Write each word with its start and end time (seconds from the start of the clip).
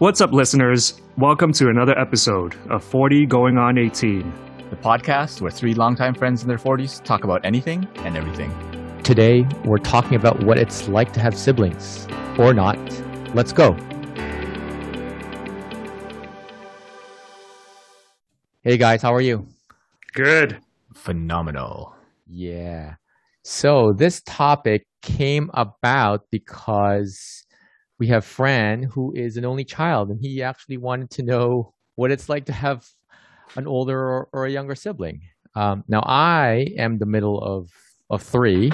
What's 0.00 0.22
up, 0.22 0.32
listeners? 0.32 0.98
Welcome 1.18 1.52
to 1.52 1.68
another 1.68 1.92
episode 1.98 2.56
of 2.70 2.82
40 2.82 3.26
Going 3.26 3.58
on 3.58 3.76
18. 3.76 4.32
the 4.70 4.76
podcast 4.76 5.42
where 5.42 5.50
three 5.50 5.74
longtime 5.74 6.14
friends 6.14 6.40
in 6.40 6.48
their 6.48 6.56
40s 6.56 7.04
talk 7.04 7.22
about 7.22 7.44
anything 7.44 7.86
and 7.96 8.16
everything. 8.16 8.50
Today, 9.02 9.46
we're 9.66 9.76
talking 9.76 10.14
about 10.14 10.42
what 10.42 10.56
it's 10.56 10.88
like 10.88 11.12
to 11.12 11.20
have 11.20 11.36
siblings 11.36 12.08
or 12.38 12.54
not. 12.54 12.78
Let's 13.34 13.52
go. 13.52 13.76
Hey 18.62 18.78
guys, 18.78 19.02
how 19.02 19.14
are 19.14 19.20
you? 19.20 19.46
Good. 20.14 20.62
Phenomenal. 20.94 21.94
Yeah. 22.26 22.94
So, 23.44 23.92
this 23.92 24.22
topic 24.24 24.86
came 25.02 25.50
about 25.52 26.22
because 26.30 27.44
we 28.00 28.08
have 28.08 28.24
Fran 28.24 28.82
who 28.82 29.12
is 29.14 29.36
an 29.36 29.44
only 29.44 29.64
child 29.64 30.10
and 30.10 30.18
he 30.20 30.42
actually 30.42 30.78
wanted 30.78 31.10
to 31.10 31.22
know 31.22 31.74
what 31.94 32.10
it's 32.10 32.28
like 32.28 32.46
to 32.46 32.52
have 32.52 32.88
an 33.56 33.68
older 33.68 33.98
or, 33.98 34.28
or 34.32 34.46
a 34.46 34.50
younger 34.50 34.74
sibling. 34.74 35.20
Um, 35.54 35.84
now, 35.86 36.02
I 36.04 36.66
am 36.78 36.98
the 36.98 37.06
middle 37.06 37.38
of, 37.42 37.70
of 38.08 38.22
three, 38.22 38.70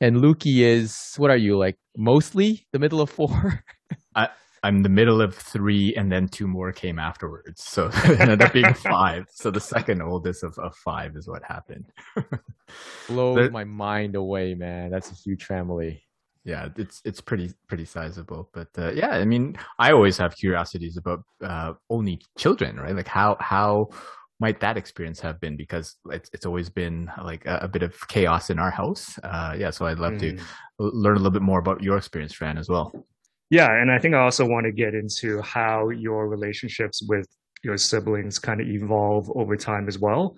and 0.00 0.16
Lukey 0.16 0.58
is, 0.58 1.14
what 1.16 1.30
are 1.30 1.36
you, 1.36 1.56
like 1.56 1.78
mostly 1.96 2.66
the 2.72 2.78
middle 2.78 3.00
of 3.00 3.08
four? 3.08 3.64
I'm 4.62 4.82
the 4.82 4.90
middle 4.90 5.22
of 5.22 5.34
three, 5.34 5.94
and 5.96 6.12
then 6.12 6.28
two 6.28 6.46
more 6.46 6.70
came 6.72 6.98
afterwards. 6.98 7.64
So 7.64 7.86
up 8.04 8.52
being 8.52 8.74
five. 8.74 9.24
So 9.30 9.50
the 9.50 9.60
second 9.60 10.02
oldest 10.02 10.44
of, 10.44 10.58
of 10.58 10.76
five 10.76 11.16
is 11.16 11.26
what 11.26 11.42
happened. 11.48 11.86
Blows 13.08 13.50
my 13.50 13.64
mind 13.64 14.16
away, 14.16 14.54
man. 14.54 14.90
That's 14.90 15.10
a 15.10 15.14
huge 15.14 15.44
family. 15.44 16.02
Yeah, 16.44 16.68
it's 16.76 17.02
it's 17.04 17.20
pretty 17.20 17.52
pretty 17.68 17.84
sizable. 17.84 18.48
But 18.52 18.68
uh, 18.78 18.92
yeah, 18.92 19.10
I 19.10 19.24
mean, 19.24 19.56
I 19.78 19.92
always 19.92 20.16
have 20.18 20.36
curiosities 20.36 20.96
about 20.96 21.22
uh, 21.42 21.74
only 21.88 22.20
children, 22.38 22.76
right? 22.76 22.94
Like 22.96 23.08
how 23.08 23.36
how 23.40 23.90
might 24.40 24.60
that 24.60 24.78
experience 24.78 25.20
have 25.20 25.38
been? 25.38 25.56
Because 25.56 25.96
it's 26.10 26.30
it's 26.32 26.46
always 26.46 26.70
been 26.70 27.10
like 27.22 27.44
a, 27.46 27.60
a 27.62 27.68
bit 27.68 27.82
of 27.82 27.94
chaos 28.08 28.48
in 28.50 28.58
our 28.58 28.70
house. 28.70 29.18
Uh, 29.22 29.54
yeah, 29.58 29.70
so 29.70 29.86
I'd 29.86 29.98
love 29.98 30.16
to 30.18 30.32
Mm. 30.32 30.40
l- 30.80 30.90
learn 30.94 31.16
a 31.16 31.18
little 31.18 31.30
bit 31.30 31.42
more 31.42 31.58
about 31.58 31.82
your 31.82 31.98
experience, 31.98 32.32
Fran, 32.32 32.56
as 32.56 32.68
well. 32.68 32.90
Yeah, 33.50 33.68
and 33.70 33.90
I 33.90 33.98
think 33.98 34.14
I 34.14 34.20
also 34.20 34.46
want 34.46 34.64
to 34.64 34.72
get 34.72 34.94
into 34.94 35.42
how 35.42 35.90
your 35.90 36.28
relationships 36.28 37.02
with 37.06 37.26
your 37.62 37.76
siblings 37.76 38.38
kind 38.38 38.60
of 38.62 38.66
evolve 38.68 39.30
over 39.34 39.56
time 39.56 39.88
as 39.88 39.98
well. 39.98 40.36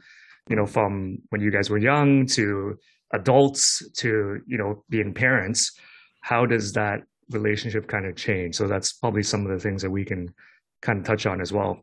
You 0.48 0.56
know, 0.56 0.66
from 0.66 1.18
when 1.28 1.40
you 1.40 1.52
guys 1.52 1.70
were 1.70 1.78
young 1.78 2.26
to 2.38 2.76
adults 3.12 3.82
to, 3.98 4.40
you 4.46 4.58
know, 4.58 4.82
being 4.88 5.14
parents, 5.14 5.78
how 6.22 6.46
does 6.46 6.72
that 6.72 7.02
relationship 7.30 7.86
kind 7.86 8.06
of 8.06 8.16
change? 8.16 8.54
So 8.54 8.66
that's 8.66 8.92
probably 8.92 9.22
some 9.22 9.44
of 9.44 9.52
the 9.52 9.58
things 9.58 9.82
that 9.82 9.90
we 9.90 10.04
can 10.04 10.32
kind 10.80 10.98
of 10.98 11.04
touch 11.04 11.26
on 11.26 11.40
as 11.40 11.52
well. 11.52 11.82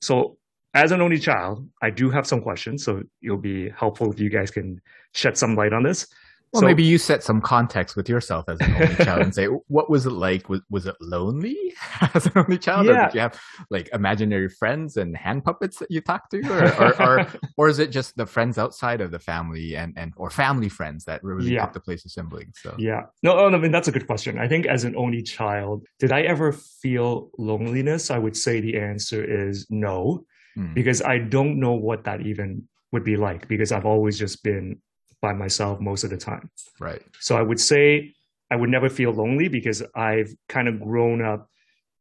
So 0.00 0.36
as 0.74 0.92
an 0.92 1.00
only 1.00 1.18
child, 1.18 1.66
I 1.82 1.90
do 1.90 2.10
have 2.10 2.26
some 2.26 2.42
questions, 2.42 2.84
so 2.84 3.02
it'll 3.22 3.38
be 3.38 3.70
helpful 3.70 4.12
if 4.12 4.20
you 4.20 4.28
guys 4.28 4.50
can 4.50 4.80
shed 5.14 5.38
some 5.38 5.56
light 5.56 5.72
on 5.72 5.82
this. 5.82 6.06
Well, 6.52 6.60
So- 6.62 6.66
maybe 6.66 6.82
you 6.82 6.98
set 6.98 7.22
some 7.22 7.40
context 7.40 7.94
with 7.96 8.08
yourself 8.08 8.48
as 8.48 8.58
an 8.60 8.74
only 8.74 8.94
child 9.04 9.22
and 9.22 9.34
say, 9.40 9.46
what 9.46 9.90
was 9.90 10.06
it 10.06 10.12
like? 10.12 10.48
Was, 10.48 10.60
was 10.70 10.86
it 10.86 10.96
lonely 11.00 11.74
as 12.14 12.26
an 12.26 12.32
only 12.36 12.58
child? 12.58 12.88
Or 12.88 12.94
did 12.94 13.14
you 13.14 13.20
have 13.20 13.38
like 13.70 13.88
imaginary 13.92 14.48
friends 14.48 14.96
and 14.96 15.16
hand 15.16 15.44
puppets 15.44 15.78
that 15.78 15.90
you 15.90 16.00
talked 16.00 16.30
to? 16.32 16.38
Or, 16.48 16.82
or, 16.82 17.02
or, 17.20 17.26
or 17.56 17.68
is 17.68 17.78
it 17.78 17.90
just 17.90 18.16
the 18.16 18.26
friends 18.26 18.56
outside 18.58 19.00
of 19.00 19.10
the 19.10 19.18
family 19.18 19.76
and, 19.76 19.92
and 19.98 20.12
or 20.16 20.30
family 20.30 20.68
friends 20.68 21.04
that 21.04 21.22
really 21.22 21.52
Yeah. 21.52 21.64
took 21.66 21.74
the 21.74 21.80
place 21.80 22.04
of 22.04 22.10
siblings? 22.10 22.58
So 22.62 22.74
Yeah. 22.78 23.02
No, 23.22 23.38
oh, 23.38 23.48
no, 23.48 23.58
I 23.58 23.60
mean, 23.60 23.72
that's 23.72 23.88
a 23.88 23.92
good 23.92 24.06
question. 24.06 24.38
I 24.38 24.48
think 24.48 24.66
as 24.66 24.84
an 24.84 24.96
only 24.96 25.22
child, 25.22 25.84
did 25.98 26.12
I 26.12 26.22
ever 26.22 26.52
feel 26.52 27.30
loneliness? 27.38 28.10
I 28.10 28.18
would 28.18 28.36
say 28.36 28.60
the 28.60 28.78
answer 28.78 29.22
is 29.22 29.66
no, 29.70 30.24
Hmm. 30.54 30.72
because 30.74 31.02
I 31.02 31.18
don't 31.18 31.60
know 31.60 31.74
what 31.74 32.04
that 32.04 32.22
even 32.22 32.66
would 32.92 33.04
be 33.04 33.16
like 33.16 33.46
because 33.48 33.70
I've 33.70 33.84
always 33.84 34.18
just 34.18 34.42
been 34.42 34.80
by 35.20 35.32
myself 35.32 35.80
most 35.80 36.04
of 36.04 36.10
the 36.10 36.16
time. 36.16 36.50
right. 36.80 37.02
So 37.20 37.36
I 37.36 37.42
would 37.42 37.60
say 37.60 38.14
I 38.50 38.56
would 38.56 38.70
never 38.70 38.88
feel 38.88 39.10
lonely 39.12 39.48
because 39.48 39.82
I've 39.94 40.32
kind 40.48 40.68
of 40.68 40.80
grown 40.80 41.20
up 41.22 41.48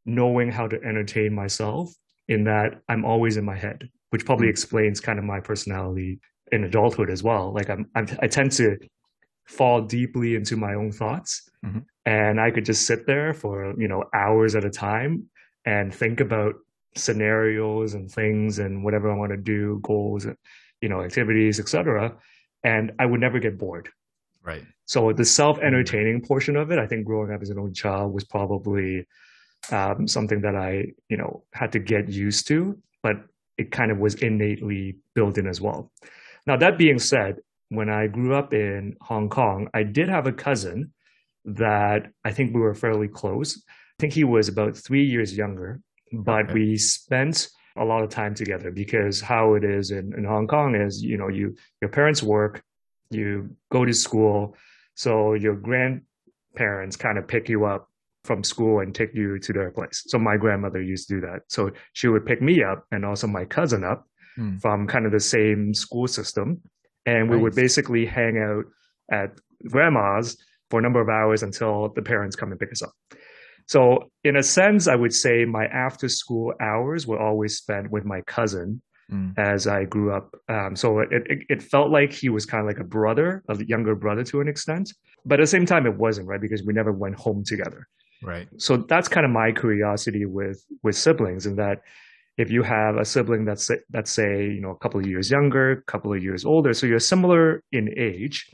knowing 0.05 0.51
how 0.51 0.67
to 0.67 0.77
entertain 0.83 1.33
myself 1.33 1.93
in 2.27 2.43
that 2.45 2.81
I'm 2.87 3.03
always 3.05 3.37
in 3.37 3.43
my 3.45 3.55
head, 3.57 3.89
which 4.11 4.25
probably 4.25 4.47
Mm. 4.47 4.51
explains 4.51 4.99
kind 4.99 5.19
of 5.19 5.25
my 5.25 5.39
personality 5.39 6.19
in 6.51 6.63
adulthood 6.63 7.09
as 7.09 7.23
well. 7.23 7.51
Like 7.53 7.69
I'm, 7.69 7.89
I'm 7.95 8.07
I 8.21 8.27
tend 8.27 8.51
to 8.53 8.77
fall 9.45 9.81
deeply 9.81 10.35
into 10.35 10.55
my 10.55 10.73
own 10.75 10.91
thoughts 10.91 11.49
Mhm. 11.65 11.85
and 12.05 12.39
I 12.39 12.51
could 12.51 12.65
just 12.65 12.85
sit 12.85 13.05
there 13.07 13.33
for, 13.33 13.73
you 13.77 13.87
know, 13.87 14.03
hours 14.13 14.55
at 14.55 14.63
a 14.65 14.69
time 14.69 15.29
and 15.65 15.93
think 15.93 16.19
about 16.21 16.55
scenarios 16.95 17.93
and 17.93 18.09
things 18.11 18.59
and 18.59 18.83
whatever 18.83 19.11
I 19.11 19.15
want 19.15 19.31
to 19.31 19.37
do, 19.37 19.79
goals, 19.81 20.25
and, 20.25 20.37
you 20.81 20.89
know, 20.89 21.01
activities, 21.01 21.59
etc. 21.59 22.15
And 22.63 22.91
I 22.99 23.05
would 23.05 23.21
never 23.21 23.39
get 23.39 23.57
bored. 23.57 23.89
Right. 24.43 24.63
So 24.85 25.11
the 25.11 25.25
self-entertaining 25.25 26.21
portion 26.21 26.55
of 26.55 26.71
it, 26.71 26.79
I 26.79 26.87
think 26.87 27.05
growing 27.05 27.33
up 27.33 27.41
as 27.41 27.49
an 27.49 27.59
only 27.59 27.73
child 27.73 28.13
was 28.13 28.23
probably 28.23 29.05
um, 29.71 30.07
something 30.07 30.41
that 30.41 30.55
I, 30.55 30.93
you 31.09 31.17
know, 31.17 31.43
had 31.53 31.71
to 31.73 31.79
get 31.79 32.07
used 32.09 32.47
to, 32.47 32.77
but 33.03 33.17
it 33.57 33.71
kind 33.71 33.91
of 33.91 33.97
was 33.97 34.15
innately 34.15 34.97
built 35.13 35.37
in 35.37 35.47
as 35.47 35.59
well. 35.59 35.91
Now 36.45 36.55
that 36.57 36.77
being 36.77 36.99
said, 36.99 37.37
when 37.69 37.89
I 37.89 38.07
grew 38.07 38.33
up 38.33 38.53
in 38.53 38.95
Hong 39.01 39.27
Kong, 39.29 39.69
I 39.73 39.83
did 39.83 40.07
have 40.07 40.27
a 40.27 40.31
cousin 40.31 40.93
that 41.43 42.11
I 42.23 42.31
think 42.31 42.53
we 42.53 42.61
were 42.61 42.73
fairly 42.73 43.09
close. 43.09 43.61
I 43.67 43.95
think 43.99 44.13
he 44.13 44.23
was 44.23 44.47
about 44.47 44.77
three 44.77 45.03
years 45.03 45.35
younger, 45.35 45.81
but 46.13 46.45
Okay. 46.45 46.53
we 46.53 46.77
spent 46.77 47.49
a 47.77 47.85
lot 47.85 48.03
of 48.03 48.09
time 48.09 48.33
together 48.35 48.71
because 48.71 49.21
how 49.21 49.53
it 49.55 49.63
is 49.63 49.91
in, 49.91 50.13
in 50.17 50.23
Hong 50.23 50.47
Kong 50.47 50.75
is, 50.75 51.01
you 51.01 51.17
know, 51.17 51.27
you 51.27 51.55
your 51.81 51.89
parents 51.89 52.21
work, 52.23 52.61
you 53.09 53.55
go 53.71 53.85
to 53.85 53.93
school, 53.93 54.55
so 54.95 55.33
your 55.33 55.55
grandparents 55.55 56.95
kind 56.95 57.17
of 57.17 57.27
pick 57.27 57.49
you 57.49 57.65
up 57.65 57.89
from 58.23 58.43
school 58.43 58.81
and 58.81 58.93
take 58.93 59.13
you 59.13 59.39
to 59.39 59.53
their 59.53 59.71
place. 59.71 60.03
So 60.07 60.19
my 60.19 60.35
grandmother 60.37 60.81
used 60.81 61.07
to 61.07 61.15
do 61.15 61.21
that. 61.21 61.43
So 61.47 61.71
she 61.93 62.07
would 62.07 62.25
pick 62.25 62.41
me 62.41 62.63
up 62.63 62.85
and 62.91 63.05
also 63.05 63.27
my 63.27 63.45
cousin 63.45 63.83
up 63.83 64.05
Hmm. 64.37 64.57
from 64.57 64.85
kind 64.85 65.07
of 65.07 65.11
the 65.11 65.19
same 65.19 65.73
school 65.73 66.07
system. 66.07 66.61
And 67.07 67.27
we 67.27 67.37
would 67.37 67.55
basically 67.55 68.05
hang 68.05 68.37
out 68.37 68.65
at 69.11 69.31
grandma's 69.67 70.37
for 70.69 70.79
a 70.79 70.83
number 70.83 71.01
of 71.01 71.09
hours 71.09 71.41
until 71.41 71.89
the 71.95 72.03
parents 72.03 72.35
come 72.35 72.51
and 72.51 72.59
pick 72.59 72.71
us 72.71 72.83
up. 72.83 72.93
So 73.67 74.09
in 74.23 74.35
a 74.37 74.43
sense, 74.43 74.87
I 74.87 74.95
would 74.95 75.13
say 75.13 75.45
my 75.45 75.65
after 75.65 76.09
school 76.09 76.53
hours 76.59 77.05
were 77.05 77.19
always 77.19 77.57
spent 77.57 77.91
with 77.91 78.05
my 78.05 78.21
cousin 78.21 78.81
Hmm. 79.09 79.29
as 79.37 79.67
I 79.67 79.85
grew 79.85 80.11
up. 80.11 80.35
Um, 80.49 80.75
so 80.75 80.99
it, 80.99 81.09
it 81.11 81.39
it 81.47 81.63
felt 81.63 81.91
like 81.91 82.11
he 82.11 82.27
was 82.27 82.45
kind 82.45 82.59
of 82.59 82.67
like 82.67 82.79
a 82.79 82.83
brother, 82.83 83.41
a 83.47 83.55
younger 83.63 83.95
brother 83.95 84.23
to 84.25 84.41
an 84.41 84.49
extent. 84.49 84.93
But 85.25 85.39
at 85.39 85.43
the 85.43 85.47
same 85.47 85.65
time, 85.65 85.85
it 85.85 85.95
wasn't 85.95 86.27
right 86.27 86.41
because 86.41 86.63
we 86.65 86.73
never 86.73 86.91
went 86.91 87.15
home 87.15 87.45
together. 87.45 87.87
Right. 88.21 88.49
So 88.57 88.75
that's 88.75 89.07
kind 89.07 89.25
of 89.25 89.31
my 89.31 89.53
curiosity 89.53 90.25
with 90.25 90.61
with 90.83 90.97
siblings, 90.97 91.45
in 91.45 91.55
that 91.55 91.83
if 92.37 92.51
you 92.51 92.63
have 92.63 92.97
a 92.97 93.05
sibling 93.05 93.45
that's 93.45 93.71
that's 93.91 94.11
say 94.11 94.43
you 94.55 94.59
know 94.59 94.71
a 94.71 94.77
couple 94.77 94.99
of 94.99 95.07
years 95.07 95.31
younger, 95.31 95.71
a 95.71 95.81
couple 95.83 96.11
of 96.11 96.21
years 96.21 96.43
older, 96.43 96.73
so 96.73 96.85
you're 96.85 96.99
similar 96.99 97.63
in 97.71 97.93
age. 97.97 98.51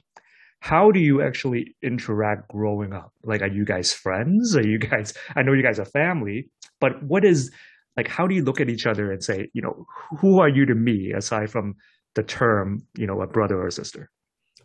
How 0.63 0.91
do 0.91 0.99
you 1.01 1.21
actually 1.21 1.75
interact 1.83 2.47
growing 2.47 2.93
up? 2.93 3.11
Like, 3.25 3.41
are 3.41 3.49
you 3.49 3.65
guys 3.65 3.91
friends? 3.91 4.55
Are 4.55 4.65
you 4.65 4.79
guys? 4.79 5.13
I 5.35 5.41
know 5.41 5.51
you 5.51 5.61
guys 5.61 5.77
are 5.77 5.83
family, 5.83 6.49
but 6.79 7.03
what 7.03 7.25
is 7.25 7.51
like? 7.97 8.07
How 8.07 8.27
do 8.27 8.33
you 8.33 8.45
look 8.45 8.61
at 8.61 8.69
each 8.69 8.85
other 8.85 9.11
and 9.11 9.21
say, 9.21 9.49
you 9.51 9.61
know, 9.61 9.85
who 10.19 10.39
are 10.39 10.47
you 10.47 10.65
to 10.67 10.73
me 10.73 11.11
aside 11.11 11.51
from 11.51 11.75
the 12.15 12.23
term, 12.23 12.87
you 12.97 13.05
know, 13.05 13.21
a 13.21 13.27
brother 13.27 13.59
or 13.59 13.67
a 13.67 13.73
sister? 13.73 14.09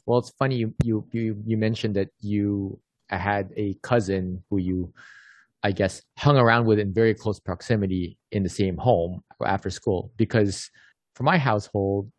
Well, 0.07 0.21
it's 0.21 0.31
funny 0.39 0.55
you 0.55 0.73
you 0.85 1.05
you, 1.11 1.43
you 1.45 1.57
mentioned 1.57 1.97
that 1.97 2.11
you 2.21 2.79
had 3.09 3.51
a 3.57 3.75
cousin 3.83 4.45
who 4.51 4.59
you, 4.59 4.93
I 5.65 5.73
guess, 5.73 6.01
hung 6.17 6.37
around 6.37 6.67
with 6.67 6.79
in 6.79 6.95
very 6.95 7.13
close 7.13 7.41
proximity 7.41 8.19
in 8.31 8.45
the 8.45 8.49
same 8.49 8.77
home 8.77 9.25
after 9.45 9.69
school. 9.69 10.13
Because 10.17 10.71
for 11.17 11.25
my 11.25 11.39
household, 11.39 12.13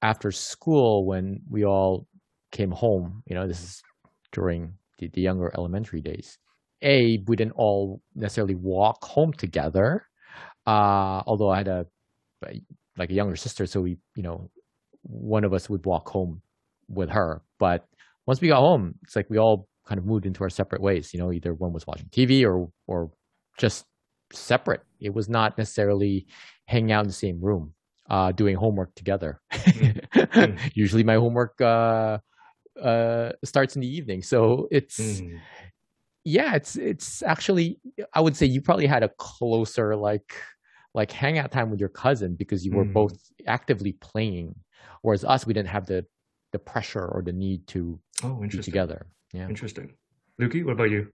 after 0.00 0.30
school, 0.30 1.04
when 1.04 1.40
we 1.50 1.64
all 1.64 2.06
came 2.52 2.70
home, 2.70 3.22
you 3.26 3.34
know, 3.34 3.46
this 3.46 3.62
is 3.62 3.82
during 4.32 4.74
the, 4.98 5.08
the 5.08 5.20
younger 5.20 5.52
elementary 5.56 6.00
days. 6.00 6.38
A, 6.82 7.22
we 7.26 7.36
didn't 7.36 7.54
all 7.56 8.02
necessarily 8.14 8.54
walk 8.54 9.04
home 9.04 9.32
together. 9.32 10.06
Uh, 10.66 11.22
although 11.26 11.50
I 11.50 11.58
had 11.58 11.68
a 11.68 11.86
like 12.98 13.10
a 13.10 13.14
younger 13.14 13.36
sister, 13.36 13.66
so 13.66 13.80
we, 13.80 13.96
you 14.14 14.22
know, 14.22 14.50
one 15.02 15.44
of 15.44 15.52
us 15.52 15.70
would 15.70 15.84
walk 15.86 16.08
home 16.08 16.42
with 16.88 17.10
her. 17.10 17.42
But 17.58 17.86
once 18.26 18.40
we 18.40 18.48
got 18.48 18.60
home, 18.60 18.94
it's 19.04 19.16
like 19.16 19.30
we 19.30 19.38
all 19.38 19.68
kind 19.86 19.98
of 19.98 20.04
moved 20.04 20.26
into 20.26 20.42
our 20.42 20.50
separate 20.50 20.82
ways. 20.82 21.14
You 21.14 21.20
know, 21.20 21.32
either 21.32 21.54
one 21.54 21.72
was 21.72 21.86
watching 21.86 22.08
TV 22.08 22.44
or 22.44 22.70
or 22.86 23.10
just 23.58 23.86
separate. 24.32 24.82
It 25.00 25.14
was 25.14 25.28
not 25.28 25.56
necessarily 25.56 26.26
hanging 26.66 26.92
out 26.92 27.02
in 27.02 27.08
the 27.08 27.14
same 27.14 27.40
room, 27.40 27.74
uh, 28.10 28.32
doing 28.32 28.56
homework 28.56 28.94
together. 28.94 29.40
Mm. 29.52 30.58
Usually, 30.74 31.04
my 31.04 31.14
homework 31.14 31.60
uh, 31.60 32.18
uh, 32.82 33.32
starts 33.44 33.76
in 33.76 33.82
the 33.82 33.88
evening, 33.88 34.22
so 34.22 34.68
it's 34.70 34.98
Mm. 34.98 35.40
yeah, 36.24 36.54
it's 36.54 36.76
it's 36.76 37.22
actually 37.22 37.78
I 38.14 38.20
would 38.20 38.36
say 38.36 38.46
you 38.46 38.60
probably 38.60 38.86
had 38.86 39.02
a 39.02 39.08
closer 39.18 39.96
like 39.96 40.34
like 40.94 41.12
hangout 41.12 41.52
time 41.52 41.70
with 41.70 41.80
your 41.80 41.90
cousin 41.90 42.34
because 42.34 42.64
you 42.64 42.72
were 42.72 42.84
mm. 42.84 42.92
both 42.92 43.18
actively 43.46 43.92
playing, 43.92 44.54
whereas 45.02 45.24
us 45.24 45.46
we 45.46 45.54
didn't 45.54 45.68
have 45.68 45.86
the 45.86 46.04
the 46.52 46.58
pressure 46.58 47.06
or 47.06 47.22
the 47.22 47.32
need 47.32 47.66
to 47.68 48.00
oh, 48.24 48.34
be 48.34 48.48
together. 48.48 49.06
Yeah, 49.32 49.48
interesting. 49.48 49.94
Lukey, 50.40 50.64
what 50.64 50.72
about 50.72 50.90
you? 50.90 51.12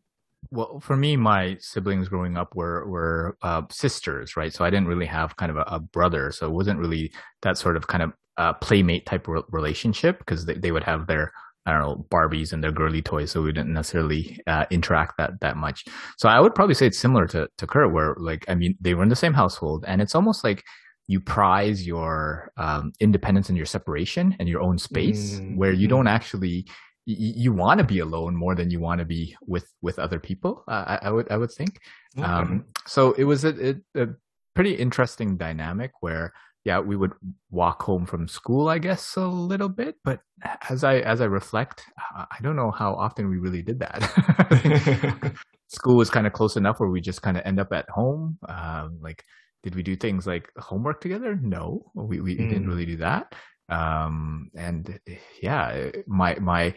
Well, 0.51 0.81
for 0.81 0.97
me, 0.97 1.17
my 1.17 1.57
siblings 1.61 2.09
growing 2.09 2.37
up 2.37 2.55
were 2.55 2.87
were 2.87 3.37
uh, 3.43 3.63
sisters, 3.71 4.37
right? 4.37 4.53
So 4.53 4.65
I 4.65 4.71
didn't 4.71 4.89
really 4.89 5.07
have 5.07 5.37
kind 5.37 5.51
of 5.51 5.57
a, 5.57 5.65
a, 5.67 5.81
brother, 5.81 6.33
so 6.33 6.47
it 6.47 6.53
wasn't 6.53 6.79
really 6.79 7.13
that 7.43 7.57
sort 7.59 7.77
of 7.77 7.87
kind 7.87 8.03
of 8.03 8.13
uh, 8.37 8.53
playmate 8.55 9.07
type 9.07 9.29
re- 9.29 9.43
relationship 9.51 10.19
because 10.19 10.47
they, 10.47 10.55
they 10.55 10.73
would 10.73 10.85
have 10.85 11.07
their 11.07 11.33
I 11.67 11.73
don't 11.73 11.83
know 11.83 12.07
Barbies 12.11 12.53
and 12.53 12.63
their 12.63 12.73
girly 12.73 13.03
toys, 13.03 13.31
so 13.31 13.43
we 13.43 13.53
didn't 13.53 13.73
necessarily 13.73 14.41
uh, 14.47 14.67
interact 14.71 15.17
that 15.19 15.41
that 15.41 15.57
much. 15.57 15.85
So 16.19 16.29
I 16.29 16.41
would 16.41 16.55
probably 16.55 16.75
say 16.75 16.87
it's 16.87 16.99
similar 16.99 17.27
to 17.29 17.49
to 17.59 17.67
Kurt, 17.67 17.93
where 17.93 18.15
like 18.19 18.45
I 18.49 18.55
mean 18.55 18.77
they 18.81 18.95
were 18.95 19.03
in 19.03 19.09
the 19.09 19.17
same 19.17 19.35
household, 19.35 19.85
and 19.87 20.03
it's 20.03 20.15
almost 20.15 20.45
like 20.45 20.63
you 21.09 21.21
prize 21.21 21.87
your 21.87 22.53
um, 22.57 22.93
independence 23.01 23.49
and 23.49 23.57
your 23.57 23.67
separation 23.67 24.37
and 24.39 24.49
your 24.49 24.61
own 24.61 24.79
space, 24.79 25.35
mm-hmm. 25.35 25.57
where 25.57 25.73
you 25.73 25.89
don't 25.89 26.09
actually 26.09 26.67
you, 27.07 27.33
you 27.37 27.53
want 27.53 27.79
to 27.79 27.85
be 27.85 27.99
alone 27.99 28.37
more 28.37 28.55
than 28.55 28.71
you 28.71 28.81
want 28.81 28.99
to 29.01 29.05
be 29.05 29.37
with 29.47 29.67
with 29.83 29.99
other 29.99 30.19
people. 30.19 30.65
Uh, 30.69 30.99
I, 31.03 31.09
I, 31.09 31.11
would 31.11 31.31
I 31.31 31.37
would 31.37 31.53
think. 31.53 31.81
Okay. 32.17 32.27
Um, 32.27 32.67
so 32.87 33.13
it 33.13 33.25
was 33.25 33.45
a, 33.45 33.77
a, 33.95 34.03
a 34.03 34.07
pretty 34.55 34.75
interesting 34.75 35.37
dynamic 35.37 35.93
where 36.01 36.33
yeah, 36.65 36.79
we 36.79 36.97
would 36.97 37.13
walk 37.51 37.83
home 37.83 38.07
from 38.07 38.29
school, 38.29 38.69
I 38.69 38.79
guess, 38.79 39.17
a 39.17 39.27
little 39.27 39.69
bit. 39.69 39.97
But 40.05 40.21
as 40.69 40.85
I 40.85 40.99
as 40.99 41.21
I 41.21 41.25
reflect, 41.25 41.85
I 42.15 42.37
don't 42.43 42.57
know 42.57 42.71
how 42.71 42.95
often 42.95 43.29
we 43.29 43.39
really 43.39 43.63
did 43.63 43.81
that. 43.81 45.33
school 45.69 45.97
was 45.97 46.11
kind 46.11 46.27
of 46.27 46.33
close 46.33 46.57
enough 46.57 46.79
where 46.79 46.91
we 46.91 47.01
just 47.01 47.23
kind 47.23 47.37
of 47.37 47.43
end 47.45 47.59
up 47.59 47.73
at 47.73 47.89
home. 47.89 48.39
Um, 48.49 48.99
like, 49.01 49.25
did 49.63 49.75
we 49.75 49.83
do 49.83 49.97
things 49.97 50.27
like 50.27 50.51
homework 50.57 51.01
together? 51.01 51.39
No, 51.43 51.91
we 51.95 52.21
we 52.21 52.37
mm. 52.37 52.49
didn't 52.49 52.69
really 52.69 52.87
do 52.87 52.97
that. 52.99 53.35
Um, 53.69 54.51
and 54.55 55.01
yeah, 55.41 55.91
my 56.07 56.37
my 56.37 56.75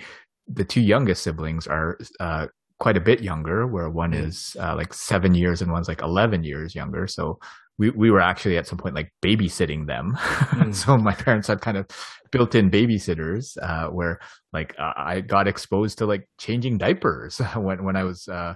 the 0.48 0.64
two 0.64 0.82
youngest 0.82 1.24
siblings 1.24 1.68
are 1.68 1.98
uh, 2.20 2.48
quite 2.80 2.98
a 2.98 3.02
bit 3.02 3.22
younger, 3.22 3.68
where 3.68 3.90
one 3.90 4.14
mm. 4.14 4.26
is 4.26 4.56
uh, 4.60 4.76
like 4.76 4.94
seven 4.94 5.36
years 5.36 5.62
and 5.62 5.72
one's 5.72 5.88
like 5.88 6.02
eleven 6.02 6.44
years 6.44 6.74
younger. 6.74 7.08
So 7.08 7.40
we, 7.78 7.90
we 7.90 8.12
were 8.12 8.22
actually 8.22 8.58
at 8.58 8.68
some 8.68 8.78
point 8.78 8.96
like 8.96 9.12
babysitting 9.22 9.88
them. 9.88 10.18
Mm. 10.56 10.74
so 10.74 10.98
my 10.98 11.14
parents 11.14 11.48
had 11.48 11.60
kind 11.60 11.76
of 11.76 11.86
built 12.32 12.56
in 12.56 12.72
babysitters, 12.72 13.58
uh, 13.62 13.90
where 13.90 14.20
like 14.54 14.74
uh, 14.80 14.94
I 14.96 15.20
got 15.20 15.48
exposed 15.48 15.98
to 15.98 16.06
like 16.06 16.30
changing 16.38 16.78
diapers 16.78 17.38
when, 17.56 17.84
when 17.84 17.96
I 17.96 18.04
was, 18.04 18.28
uh, 18.28 18.56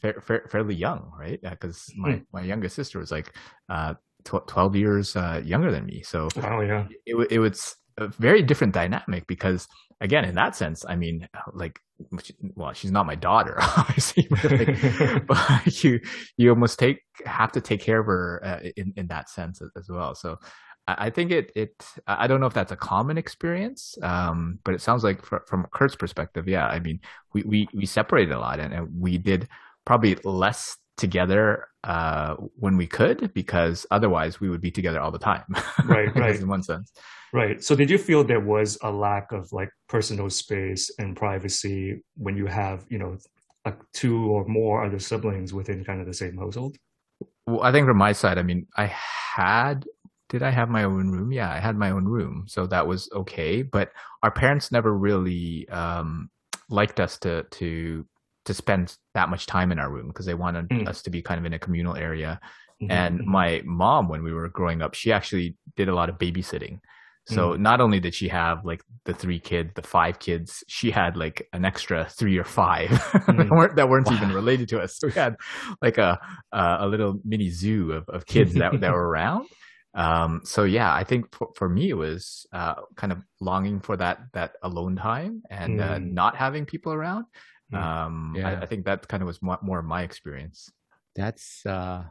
fa- 0.00 0.20
fa- 0.20 0.48
fairly 0.48 0.74
young, 0.76 1.10
right? 1.18 1.40
Because 1.42 1.86
uh, 1.88 1.92
my, 1.96 2.10
mm. 2.10 2.24
my 2.32 2.42
youngest 2.42 2.76
sister 2.76 2.98
was 2.98 3.10
like, 3.10 3.34
uh, 3.68 3.94
tw- 4.24 4.46
12 4.46 4.76
years, 4.76 5.16
uh, 5.16 5.40
younger 5.44 5.72
than 5.72 5.86
me. 5.86 6.02
So 6.02 6.28
oh, 6.36 6.60
yeah. 6.60 6.86
it, 7.04 7.32
it 7.32 7.38
was 7.40 7.74
a 7.96 8.06
very 8.06 8.42
different 8.42 8.74
dynamic 8.74 9.26
because 9.26 9.66
again, 10.00 10.24
in 10.24 10.34
that 10.36 10.56
sense, 10.56 10.84
I 10.88 10.96
mean, 10.96 11.28
like, 11.52 11.80
well, 12.54 12.72
she's 12.72 12.90
not 12.90 13.06
my 13.06 13.14
daughter, 13.14 13.56
obviously, 13.60 14.26
but, 14.30 14.52
like, 14.52 15.26
but 15.26 15.84
you 15.84 16.00
you 16.36 16.50
almost 16.50 16.78
take 16.78 17.02
have 17.24 17.52
to 17.52 17.60
take 17.60 17.80
care 17.80 18.00
of 18.00 18.06
her 18.06 18.40
uh, 18.44 18.68
in 18.76 18.92
in 18.96 19.06
that 19.08 19.28
sense 19.28 19.62
as, 19.76 19.88
well. 19.88 20.14
So. 20.14 20.38
I 20.88 21.10
think 21.10 21.30
it 21.30 21.52
it 21.54 21.86
I 22.08 22.26
don't 22.26 22.40
know 22.40 22.46
if 22.46 22.54
that's 22.54 22.72
a 22.72 22.76
common 22.76 23.16
experience, 23.16 23.96
um, 24.02 24.58
but 24.64 24.74
it 24.74 24.80
sounds 24.80 25.04
like 25.04 25.24
for, 25.24 25.44
from 25.46 25.64
Kurt's 25.72 25.94
perspective, 25.94 26.48
yeah. 26.48 26.66
I 26.66 26.80
mean, 26.80 26.98
we 27.32 27.42
we 27.44 27.68
we 27.72 27.86
separated 27.86 28.32
a 28.32 28.40
lot, 28.40 28.58
and, 28.58 28.74
and 28.74 28.88
we 28.98 29.16
did 29.16 29.46
probably 29.84 30.16
less 30.24 30.78
together 31.00 31.66
uh, 31.82 32.36
when 32.56 32.76
we 32.76 32.86
could 32.86 33.32
because 33.34 33.86
otherwise 33.90 34.40
we 34.40 34.48
would 34.48 34.60
be 34.60 34.70
together 34.70 35.00
all 35.00 35.10
the 35.10 35.18
time. 35.18 35.44
Right, 35.84 36.14
right. 36.16 36.38
in 36.38 36.46
one 36.46 36.62
sense. 36.62 36.92
Right. 37.32 37.62
So 37.62 37.74
did 37.74 37.90
you 37.90 37.98
feel 37.98 38.22
there 38.22 38.40
was 38.40 38.78
a 38.82 38.90
lack 38.90 39.32
of 39.32 39.52
like 39.52 39.70
personal 39.88 40.30
space 40.30 40.90
and 40.98 41.16
privacy 41.16 42.02
when 42.16 42.36
you 42.36 42.46
have, 42.46 42.84
you 42.88 42.98
know, 42.98 43.16
like 43.64 43.78
two 43.92 44.30
or 44.30 44.44
more 44.46 44.84
other 44.84 44.98
siblings 44.98 45.52
within 45.52 45.84
kind 45.84 46.00
of 46.00 46.06
the 46.06 46.14
same 46.14 46.36
household? 46.36 46.76
Well, 47.46 47.62
I 47.62 47.72
think 47.72 47.86
from 47.86 47.98
my 47.98 48.12
side, 48.12 48.38
I 48.38 48.42
mean, 48.42 48.66
I 48.76 48.86
had 48.86 49.84
did 50.28 50.44
I 50.44 50.50
have 50.50 50.68
my 50.68 50.84
own 50.84 51.10
room? 51.10 51.32
Yeah, 51.32 51.50
I 51.50 51.58
had 51.58 51.76
my 51.76 51.90
own 51.90 52.04
room, 52.04 52.44
so 52.46 52.64
that 52.66 52.86
was 52.86 53.10
okay. 53.12 53.62
But 53.62 53.90
our 54.22 54.30
parents 54.30 54.70
never 54.70 54.96
really 54.96 55.68
um, 55.70 56.30
liked 56.68 57.00
us 57.00 57.18
to 57.18 57.42
to 57.42 58.06
to 58.50 58.54
spend 58.54 58.96
that 59.14 59.28
much 59.28 59.46
time 59.46 59.70
in 59.70 59.78
our 59.78 59.88
room 59.88 60.08
because 60.08 60.26
they 60.26 60.34
wanted 60.34 60.68
mm. 60.68 60.88
us 60.88 61.02
to 61.02 61.10
be 61.10 61.22
kind 61.22 61.38
of 61.38 61.44
in 61.46 61.52
a 61.52 61.58
communal 61.58 61.96
area. 61.96 62.40
Mm-hmm. 62.82 62.90
And 62.90 63.20
mm-hmm. 63.20 63.30
my 63.30 63.62
mom, 63.64 64.08
when 64.08 64.24
we 64.24 64.32
were 64.32 64.48
growing 64.48 64.82
up, 64.82 64.94
she 64.94 65.12
actually 65.12 65.56
did 65.76 65.88
a 65.88 65.94
lot 65.94 66.08
of 66.08 66.18
babysitting. 66.18 66.80
So 67.26 67.50
mm. 67.50 67.60
not 67.60 67.80
only 67.80 68.00
did 68.00 68.12
she 68.12 68.26
have 68.28 68.64
like 68.64 68.82
the 69.04 69.14
three 69.14 69.38
kids, 69.38 69.70
the 69.74 69.82
five 69.82 70.18
kids, 70.18 70.64
she 70.66 70.90
had 70.90 71.16
like 71.16 71.46
an 71.52 71.64
extra 71.64 72.08
three 72.10 72.38
or 72.38 72.44
five 72.44 72.88
mm. 72.88 73.36
that 73.36 73.50
weren't 73.50 73.76
that 73.76 73.88
weren't 73.88 74.08
wow. 74.08 74.16
even 74.16 74.32
related 74.32 74.68
to 74.70 74.80
us. 74.80 74.98
So 74.98 75.06
we 75.06 75.12
had 75.12 75.36
like 75.80 75.98
a 75.98 76.18
uh, 76.52 76.78
a 76.80 76.88
little 76.88 77.20
mini 77.24 77.50
zoo 77.50 77.92
of, 77.92 78.08
of 78.08 78.26
kids 78.26 78.54
that 78.54 78.80
that 78.80 78.92
were 78.92 79.08
around. 79.10 79.46
Um, 79.94 80.40
so 80.44 80.64
yeah, 80.64 80.92
I 80.92 81.04
think 81.04 81.32
for, 81.32 81.50
for 81.54 81.68
me 81.68 81.90
it 81.90 81.96
was 81.96 82.46
uh, 82.52 82.76
kind 82.96 83.12
of 83.12 83.22
longing 83.40 83.78
for 83.80 83.96
that 83.96 84.18
that 84.32 84.52
alone 84.62 84.96
time 84.96 85.42
and 85.50 85.78
mm. 85.78 85.88
uh, 85.88 85.98
not 85.98 86.34
having 86.34 86.66
people 86.66 86.92
around. 86.92 87.26
Um, 87.72 88.34
yeah. 88.36 88.48
I, 88.48 88.62
I, 88.62 88.66
think 88.66 88.84
that 88.86 89.06
kind 89.08 89.22
of 89.22 89.26
was 89.26 89.40
more, 89.42 89.82
my 89.82 90.02
experience. 90.02 90.70
That's 91.14 91.64
uh, 91.66 92.04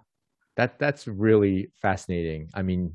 that 0.58 0.80
that's 0.80 1.08
really 1.08 1.72
fascinating. 1.82 2.50
I 2.54 2.62
mean, 2.62 2.94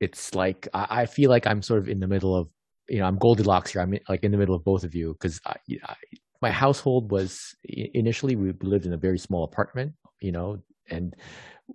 it's 0.00 0.34
like 0.34 0.68
I, 0.74 0.86
I 1.02 1.06
feel 1.06 1.30
like 1.30 1.46
I'm 1.46 1.62
sort 1.62 1.80
of 1.80 1.88
in 1.88 2.00
the 2.00 2.06
middle 2.06 2.36
of 2.36 2.48
you 2.88 2.98
know 2.98 3.06
I'm 3.06 3.18
Goldilocks 3.18 3.72
here. 3.72 3.82
I'm 3.82 3.96
like 4.08 4.24
in 4.24 4.32
the 4.32 4.38
middle 4.38 4.54
of 4.54 4.64
both 4.64 4.84
of 4.84 4.94
you 4.94 5.12
because 5.14 5.40
my 6.42 6.50
household 6.50 7.10
was 7.10 7.54
initially 7.64 8.36
we 8.36 8.52
lived 8.62 8.84
in 8.84 8.92
a 8.92 8.96
very 8.98 9.18
small 9.18 9.44
apartment, 9.44 9.92
you 10.20 10.32
know, 10.32 10.60
and 10.90 11.14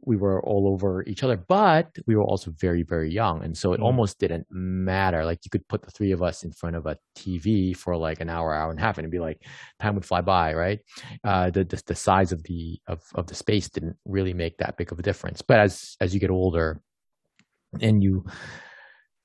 we 0.01 0.15
were 0.15 0.41
all 0.43 0.67
over 0.67 1.03
each 1.03 1.23
other, 1.23 1.37
but 1.37 1.95
we 2.05 2.15
were 2.15 2.23
also 2.23 2.51
very, 2.51 2.83
very 2.83 3.11
young. 3.11 3.43
And 3.43 3.57
so 3.57 3.73
it 3.73 3.79
mm. 3.79 3.83
almost 3.83 4.19
didn't 4.19 4.47
matter. 4.49 5.25
Like 5.25 5.39
you 5.43 5.49
could 5.49 5.67
put 5.67 5.81
the 5.81 5.91
three 5.91 6.11
of 6.11 6.21
us 6.21 6.43
in 6.43 6.51
front 6.51 6.75
of 6.75 6.85
a 6.85 6.97
TV 7.17 7.75
for 7.75 7.95
like 7.97 8.21
an 8.21 8.29
hour, 8.29 8.53
hour 8.53 8.69
and 8.69 8.79
a 8.79 8.81
half, 8.81 8.97
and 8.97 9.05
it'd 9.05 9.11
be 9.11 9.19
like 9.19 9.43
time 9.79 9.95
would 9.95 10.05
fly 10.05 10.21
by, 10.21 10.53
right? 10.53 10.79
Uh, 11.23 11.49
the, 11.49 11.63
the, 11.63 11.81
the 11.87 11.95
size 11.95 12.31
of 12.31 12.43
the 12.43 12.79
of, 12.87 13.01
of 13.15 13.27
the 13.27 13.35
space 13.35 13.69
didn't 13.69 13.97
really 14.05 14.33
make 14.33 14.57
that 14.57 14.77
big 14.77 14.91
of 14.91 14.99
a 14.99 15.03
difference. 15.03 15.41
But 15.41 15.59
as 15.59 15.95
as 16.01 16.13
you 16.13 16.19
get 16.19 16.29
older, 16.29 16.81
and 17.81 18.03
you 18.03 18.25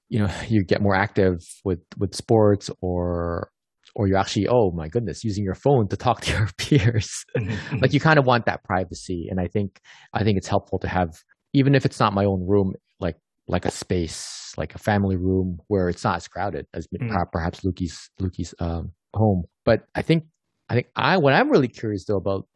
you 0.08 0.18
know 0.18 0.30
you 0.48 0.64
get 0.64 0.82
more 0.82 0.94
active 0.94 1.44
with 1.64 1.80
with 1.98 2.14
sports 2.14 2.70
or 2.80 3.50
or 3.94 4.08
you're 4.08 4.18
actually 4.18 4.46
oh 4.48 4.70
my 4.72 4.88
goodness 4.88 5.24
using 5.24 5.44
your 5.44 5.54
phone 5.54 5.88
to 5.88 5.96
talk 5.96 6.20
to 6.22 6.32
your 6.32 6.48
peers 6.58 7.24
mm-hmm. 7.36 7.78
like 7.78 7.92
you 7.92 8.00
kind 8.00 8.18
of 8.18 8.26
want 8.26 8.46
that 8.46 8.62
privacy 8.64 9.26
and 9.30 9.40
i 9.40 9.46
think 9.46 9.80
i 10.14 10.22
think 10.22 10.36
it's 10.36 10.48
helpful 10.48 10.78
to 10.78 10.88
have 10.88 11.10
even 11.52 11.74
if 11.74 11.84
it's 11.84 12.00
not 12.00 12.12
my 12.12 12.24
own 12.24 12.44
room 12.46 12.72
like 13.00 13.16
like 13.48 13.64
a 13.64 13.70
space 13.70 14.52
like 14.56 14.74
a 14.74 14.78
family 14.78 15.16
room 15.16 15.58
where 15.68 15.88
it's 15.88 16.04
not 16.04 16.16
as 16.16 16.28
crowded 16.28 16.66
as 16.74 16.86
mm-hmm. 16.88 17.14
perhaps 17.32 17.60
lukey's 17.60 18.10
lukey's 18.20 18.54
um, 18.60 18.92
home 19.14 19.44
but 19.64 19.84
i 19.94 20.02
think 20.02 20.24
i 20.68 20.74
think 20.74 20.86
i 20.96 21.16
what 21.16 21.32
i'm 21.34 21.50
really 21.50 21.68
curious 21.68 22.04
though 22.06 22.16
about 22.16 22.46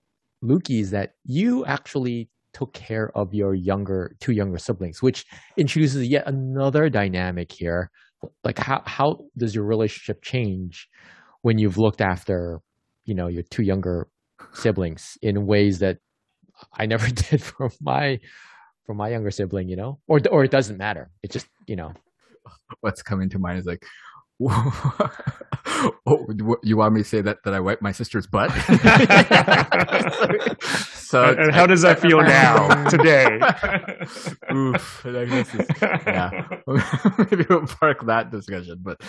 lukey 0.45 0.81
is 0.81 0.91
that 0.91 1.13
you 1.25 1.65
actually 1.67 2.29
took 2.57 2.73
care 2.73 3.11
of 3.15 3.35
your 3.35 3.55
younger 3.55 4.17
two 4.19 4.33
younger 4.33 4.57
siblings, 4.57 5.03
which 5.03 5.27
introduces 5.59 6.09
yet 6.09 6.27
another 6.27 6.89
dynamic 6.89 7.53
here. 7.53 7.91
Like 8.45 8.59
how 8.59 8.83
how 8.87 9.19
does 9.37 9.55
your 9.55 9.65
relationship 9.65 10.23
change 10.23 10.89
when 11.47 11.59
you've 11.59 11.79
looked 11.79 12.01
after, 12.01 12.61
you 13.05 13.15
know, 13.15 13.29
your 13.29 13.45
two 13.45 13.63
younger 13.63 14.09
siblings 14.53 15.17
in 15.23 15.47
ways 15.47 15.79
that 15.79 15.99
I 16.77 16.87
never 16.87 17.07
did 17.23 17.41
for 17.41 17.71
my 17.81 18.19
for 18.85 18.95
my 18.95 19.11
younger 19.11 19.31
sibling, 19.31 19.69
you 19.69 19.77
know? 19.77 20.01
Or 20.09 20.19
or 20.33 20.43
it 20.43 20.51
doesn't 20.51 20.77
matter. 20.77 21.13
It 21.23 21.31
just, 21.31 21.47
you 21.69 21.77
know. 21.77 21.93
What's 22.81 23.01
coming 23.01 23.31
to 23.31 23.39
mind 23.39 23.61
is 23.61 23.65
like 23.65 23.85
oh, 26.07 26.27
you 26.63 26.77
want 26.77 26.93
me 26.93 27.01
to 27.01 27.09
say 27.09 27.23
that 27.23 27.39
that 27.45 27.55
I 27.55 27.61
wiped 27.61 27.81
my 27.81 27.93
sister's 27.93 28.27
butt? 28.27 28.51
so, 30.93 31.31
and, 31.31 31.41
and, 31.41 31.55
how 31.55 31.67
does 31.67 31.81
that 31.81 32.01
feel 32.01 32.21
now 32.21 32.85
today? 32.91 33.41
Oof, 34.53 35.07
yeah, 35.07 36.45
maybe 37.31 37.47
we'll 37.49 37.67
park 37.67 38.05
that 38.05 38.31
discussion. 38.31 38.77
But 38.83 39.01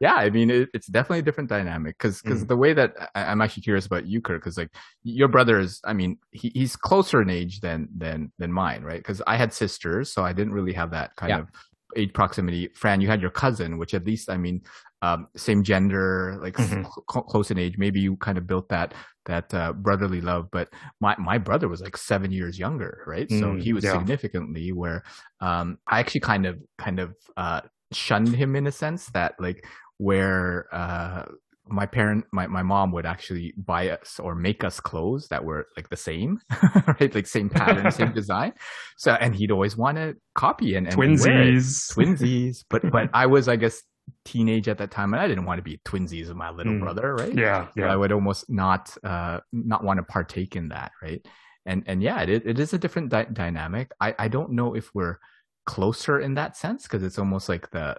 yeah, 0.00 0.14
I 0.14 0.30
mean, 0.30 0.50
it, 0.50 0.68
it's 0.72 0.86
definitely 0.86 1.18
a 1.18 1.22
different 1.22 1.50
dynamic 1.50 1.98
because 1.98 2.22
because 2.22 2.44
mm. 2.44 2.48
the 2.48 2.56
way 2.56 2.72
that 2.72 3.10
I, 3.16 3.32
am 3.32 3.40
actually 3.40 3.64
curious 3.64 3.86
about 3.86 4.06
you, 4.06 4.20
Kirk, 4.20 4.40
because 4.40 4.56
like 4.56 4.70
your 5.02 5.26
brother 5.26 5.58
is, 5.58 5.80
I 5.84 5.94
mean, 5.94 6.18
he, 6.30 6.52
he's 6.54 6.76
closer 6.76 7.20
in 7.20 7.28
age 7.28 7.58
than 7.58 7.88
than 7.96 8.30
than 8.38 8.52
mine, 8.52 8.84
right? 8.84 9.00
Because 9.00 9.20
I 9.26 9.36
had 9.36 9.52
sisters, 9.52 10.12
so 10.12 10.24
I 10.24 10.32
didn't 10.32 10.52
really 10.52 10.74
have 10.74 10.92
that 10.92 11.16
kind 11.16 11.30
yeah. 11.30 11.40
of 11.40 11.48
age 11.96 12.12
proximity. 12.12 12.68
Fran, 12.74 13.00
you 13.00 13.08
had 13.08 13.20
your 13.20 13.30
cousin, 13.30 13.78
which 13.78 13.94
at 13.94 14.04
least, 14.04 14.30
I 14.30 14.36
mean, 14.36 14.62
um, 15.02 15.28
same 15.36 15.62
gender, 15.62 16.38
like 16.40 16.54
mm-hmm. 16.54 16.82
cl- 17.10 17.24
close 17.24 17.50
in 17.50 17.58
age. 17.58 17.76
Maybe 17.78 18.00
you 18.00 18.16
kind 18.16 18.38
of 18.38 18.46
built 18.46 18.68
that 18.70 18.94
that 19.26 19.52
uh, 19.52 19.72
brotherly 19.72 20.20
love. 20.20 20.48
But 20.50 20.68
my 21.00 21.14
my 21.18 21.38
brother 21.38 21.68
was 21.68 21.80
like 21.80 21.96
seven 21.96 22.32
years 22.32 22.58
younger, 22.58 23.02
right? 23.06 23.28
Mm, 23.28 23.40
so 23.40 23.54
he 23.56 23.72
was 23.72 23.84
yeah. 23.84 23.92
significantly 23.92 24.72
where 24.72 25.02
um, 25.40 25.78
I 25.86 26.00
actually 26.00 26.20
kind 26.20 26.46
of 26.46 26.62
kind 26.78 26.98
of 26.98 27.14
uh, 27.36 27.60
shunned 27.92 28.34
him 28.34 28.56
in 28.56 28.66
a 28.66 28.72
sense 28.72 29.06
that 29.06 29.34
like 29.38 29.66
where 29.98 30.66
uh, 30.72 31.24
my 31.68 31.86
parent 31.86 32.24
my, 32.32 32.46
my 32.46 32.62
mom 32.62 32.92
would 32.92 33.06
actually 33.06 33.54
buy 33.56 33.90
us 33.90 34.20
or 34.20 34.34
make 34.34 34.62
us 34.64 34.80
clothes 34.80 35.28
that 35.28 35.44
were 35.44 35.66
like 35.76 35.88
the 35.88 35.96
same 35.96 36.38
right? 36.86 37.14
Like 37.14 37.26
same 37.26 37.48
pattern 37.48 37.90
same 37.90 38.12
design. 38.14 38.52
So 38.96 39.12
and 39.12 39.34
he'd 39.34 39.50
always 39.50 39.76
want 39.76 39.96
to 39.96 40.14
copy 40.34 40.74
and, 40.76 40.86
and 40.86 40.96
twinsies. 40.96 41.92
Twinsies. 41.92 42.64
But 42.70 42.90
but 42.90 43.10
i 43.14 43.26
was 43.26 43.48
i 43.48 43.56
guess 43.56 43.82
teenage 44.24 44.68
at 44.68 44.78
that 44.78 44.92
time 44.92 45.12
and 45.12 45.20
i 45.20 45.26
didn't 45.26 45.44
want 45.44 45.58
to 45.58 45.62
be 45.62 45.80
twinsies 45.84 46.28
with 46.28 46.36
my 46.36 46.50
little 46.50 46.74
mm. 46.74 46.80
brother 46.80 47.14
right? 47.14 47.34
Yeah 47.34 47.66
yeah. 47.76 47.84
So 47.84 47.88
i 47.88 47.96
would 47.96 48.12
almost 48.12 48.48
not 48.48 48.96
uh 49.04 49.40
not 49.52 49.82
want 49.82 49.98
to 49.98 50.04
partake 50.04 50.56
in 50.56 50.68
that 50.68 50.92
right? 51.02 51.24
And 51.64 51.82
and 51.86 52.02
yeah 52.02 52.22
it, 52.22 52.46
it 52.46 52.58
is 52.58 52.72
a 52.72 52.78
different 52.78 53.10
di- 53.10 53.28
dynamic. 53.32 53.90
I 54.00 54.14
i 54.18 54.28
don't 54.28 54.52
know 54.52 54.74
if 54.74 54.94
we're 54.94 55.18
closer 55.66 56.20
in 56.20 56.34
that 56.34 56.56
sense 56.56 56.84
because 56.84 57.02
it's 57.02 57.18
almost 57.18 57.48
like 57.48 57.70
the 57.72 57.96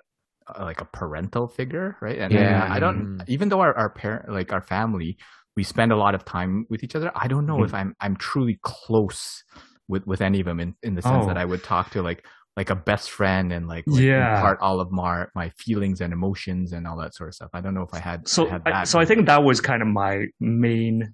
like 0.59 0.81
a 0.81 0.85
parental 0.85 1.47
figure, 1.47 1.97
right? 2.01 2.17
And 2.17 2.33
yeah, 2.33 2.67
I 2.69 2.79
don't. 2.79 3.23
Even 3.27 3.49
though 3.49 3.59
our 3.59 3.75
our 3.77 3.89
parent, 3.89 4.29
like 4.31 4.53
our 4.53 4.61
family, 4.61 5.17
we 5.55 5.63
spend 5.63 5.91
a 5.91 5.97
lot 5.97 6.15
of 6.15 6.23
time 6.25 6.65
with 6.69 6.83
each 6.83 6.95
other. 6.95 7.11
I 7.15 7.27
don't 7.27 7.45
know 7.45 7.57
mm-hmm. 7.57 7.65
if 7.65 7.73
I'm 7.73 7.95
I'm 7.99 8.15
truly 8.15 8.59
close 8.61 9.43
with 9.87 10.05
with 10.05 10.21
any 10.21 10.39
of 10.39 10.45
them 10.45 10.59
in 10.59 10.75
in 10.83 10.95
the 10.95 11.01
sense 11.01 11.25
oh. 11.25 11.27
that 11.27 11.37
I 11.37 11.45
would 11.45 11.63
talk 11.63 11.91
to 11.91 12.01
like 12.01 12.25
like 12.55 12.69
a 12.71 12.75
best 12.75 13.11
friend 13.11 13.53
and 13.53 13.67
like, 13.67 13.83
like 13.87 14.01
yeah 14.01 14.41
part 14.41 14.59
all 14.61 14.79
of 14.79 14.91
my 14.91 15.25
my 15.35 15.49
feelings 15.57 16.01
and 16.01 16.11
emotions 16.11 16.73
and 16.73 16.87
all 16.87 16.97
that 16.97 17.13
sort 17.13 17.29
of 17.29 17.35
stuff. 17.35 17.49
I 17.53 17.61
don't 17.61 17.73
know 17.73 17.83
if 17.83 17.93
I 17.93 17.99
had 17.99 18.27
so 18.27 18.47
I 18.47 18.49
had 18.49 18.61
I, 18.65 18.83
so 18.83 18.99
I 18.99 19.05
think 19.05 19.25
that 19.27 19.43
was 19.43 19.61
kind 19.61 19.81
of 19.81 19.87
my 19.87 20.25
main 20.39 21.13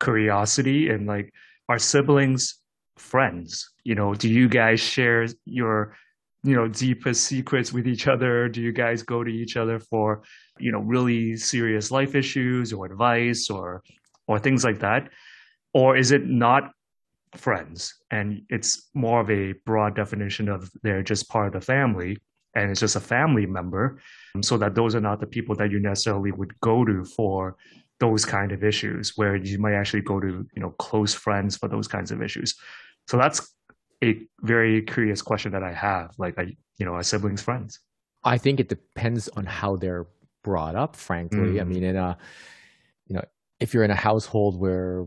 curiosity 0.00 0.88
and 0.88 1.06
like 1.06 1.32
our 1.68 1.78
siblings 1.78 2.58
friends 2.98 3.72
you 3.84 3.94
know 3.94 4.14
do 4.14 4.28
you 4.28 4.48
guys 4.48 4.80
share 4.80 5.26
your 5.44 5.94
you 6.44 6.56
know 6.56 6.68
deepest 6.68 7.24
secrets 7.24 7.72
with 7.72 7.86
each 7.86 8.08
other? 8.08 8.48
Do 8.48 8.60
you 8.60 8.72
guys 8.72 9.02
go 9.02 9.22
to 9.22 9.30
each 9.30 9.56
other 9.56 9.78
for 9.78 10.22
you 10.58 10.72
know 10.72 10.80
really 10.80 11.36
serious 11.36 11.90
life 11.90 12.14
issues 12.14 12.72
or 12.72 12.86
advice 12.86 13.50
or 13.50 13.82
or 14.26 14.38
things 14.38 14.64
like 14.64 14.80
that? 14.80 15.08
Or 15.74 15.96
is 15.96 16.10
it 16.12 16.26
not 16.26 16.72
friends 17.36 17.94
and 18.10 18.42
it's 18.50 18.90
more 18.92 19.20
of 19.20 19.30
a 19.30 19.52
broad 19.64 19.96
definition 19.96 20.48
of 20.48 20.70
they're 20.82 21.02
just 21.02 21.30
part 21.30 21.46
of 21.46 21.52
the 21.54 21.60
family 21.60 22.18
and 22.54 22.70
it's 22.70 22.80
just 22.80 22.96
a 22.96 23.00
family 23.00 23.46
member 23.46 23.98
um, 24.34 24.42
so 24.42 24.58
that 24.58 24.74
those 24.74 24.94
are 24.94 25.00
not 25.00 25.18
the 25.20 25.26
people 25.26 25.54
that 25.54 25.70
you 25.70 25.80
necessarily 25.80 26.30
would 26.30 26.58
go 26.60 26.84
to 26.84 27.04
for 27.04 27.56
those 28.00 28.24
kind 28.24 28.52
of 28.52 28.64
issues 28.64 29.16
where 29.16 29.36
you 29.36 29.58
might 29.58 29.74
actually 29.74 30.02
go 30.02 30.20
to 30.20 30.46
you 30.54 30.62
know 30.62 30.70
close 30.70 31.14
friends 31.14 31.56
for 31.56 31.68
those 31.68 31.88
kinds 31.88 32.10
of 32.10 32.22
issues? 32.22 32.54
So 33.08 33.16
that's 33.16 33.54
a 34.02 34.20
very 34.40 34.82
curious 34.82 35.22
question 35.22 35.52
that 35.52 35.62
I 35.62 35.72
have. 35.72 36.10
Like, 36.18 36.38
I, 36.38 36.56
you 36.78 36.86
know, 36.86 36.94
are 36.94 37.02
siblings 37.02 37.42
friends? 37.42 37.80
I 38.24 38.38
think 38.38 38.60
it 38.60 38.68
depends 38.68 39.28
on 39.28 39.44
how 39.44 39.76
they're 39.76 40.06
brought 40.44 40.74
up. 40.74 40.96
Frankly, 40.96 41.54
mm. 41.54 41.60
I 41.60 41.64
mean, 41.64 41.84
in 41.84 41.96
a, 41.96 42.16
you 43.06 43.16
know, 43.16 43.24
if 43.60 43.72
you're 43.72 43.84
in 43.84 43.90
a 43.90 43.96
household 43.96 44.58
where 44.58 45.06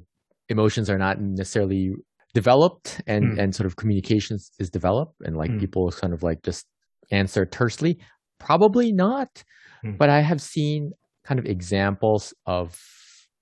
emotions 0.50 0.90
are 0.90 0.98
not 0.98 1.20
necessarily 1.20 1.94
developed 2.34 3.02
and 3.08 3.38
mm. 3.38 3.40
and 3.40 3.56
sort 3.56 3.66
of 3.66 3.76
communications 3.78 4.52
is 4.60 4.70
developed 4.70 5.16
and 5.26 5.38
like 5.38 5.52
mm. 5.52 5.60
people 5.60 5.90
kind 5.92 6.14
of 6.14 6.24
like 6.24 6.44
just 6.44 6.66
answer 7.12 7.46
tersely, 7.46 7.98
probably 8.40 8.92
not. 8.92 9.44
Mm. 9.84 9.98
But 9.98 10.10
I 10.10 10.22
have 10.22 10.42
seen 10.42 10.92
kind 11.24 11.40
of 11.40 11.46
examples 11.46 12.34
of 12.46 12.82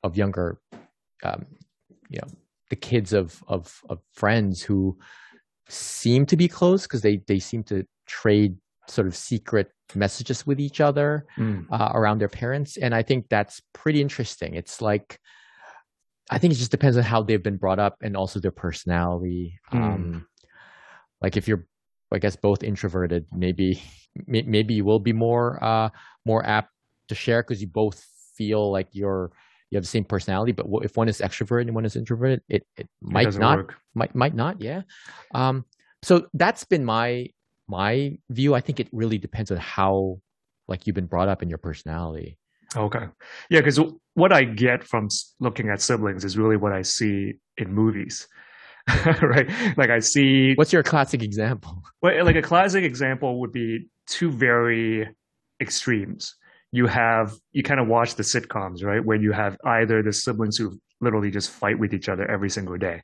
of 0.04 0.18
younger, 0.18 0.60
um, 1.24 1.46
you 2.10 2.20
know, 2.22 2.28
the 2.70 2.76
kids 2.76 3.14
of 3.14 3.44
of 3.48 3.82
of 3.90 4.00
friends 4.14 4.62
who 4.62 4.98
seem 5.70 6.26
to 6.26 6.36
be 6.36 6.48
close 6.48 6.84
because 6.84 7.02
they 7.02 7.18
they 7.28 7.40
seem 7.40 7.64
to 7.64 7.86
trade 8.06 8.56
sort 8.88 9.08
of 9.08 9.16
secret 9.16 9.72
messages 9.96 10.46
with 10.46 10.60
each 10.60 10.82
other 10.82 11.26
mm. 11.38 11.66
uh, 11.72 11.92
around 11.94 12.20
their 12.20 12.30
parents 12.30 12.78
and 12.78 12.94
i 12.94 13.02
think 13.02 13.26
that's 13.30 13.62
pretty 13.74 14.02
interesting 14.02 14.56
it's 14.56 14.82
like 14.82 15.20
i 16.30 16.38
think 16.38 16.54
it 16.54 16.58
just 16.58 16.72
depends 16.72 16.98
on 16.98 17.04
how 17.04 17.22
they've 17.22 17.44
been 17.44 17.58
brought 17.58 17.80
up 17.80 17.96
and 18.02 18.18
also 18.18 18.40
their 18.40 18.52
personality 18.52 19.60
mm. 19.72 19.82
um, 19.82 20.28
like 21.22 21.38
if 21.38 21.48
you're 21.48 21.66
i 22.12 22.18
guess 22.18 22.36
both 22.36 22.64
introverted 22.64 23.26
maybe 23.32 23.82
maybe 24.28 24.74
you 24.74 24.86
will 24.86 25.00
be 25.00 25.14
more 25.14 25.64
uh, 25.64 25.90
more 26.26 26.46
apt 26.46 26.70
to 27.08 27.16
share 27.16 27.42
because 27.42 27.62
you 27.62 27.68
both 27.68 28.06
feel 28.36 28.72
like 28.72 28.88
you're 28.92 29.32
you 29.74 29.78
have 29.78 29.84
the 29.84 29.90
same 29.90 30.06
personality, 30.06 30.52
but 30.52 30.68
if 30.84 30.96
one 30.96 31.10
is 31.10 31.18
extroverted 31.18 31.62
and 31.62 31.74
one 31.74 31.84
is 31.84 31.96
introverted, 31.96 32.44
it, 32.48 32.64
it, 32.78 32.84
it 32.84 32.88
might 33.02 33.34
not, 33.40 33.58
work. 33.58 33.76
might, 33.96 34.14
might 34.14 34.36
not. 34.36 34.62
Yeah. 34.62 34.84
Um, 35.34 35.66
so 36.04 36.28
that's 36.36 36.64
been 36.64 36.86
my, 36.86 37.30
my 37.68 38.20
view. 38.30 38.54
I 38.54 38.62
think 38.62 38.80
it 38.80 38.88
really 38.92 39.18
depends 39.18 39.50
on 39.50 39.58
how, 39.58 40.20
like 40.68 40.86
you've 40.86 40.94
been 40.94 41.08
brought 41.08 41.28
up 41.28 41.42
in 41.42 41.50
your 41.50 41.58
personality. 41.58 42.38
Okay. 42.76 43.06
Yeah. 43.50 43.62
Cause 43.62 43.80
what 44.14 44.32
I 44.32 44.44
get 44.44 44.84
from 44.84 45.08
looking 45.40 45.70
at 45.70 45.82
siblings 45.82 46.24
is 46.24 46.38
really 46.38 46.56
what 46.56 46.72
I 46.72 46.84
see 46.84 47.34
in 47.58 47.74
movies. 47.74 48.28
right? 49.24 49.50
Like 49.76 49.90
I 49.90 50.00
see. 50.00 50.54
What's 50.54 50.72
your 50.72 50.84
classic 50.84 51.24
example? 51.24 51.82
Well, 52.04 52.24
like 52.26 52.36
a 52.36 52.44
classic 52.44 52.84
example 52.84 53.40
would 53.40 53.52
be 53.52 53.88
two 54.06 54.30
very 54.30 55.10
extremes 55.60 56.36
you 56.74 56.88
have 56.88 57.36
you 57.52 57.62
kind 57.62 57.80
of 57.80 57.88
watch 57.88 58.16
the 58.16 58.24
sitcoms, 58.24 58.84
right? 58.84 59.06
Where 59.06 59.16
you 59.16 59.32
have 59.32 59.56
either 59.64 60.02
the 60.02 60.12
siblings 60.12 60.58
who 60.58 60.82
literally 61.00 61.30
just 61.30 61.52
fight 61.52 61.78
with 61.78 61.94
each 61.94 62.10
other 62.10 62.30
every 62.30 62.50
single 62.50 62.78
day 62.78 63.04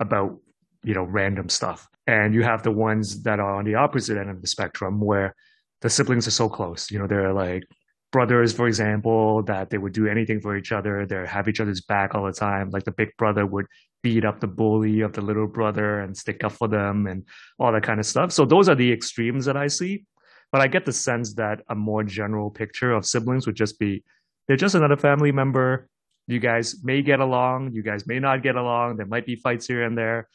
about 0.00 0.38
you 0.82 0.94
know 0.94 1.04
random 1.04 1.50
stuff, 1.50 1.86
and 2.06 2.34
you 2.34 2.42
have 2.42 2.62
the 2.62 2.70
ones 2.70 3.22
that 3.24 3.38
are 3.38 3.56
on 3.56 3.66
the 3.66 3.74
opposite 3.74 4.16
end 4.16 4.30
of 4.30 4.40
the 4.40 4.48
spectrum 4.48 4.98
where 5.00 5.34
the 5.82 5.90
siblings 5.90 6.26
are 6.26 6.30
so 6.32 6.48
close. 6.48 6.90
You 6.90 6.98
know, 6.98 7.06
they're 7.06 7.34
like 7.34 7.64
brothers, 8.10 8.54
for 8.54 8.66
example, 8.66 9.42
that 9.42 9.68
they 9.68 9.76
would 9.76 9.92
do 9.92 10.06
anything 10.06 10.40
for 10.40 10.56
each 10.56 10.72
other. 10.72 11.04
They 11.04 11.26
have 11.26 11.46
each 11.46 11.60
other's 11.60 11.82
back 11.82 12.14
all 12.14 12.24
the 12.24 12.32
time. 12.32 12.70
Like 12.70 12.84
the 12.84 12.90
big 12.92 13.10
brother 13.18 13.44
would 13.44 13.66
beat 14.02 14.24
up 14.24 14.40
the 14.40 14.46
bully 14.46 15.02
of 15.02 15.12
the 15.12 15.20
little 15.20 15.46
brother 15.46 16.00
and 16.00 16.16
stick 16.16 16.42
up 16.42 16.52
for 16.52 16.68
them 16.68 17.06
and 17.06 17.24
all 17.58 17.70
that 17.70 17.82
kind 17.82 18.00
of 18.00 18.06
stuff. 18.06 18.32
So 18.32 18.46
those 18.46 18.70
are 18.70 18.74
the 18.74 18.90
extremes 18.90 19.44
that 19.44 19.58
I 19.58 19.66
see. 19.66 20.04
But 20.52 20.60
I 20.60 20.66
get 20.66 20.84
the 20.84 20.92
sense 20.92 21.34
that 21.34 21.62
a 21.68 21.74
more 21.74 22.02
general 22.02 22.50
picture 22.50 22.92
of 22.92 23.06
siblings 23.06 23.46
would 23.46 23.56
just 23.56 23.78
be 23.78 24.02
they're 24.48 24.56
just 24.56 24.74
another 24.74 24.96
family 24.96 25.30
member. 25.32 25.88
You 26.26 26.40
guys 26.40 26.76
may 26.82 27.02
get 27.02 27.20
along, 27.20 27.72
you 27.72 27.82
guys 27.82 28.06
may 28.06 28.18
not 28.18 28.42
get 28.42 28.56
along. 28.56 28.96
There 28.96 29.06
might 29.06 29.26
be 29.26 29.36
fights 29.36 29.66
here 29.66 29.84
and 29.84 29.96
there, 29.96 30.28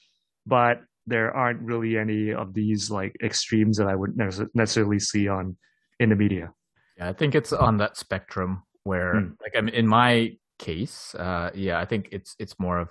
but 0.45 0.81
there 1.05 1.35
aren't 1.35 1.61
really 1.61 1.97
any 1.97 2.33
of 2.33 2.53
these 2.53 2.89
like 2.89 3.15
extremes 3.23 3.77
that 3.77 3.87
I 3.87 3.95
would 3.95 4.17
necessarily 4.53 4.99
see 4.99 5.27
on 5.27 5.57
in 5.99 6.09
the 6.09 6.15
media. 6.15 6.51
Yeah, 6.97 7.09
I 7.09 7.13
think 7.13 7.35
it's 7.35 7.53
on 7.53 7.77
that 7.77 7.97
spectrum 7.97 8.63
where, 8.83 9.15
mm. 9.15 9.35
like, 9.41 9.53
I'm 9.55 9.67
in 9.67 9.87
my 9.87 10.37
case, 10.57 11.15
uh, 11.15 11.51
yeah, 11.53 11.79
I 11.79 11.85
think 11.85 12.09
it's 12.11 12.35
it's 12.39 12.59
more 12.59 12.79
of 12.79 12.89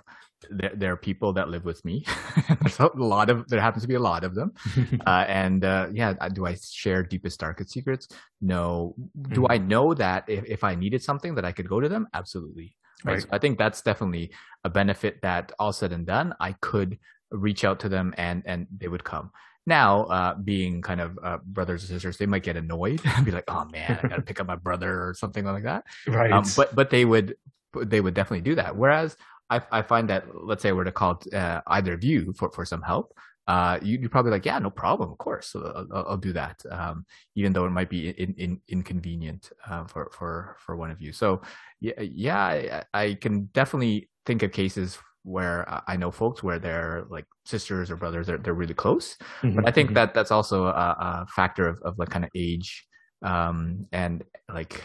there, 0.49 0.71
there 0.75 0.91
are 0.93 0.97
people 0.97 1.33
that 1.33 1.49
live 1.49 1.65
with 1.65 1.83
me. 1.85 2.05
There's 2.61 2.79
a 2.79 2.89
lot 2.95 3.29
of 3.29 3.47
there 3.47 3.59
happens 3.59 3.83
to 3.83 3.87
be 3.87 3.95
a 3.95 3.99
lot 3.99 4.23
of 4.23 4.35
them, 4.35 4.53
uh, 5.05 5.25
and 5.27 5.63
uh, 5.63 5.87
yeah, 5.91 6.13
do 6.33 6.45
I 6.45 6.55
share 6.55 7.03
deepest 7.03 7.39
darkest 7.39 7.71
secrets? 7.71 8.07
No. 8.41 8.95
Do 9.29 9.41
mm. 9.41 9.47
I 9.49 9.57
know 9.57 9.93
that 9.93 10.25
if, 10.27 10.45
if 10.45 10.63
I 10.63 10.75
needed 10.75 11.01
something 11.03 11.35
that 11.35 11.45
I 11.45 11.51
could 11.51 11.69
go 11.69 11.79
to 11.79 11.89
them? 11.89 12.07
Absolutely. 12.13 12.75
Right. 13.03 13.13
right. 13.13 13.21
So 13.21 13.29
I 13.31 13.39
think 13.39 13.57
that's 13.57 13.81
definitely 13.81 14.31
a 14.63 14.69
benefit 14.69 15.21
that 15.21 15.51
all 15.59 15.73
said 15.73 15.91
and 15.91 16.05
done, 16.05 16.33
I 16.39 16.53
could 16.53 16.97
reach 17.31 17.63
out 17.63 17.79
to 17.81 17.89
them 17.89 18.13
and 18.17 18.43
and 18.45 18.67
they 18.75 18.87
would 18.87 19.03
come. 19.03 19.31
Now, 19.65 20.03
uh, 20.03 20.35
being 20.35 20.81
kind 20.81 21.01
of 21.01 21.17
uh, 21.23 21.37
brothers 21.43 21.83
and 21.83 21.89
sisters, 21.89 22.17
they 22.17 22.25
might 22.25 22.43
get 22.43 22.55
annoyed 22.55 23.01
and 23.05 23.25
be 23.25 23.31
like, 23.31 23.45
"Oh 23.47 23.65
man, 23.65 23.99
I 24.03 24.07
got 24.07 24.15
to 24.17 24.21
pick 24.25 24.39
up 24.39 24.47
my 24.47 24.55
brother" 24.55 25.07
or 25.07 25.13
something 25.13 25.45
like 25.45 25.63
that. 25.63 25.85
Right. 26.07 26.31
Um, 26.31 26.43
but 26.55 26.75
but 26.75 26.89
they 26.89 27.05
would 27.05 27.35
they 27.83 28.01
would 28.01 28.13
definitely 28.13 28.41
do 28.41 28.55
that. 28.55 28.75
Whereas 28.75 29.17
I, 29.49 29.61
I 29.71 29.81
find 29.81 30.09
that 30.09 30.25
let's 30.33 30.61
say 30.61 30.69
I 30.69 30.73
were 30.73 30.85
to 30.85 30.91
call 30.91 31.21
uh, 31.33 31.61
either 31.67 31.93
of 31.93 32.03
you 32.03 32.33
for, 32.33 32.51
for 32.51 32.65
some 32.65 32.81
help, 32.81 33.13
uh, 33.47 33.77
you, 33.81 33.99
you 33.99 34.09
probably 34.09 34.31
like, 34.31 34.45
yeah, 34.45 34.57
no 34.57 34.71
problem, 34.71 35.11
of 35.11 35.17
course, 35.19 35.47
so 35.49 35.87
I'll, 35.93 36.05
I'll, 36.09 36.17
do 36.17 36.33
that, 36.33 36.63
um, 36.71 37.05
even 37.35 37.53
though 37.53 37.65
it 37.65 37.69
might 37.69 37.89
be 37.89 38.09
in, 38.09 38.33
in, 38.37 38.61
inconvenient 38.69 39.51
uh, 39.69 39.85
for 39.85 40.09
for 40.11 40.57
for 40.59 40.75
one 40.75 40.89
of 40.89 40.99
you. 40.99 41.11
So 41.11 41.41
yeah, 41.79 42.01
yeah, 42.01 42.39
I, 42.39 42.83
I 42.93 43.13
can 43.13 43.45
definitely 43.53 44.09
think 44.25 44.41
of 44.41 44.51
cases 44.51 44.97
where 45.25 45.65
I 45.87 45.97
know 45.97 46.11
folks 46.11 46.43
where 46.43 46.59
they're 46.59 47.05
like 47.09 47.25
sisters 47.45 47.89
or 47.89 47.97
brothers, 47.97 48.27
they're 48.27 48.37
they're 48.37 48.53
really 48.53 48.73
close. 48.73 49.17
Mm-hmm, 49.41 49.55
but 49.55 49.67
I 49.67 49.71
think 49.71 49.87
mm-hmm. 49.87 49.95
that 49.95 50.13
that's 50.13 50.31
also 50.31 50.65
a, 50.65 50.69
a 50.69 51.27
factor 51.35 51.67
of, 51.67 51.81
of 51.81 51.97
like 51.97 52.09
kind 52.09 52.23
of 52.23 52.31
age 52.35 52.85
um, 53.23 53.87
and 53.91 54.23
like 54.53 54.83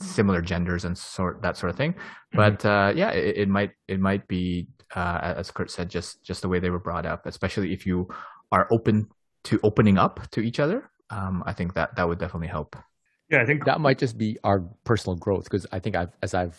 similar 0.00 0.40
genders 0.40 0.84
and 0.84 0.96
sort 0.96 1.42
that 1.42 1.56
sort 1.56 1.70
of 1.70 1.76
thing. 1.76 1.92
Mm-hmm. 1.92 2.36
But 2.36 2.64
uh, 2.64 2.92
yeah, 2.94 3.10
it, 3.10 3.36
it, 3.36 3.48
might 3.48 3.72
it 3.88 4.00
might 4.00 4.26
be 4.28 4.68
uh, 4.94 5.34
as 5.36 5.50
Kurt 5.50 5.70
said, 5.70 5.90
just 5.90 6.22
just 6.22 6.42
the 6.42 6.48
way 6.48 6.60
they 6.60 6.70
were 6.70 6.78
brought 6.78 7.04
up. 7.04 7.26
Especially 7.26 7.72
if 7.72 7.84
you 7.84 8.08
are 8.52 8.68
open 8.70 9.08
to 9.44 9.60
opening 9.62 9.98
up 9.98 10.30
to 10.30 10.40
each 10.40 10.60
other, 10.60 10.90
um, 11.10 11.42
I 11.46 11.52
think 11.52 11.74
that 11.74 11.96
that 11.96 12.08
would 12.08 12.18
definitely 12.18 12.48
help. 12.48 12.76
Yeah, 13.28 13.42
I 13.42 13.46
think 13.46 13.64
that 13.66 13.80
might 13.80 13.98
just 13.98 14.16
be 14.16 14.38
our 14.44 14.60
personal 14.84 15.16
growth 15.16 15.44
because 15.44 15.66
I 15.72 15.80
think 15.80 15.96
I've 15.96 16.16
as 16.22 16.32
I've 16.32 16.58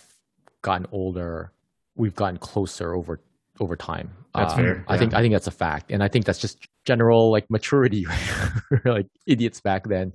gotten 0.61 0.85
older, 0.91 1.53
we've 1.99 2.15
gotten 2.15 2.37
closer 2.39 2.95
over 2.95 3.21
over 3.59 3.75
time. 3.75 4.09
That's 4.33 4.53
Um, 4.53 4.59
fair, 4.59 4.85
I 4.87 4.93
yeah. 4.93 4.99
think 4.99 5.13
I 5.13 5.21
think 5.21 5.33
that's 5.33 5.47
a 5.47 5.51
fact, 5.65 5.91
and 5.91 6.01
I 6.01 6.07
think 6.07 6.25
that's 6.25 6.39
just 6.39 6.57
general 6.85 7.31
like 7.31 7.45
maturity. 7.49 8.05
We're 8.71 8.93
like 8.93 9.07
idiots 9.27 9.61
back 9.61 9.87
then. 9.87 10.13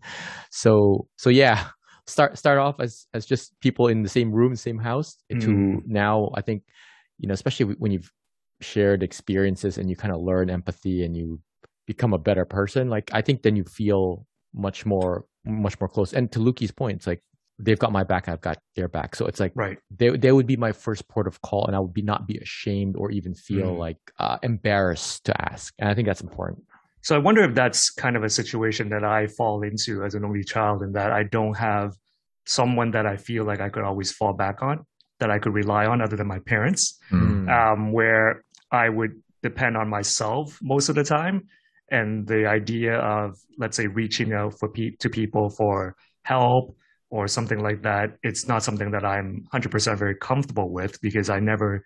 So 0.51 1.07
so 1.17 1.31
yeah, 1.31 1.69
start 2.07 2.39
start 2.39 2.59
off 2.59 2.81
as 2.81 3.07
as 3.15 3.27
just 3.27 3.59
people 3.61 3.89
in 3.89 4.03
the 4.03 4.09
same 4.09 4.33
room, 4.33 4.57
same 4.57 4.79
house. 4.79 5.17
To 5.31 5.49
Mm. 5.49 5.83
now, 5.87 6.31
I 6.35 6.41
think 6.41 6.63
you 7.19 7.29
know, 7.29 7.35
especially 7.35 7.75
when 7.79 7.93
you've 7.93 8.11
shared 8.61 9.03
experiences 9.03 9.79
and 9.79 9.91
you 9.91 9.97
kind 9.97 10.15
of 10.15 10.21
learn 10.23 10.49
empathy 10.51 11.05
and 11.05 11.17
you 11.17 11.41
become 11.87 12.15
a 12.15 12.19
better 12.19 12.45
person. 12.47 12.89
Like 12.89 13.11
I 13.13 13.21
think 13.23 13.43
then 13.43 13.57
you 13.57 13.65
feel 13.65 14.27
much 14.55 14.87
more 14.87 15.27
much 15.45 15.79
more 15.81 15.89
close. 15.89 16.13
And 16.15 16.33
to 16.33 16.39
Lukey's 16.39 16.73
point, 16.73 16.97
it's 16.99 17.07
like 17.07 17.23
they've 17.59 17.79
got 17.79 17.93
my 17.93 18.05
back, 18.05 18.29
I've 18.29 18.41
got 18.41 18.59
their 18.77 18.89
back. 18.89 19.15
So 19.15 19.27
it's 19.27 19.41
like 19.41 19.53
right. 19.55 19.79
they 19.91 20.11
they 20.17 20.33
would 20.33 20.47
be 20.47 20.57
my 20.57 20.73
first 20.73 21.09
port 21.09 21.27
of 21.27 21.41
call, 21.43 21.67
and 21.67 21.77
I 21.77 21.79
would 21.81 21.95
be 21.95 22.03
not 22.03 22.27
be 22.27 22.39
ashamed 22.39 22.97
or 22.97 23.11
even 23.11 23.35
feel 23.35 23.73
Mm. 23.73 23.79
like 23.79 23.99
uh, 24.19 24.39
embarrassed 24.43 25.25
to 25.27 25.51
ask. 25.51 25.73
And 25.79 25.89
I 25.89 25.95
think 25.95 26.07
that's 26.09 26.21
important. 26.23 26.65
So 27.03 27.15
I 27.15 27.19
wonder 27.19 27.43
if 27.45 27.55
that's 27.55 27.91
kind 27.91 28.17
of 28.17 28.25
a 28.25 28.31
situation 28.31 28.89
that 28.89 29.05
I 29.05 29.27
fall 29.27 29.63
into 29.63 30.03
as 30.05 30.15
an 30.15 30.25
only 30.25 30.43
child, 30.43 30.83
in 30.83 30.93
that 30.93 31.13
I 31.13 31.23
don't 31.25 31.57
have 31.57 31.93
someone 32.47 32.91
that 32.93 33.07
I 33.07 33.17
feel 33.17 33.45
like 33.45 33.61
I 33.61 33.69
could 33.69 33.85
always 33.85 34.11
fall 34.13 34.33
back 34.33 34.63
on, 34.63 34.85
that 35.21 35.31
I 35.31 35.39
could 35.39 35.55
rely 35.55 35.87
on, 35.87 36.01
other 36.03 36.17
than 36.17 36.27
my 36.27 36.41
parents. 36.47 36.99
Mm. 37.13 37.49
um, 37.51 37.93
where 37.93 38.45
I 38.73 38.89
would 38.89 39.13
depend 39.43 39.77
on 39.77 39.89
myself 39.89 40.59
most 40.63 40.89
of 40.89 40.95
the 40.95 41.05
time. 41.05 41.43
And 41.91 42.27
the 42.27 42.47
idea 42.47 42.95
of, 42.95 43.37
let's 43.59 43.77
say, 43.77 43.87
reaching 43.87 44.33
out 44.33 44.59
for 44.59 44.71
pe- 44.71 44.97
to 45.01 45.11
people 45.11 45.51
for 45.51 45.95
help 46.23 46.75
or 47.15 47.29
something 47.29 47.61
like 47.61 47.81
that, 47.83 48.17
it's 48.25 48.49
not 48.49 48.65
something 48.65 48.91
that 48.91 49.05
I'm 49.05 49.47
100% 49.55 49.97
very 49.97 50.17
comfortable 50.17 50.69
with 50.69 51.01
because 51.01 51.31
I 51.31 51.39
never 51.39 51.85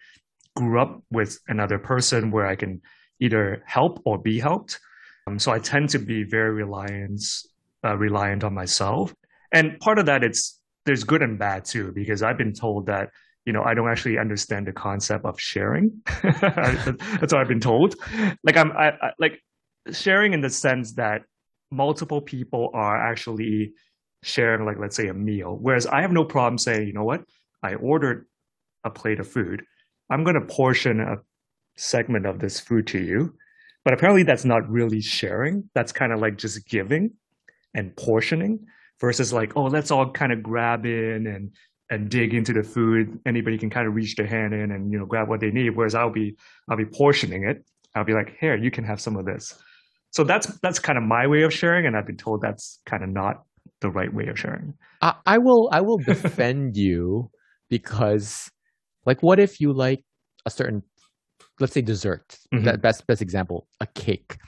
grew 0.56 0.80
up 0.80 1.02
with 1.10 1.38
another 1.48 1.78
person 1.78 2.30
where 2.30 2.46
I 2.46 2.56
can 2.56 2.80
either 3.20 3.62
help 3.66 4.00
or 4.06 4.16
be 4.16 4.40
helped. 4.40 4.80
Um, 5.26 5.38
so 5.38 5.52
I 5.52 5.58
tend 5.58 5.90
to 5.90 5.98
be 5.98 6.22
very 6.22 6.52
reliant, 6.52 7.22
uh, 7.84 7.94
reliant 7.98 8.42
on 8.42 8.54
myself. 8.54 9.14
And 9.52 9.78
part 9.80 9.98
of 9.98 10.06
that, 10.06 10.24
it's 10.24 10.58
there's 10.86 11.04
good 11.04 11.20
and 11.20 11.38
bad 11.38 11.66
too, 11.66 11.92
because 11.92 12.22
I've 12.22 12.38
been 12.38 12.54
told 12.54 12.86
that 12.86 13.10
you 13.44 13.52
know, 13.52 13.62
I 13.62 13.72
don't 13.72 13.88
actually 13.88 14.18
understand 14.18 14.66
the 14.66 14.72
concept 14.72 15.24
of 15.24 15.40
sharing. 15.40 16.02
That's 16.22 17.32
what 17.32 17.34
I've 17.34 17.48
been 17.48 17.60
told. 17.60 17.94
Like 18.44 18.58
I'm, 18.58 18.72
I, 18.72 18.90
I, 18.90 19.12
like 19.18 19.42
sharing 19.90 20.34
in 20.34 20.42
the 20.42 20.50
sense 20.50 20.92
that 20.94 21.22
multiple 21.70 22.20
people 22.20 22.70
are 22.74 22.96
actually 23.10 23.72
sharing, 24.22 24.64
like 24.64 24.78
let's 24.78 24.96
say 24.96 25.08
a 25.08 25.14
meal. 25.14 25.56
Whereas 25.60 25.86
I 25.86 26.02
have 26.02 26.12
no 26.12 26.24
problem 26.24 26.58
saying, 26.58 26.86
you 26.86 26.92
know 26.92 27.04
what, 27.04 27.22
I 27.62 27.74
ordered 27.74 28.26
a 28.84 28.90
plate 28.90 29.20
of 29.20 29.28
food. 29.28 29.62
I'm 30.10 30.24
going 30.24 30.34
to 30.34 30.46
portion 30.46 31.00
a 31.00 31.16
segment 31.76 32.26
of 32.26 32.38
this 32.38 32.60
food 32.60 32.86
to 32.88 32.98
you. 32.98 33.34
But 33.84 33.94
apparently, 33.94 34.22
that's 34.22 34.44
not 34.44 34.68
really 34.68 35.00
sharing. 35.00 35.70
That's 35.74 35.92
kind 35.92 36.12
of 36.12 36.20
like 36.20 36.36
just 36.36 36.66
giving 36.68 37.12
and 37.74 37.96
portioning 37.96 38.66
versus 39.00 39.32
like, 39.32 39.56
oh, 39.56 39.64
let's 39.64 39.90
all 39.90 40.10
kind 40.10 40.32
of 40.32 40.42
grab 40.42 40.84
in 40.84 41.26
and 41.26 41.52
and 41.90 42.10
dig 42.10 42.34
into 42.34 42.52
the 42.52 42.62
food. 42.62 43.18
Anybody 43.24 43.56
can 43.56 43.70
kind 43.70 43.88
of 43.88 43.94
reach 43.94 44.16
their 44.16 44.26
hand 44.26 44.52
in 44.52 44.72
and 44.72 44.92
you 44.92 44.98
know 44.98 45.06
grab 45.06 45.28
what 45.28 45.40
they 45.40 45.50
need. 45.50 45.70
Whereas 45.70 45.94
I'll 45.94 46.12
be 46.12 46.36
I'll 46.68 46.76
be 46.76 46.84
portioning 46.84 47.44
it. 47.44 47.64
I'll 47.94 48.04
be 48.04 48.12
like, 48.12 48.36
here, 48.38 48.56
you 48.56 48.70
can 48.70 48.84
have 48.84 49.00
some 49.00 49.16
of 49.16 49.24
this. 49.24 49.54
So 50.10 50.24
that's 50.24 50.46
that's 50.60 50.78
kind 50.78 50.98
of 50.98 51.04
my 51.04 51.26
way 51.26 51.42
of 51.42 51.52
sharing, 51.52 51.86
and 51.86 51.96
I've 51.96 52.06
been 52.06 52.16
told 52.16 52.42
that's 52.42 52.80
kind 52.84 53.02
of 53.02 53.08
not 53.08 53.42
the 53.80 53.90
right 53.90 54.12
way 54.12 54.26
of 54.26 54.38
sharing. 54.38 54.74
I, 55.02 55.14
I 55.26 55.38
will 55.38 55.68
I 55.72 55.80
will 55.80 55.98
defend 55.98 56.76
you 56.86 57.30
because, 57.70 58.50
like, 59.06 59.22
what 59.22 59.38
if 59.38 59.60
you 59.60 59.72
like 59.72 60.02
a 60.46 60.50
certain, 60.50 60.82
let's 61.60 61.72
say, 61.72 61.82
dessert? 61.82 62.38
Mhm. 62.52 62.64
That 62.64 62.82
best 62.82 63.06
best 63.06 63.22
example, 63.22 63.66
a 63.80 63.86
cake, 63.86 64.38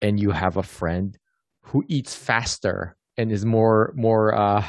and 0.00 0.20
you 0.20 0.30
have 0.30 0.56
a 0.56 0.62
friend 0.62 1.16
who 1.62 1.84
eats 1.88 2.14
faster 2.14 2.96
and 3.16 3.30
is 3.32 3.44
more 3.44 3.92
more 3.96 4.34
uh, 4.34 4.64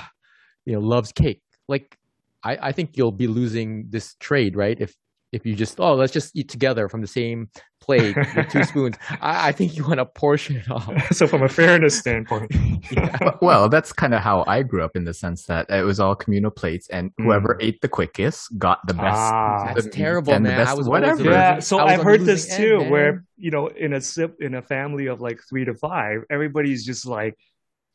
you 0.65 0.73
know, 0.73 0.79
loves 0.79 1.11
cake. 1.11 1.41
Like, 1.67 1.97
I 2.43 2.57
I 2.69 2.71
think 2.71 2.97
you'll 2.97 3.11
be 3.11 3.27
losing 3.27 3.87
this 3.89 4.15
trade, 4.19 4.55
right? 4.55 4.79
If 4.79 4.95
if 5.33 5.45
you 5.45 5.55
just 5.55 5.79
oh 5.79 5.95
let's 5.95 6.13
just 6.13 6.35
eat 6.35 6.47
together 6.49 6.87
from 6.87 7.01
the 7.01 7.07
same 7.07 7.49
plate 7.81 8.15
with 8.15 8.49
two 8.49 8.63
spoons. 8.71 8.95
I, 9.19 9.49
I 9.49 9.51
think 9.51 9.75
you 9.75 9.83
want 9.85 9.97
to 9.99 10.05
portion 10.05 10.55
it 10.55 10.69
off. 10.71 10.89
so 11.11 11.27
from 11.27 11.43
a 11.43 11.49
fairness 11.49 11.97
standpoint, 11.99 12.49
Yeah. 12.91 13.31
Well, 13.41 13.67
that's 13.67 13.91
kind 13.91 14.13
of 14.13 14.21
how 14.21 14.45
I 14.47 14.63
grew 14.63 14.83
up 14.83 14.95
in 14.95 15.03
the 15.03 15.13
sense 15.13 15.45
that 15.47 15.69
it 15.69 15.83
was 15.83 15.99
all 15.99 16.15
communal 16.15 16.51
plates, 16.51 16.87
and 16.89 17.11
whoever 17.17 17.57
ate 17.59 17.81
the 17.81 17.89
quickest 17.89 18.57
got 18.57 18.79
the 18.87 18.93
best. 18.93 19.17
Ah. 19.19 19.71
That's 19.73 19.85
the- 19.85 19.91
terrible, 19.91 20.33
and 20.33 20.45
the 20.45 20.49
man. 20.49 20.59
best 20.59 20.71
I 20.71 20.73
was 20.75 20.87
whatever. 20.87 21.23
yeah. 21.23 21.59
So 21.59 21.77
I 21.79 21.83
was 21.83 21.93
I've 21.93 22.03
heard 22.03 22.21
this 22.21 22.49
losing 22.49 22.65
too, 22.65 22.77
end, 22.81 22.91
where 22.91 23.25
you 23.35 23.51
know, 23.51 23.67
in 23.67 23.93
a 23.93 23.99
sip 24.01 24.35
in 24.39 24.55
a 24.55 24.61
family 24.61 25.07
of 25.07 25.19
like 25.19 25.41
three 25.49 25.65
to 25.65 25.73
five, 25.73 26.21
everybody's 26.29 26.85
just 26.85 27.05
like, 27.05 27.37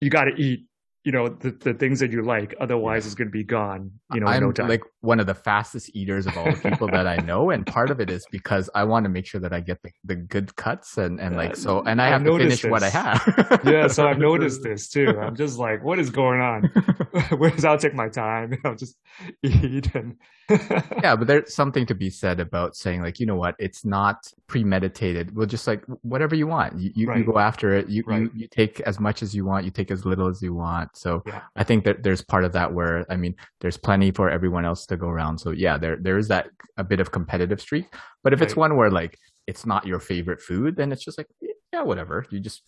you 0.02 0.10
got 0.10 0.24
to 0.24 0.34
eat, 0.36 0.66
you 1.04 1.12
know, 1.12 1.28
the, 1.28 1.50
the 1.52 1.74
things 1.74 2.00
that 2.00 2.12
you 2.12 2.22
like, 2.22 2.54
otherwise 2.60 3.06
it's 3.06 3.14
gonna 3.14 3.30
be 3.30 3.44
gone, 3.44 3.90
you 4.12 4.20
know, 4.20 4.26
I'm 4.26 4.42
no 4.42 4.52
like 4.66 4.82
one 5.00 5.20
of 5.20 5.26
the 5.26 5.34
fastest 5.34 5.94
eaters 5.94 6.26
of 6.26 6.36
all 6.36 6.50
the 6.50 6.56
people 6.70 6.88
that 6.88 7.06
I 7.06 7.16
know, 7.18 7.50
and 7.50 7.64
part 7.66 7.90
of 7.90 8.00
it 8.00 8.10
is 8.10 8.26
because 8.30 8.68
I 8.74 8.84
want 8.84 9.04
to 9.04 9.08
make 9.08 9.24
sure 9.26 9.40
that 9.40 9.52
I 9.52 9.60
get 9.60 9.80
the, 9.82 9.90
the 10.04 10.16
good 10.16 10.54
cuts 10.56 10.98
and 10.98 11.20
and 11.20 11.36
like 11.36 11.56
so, 11.56 11.82
and 11.82 12.02
I 12.02 12.06
I've 12.06 12.12
have 12.14 12.24
to 12.24 12.28
noticed 12.30 12.62
finish 12.62 12.70
what 12.70 12.82
I 12.82 12.90
have. 12.90 13.60
yeah, 13.64 13.86
so 13.86 14.06
I've 14.08 14.18
noticed 14.18 14.62
this 14.68 14.88
too. 14.88 15.16
I'm 15.20 15.36
just 15.36 15.58
like, 15.58 15.84
what 15.84 15.98
is 15.98 16.10
going 16.10 16.40
on? 16.40 16.70
Whereas 17.38 17.64
I'll 17.64 17.78
take 17.78 17.94
my 17.94 18.08
time, 18.08 18.58
I'll 18.64 18.74
just 18.74 18.96
eat 19.42 19.94
and 19.94 20.16
yeah, 21.02 21.14
but 21.16 21.26
there's 21.26 21.54
something 21.54 21.84
to 21.86 21.94
be 21.94 22.10
said 22.10 22.40
about 22.40 22.74
saying 22.76 23.02
like, 23.02 23.20
you 23.20 23.26
know 23.26 23.36
what, 23.36 23.54
it's 23.58 23.84
not 23.84 24.16
premeditated. 24.46 25.34
We'll 25.34 25.46
just 25.46 25.66
like 25.66 25.84
whatever 26.02 26.34
you 26.34 26.46
want. 26.46 26.78
You 26.78 26.90
you, 26.94 27.06
Right. 27.08 27.18
you 27.18 27.24
go 27.24 27.38
after 27.38 27.74
it. 27.74 27.88
You, 27.88 28.02
Right. 28.06 28.22
you 28.22 28.30
you 28.34 28.48
take 28.48 28.80
as 28.80 28.98
much 29.00 29.22
as 29.22 29.34
you 29.34 29.44
want. 29.44 29.64
You 29.64 29.70
take 29.70 29.90
as 29.90 30.04
little 30.04 30.26
as 30.28 30.40
you 30.42 30.54
want. 30.54 30.87
So 30.94 31.22
Yeah. 31.26 31.42
I 31.56 31.64
think 31.64 31.84
that 31.84 32.02
there's 32.02 32.22
part 32.22 32.44
of 32.44 32.52
that 32.52 32.72
where 32.72 33.04
I 33.10 33.16
mean, 33.16 33.34
there's 33.60 33.76
plenty 33.76 34.10
for 34.10 34.30
everyone 34.30 34.64
else 34.64 34.86
to 34.86 34.96
go 34.96 35.08
around. 35.08 35.38
So 35.38 35.50
yeah, 35.50 35.78
there 35.78 35.96
there 35.96 36.18
is 36.18 36.28
that 36.28 36.48
a 36.76 36.84
bit 36.84 37.00
of 37.00 37.10
competitive 37.10 37.60
streak. 37.60 37.86
But 38.22 38.32
if 38.32 38.42
it's 38.42 38.56
one 38.56 38.76
where 38.76 38.90
like 38.90 39.18
it's 39.46 39.64
not 39.64 39.86
your 39.86 40.00
favorite 40.00 40.40
food, 40.40 40.76
then 40.76 40.92
it's 40.92 41.04
just 41.04 41.18
like 41.18 41.28
yeah, 41.72 41.82
whatever. 41.82 42.26
You 42.30 42.40
just 42.40 42.62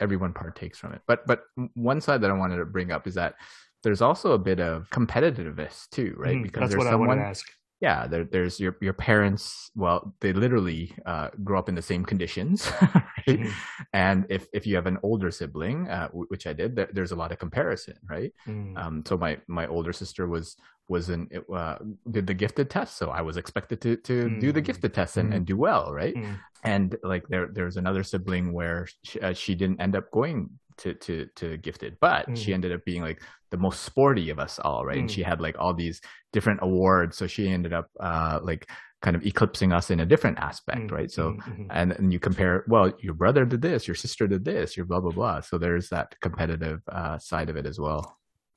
everyone 0.00 0.32
partakes 0.32 0.78
from 0.78 0.92
it. 0.92 1.02
But 1.06 1.26
but 1.26 1.44
one 1.74 2.00
side 2.00 2.20
that 2.22 2.30
I 2.30 2.34
wanted 2.34 2.56
to 2.56 2.64
bring 2.64 2.90
up 2.90 3.06
is 3.06 3.14
that 3.14 3.34
there's 3.82 4.02
also 4.02 4.32
a 4.32 4.38
bit 4.38 4.60
of 4.60 4.88
competitiveness 4.90 5.88
too, 5.90 6.14
right? 6.16 6.36
Mm, 6.36 6.42
because 6.42 6.60
that's 6.60 6.70
there's 6.72 6.78
what 6.78 6.86
I 6.88 6.90
someone 6.92 7.08
wanted 7.08 7.22
to 7.22 7.28
ask. 7.28 7.46
Yeah 7.80 8.06
there, 8.06 8.24
there's 8.24 8.58
your 8.58 8.76
your 8.80 8.92
parents 8.92 9.70
well 9.76 10.14
they 10.20 10.32
literally 10.32 10.92
uh, 11.06 11.28
grew 11.44 11.58
up 11.58 11.68
in 11.68 11.74
the 11.74 11.82
same 11.82 12.04
conditions 12.04 12.70
right? 12.82 13.38
Mhm. 13.38 13.52
and 13.92 14.26
if 14.28 14.46
if 14.52 14.66
you 14.66 14.74
have 14.74 14.86
an 14.86 14.98
older 15.02 15.30
sibling 15.30 15.88
uh, 15.88 16.06
w- 16.08 16.26
which 16.28 16.46
i 16.46 16.52
did 16.52 16.74
there, 16.76 16.88
there's 16.92 17.12
a 17.12 17.16
lot 17.22 17.30
of 17.32 17.38
comparison 17.38 17.94
right 18.08 18.32
Mm. 18.48 18.76
um, 18.80 18.94
so 19.06 19.16
my 19.16 19.38
my 19.46 19.66
older 19.66 19.92
sister 19.92 20.26
was 20.26 20.56
was 20.88 21.10
in 21.10 21.28
uh, 21.54 21.76
did 22.10 22.26
the 22.26 22.34
gifted 22.34 22.68
test 22.70 22.96
so 22.96 23.10
i 23.10 23.22
was 23.28 23.36
expected 23.36 23.78
to 23.84 23.96
to 24.08 24.14
do 24.40 24.48
the 24.52 24.60
Mm. 24.62 24.68
gifted 24.68 24.92
test 24.94 25.16
and, 25.20 25.32
and 25.34 25.46
do 25.46 25.56
well 25.56 25.92
right 25.92 26.16
Mm. 26.16 26.34
and 26.64 26.96
like 27.12 27.24
there 27.28 27.46
there's 27.56 27.76
another 27.76 28.02
sibling 28.02 28.52
where 28.58 28.88
she, 29.06 29.20
uh, 29.20 29.32
she 29.42 29.54
didn't 29.54 29.80
end 29.80 29.94
up 29.94 30.10
going 30.10 30.38
to 30.78 30.94
to 30.94 31.26
to 31.36 31.56
gifted 31.58 31.96
but 32.00 32.36
she 32.36 32.50
Mm. 32.50 32.54
ended 32.54 32.72
up 32.72 32.84
being 32.84 33.02
like 33.02 33.20
the 33.50 33.56
most 33.56 33.82
sporty 33.82 34.30
of 34.30 34.38
us 34.38 34.58
all 34.58 34.84
right 34.86 34.98
and 34.98 35.08
Mm. 35.08 35.14
she 35.14 35.22
had 35.22 35.40
like 35.40 35.56
all 35.58 35.74
these 35.74 36.00
different 36.32 36.60
awards 36.62 37.16
so 37.16 37.26
she 37.26 37.48
ended 37.48 37.72
up 37.72 37.88
uh 38.00 38.38
like 38.42 38.68
kind 39.00 39.14
of 39.16 39.24
eclipsing 39.24 39.72
us 39.72 39.90
in 39.90 40.00
a 40.00 40.06
different 40.06 40.38
aspect 40.38 40.90
Mm, 40.90 40.96
right 40.98 41.10
so 41.10 41.30
mm, 41.32 41.42
mhm. 41.42 41.66
and, 41.70 41.92
and 41.92 42.12
you 42.12 42.18
compare 42.18 42.64
well 42.68 42.92
your 43.00 43.14
brother 43.14 43.44
did 43.44 43.62
this 43.62 43.86
your 43.88 43.94
sister 43.94 44.26
did 44.26 44.44
this 44.44 44.76
your 44.76 44.86
blah 44.86 45.00
blah 45.00 45.12
blah 45.12 45.40
so 45.40 45.56
there's 45.58 45.88
that 45.90 46.14
competitive 46.20 46.80
uh 46.90 47.16
side 47.18 47.48
of 47.50 47.56
it 47.56 47.66
as 47.66 47.78
well 47.78 48.02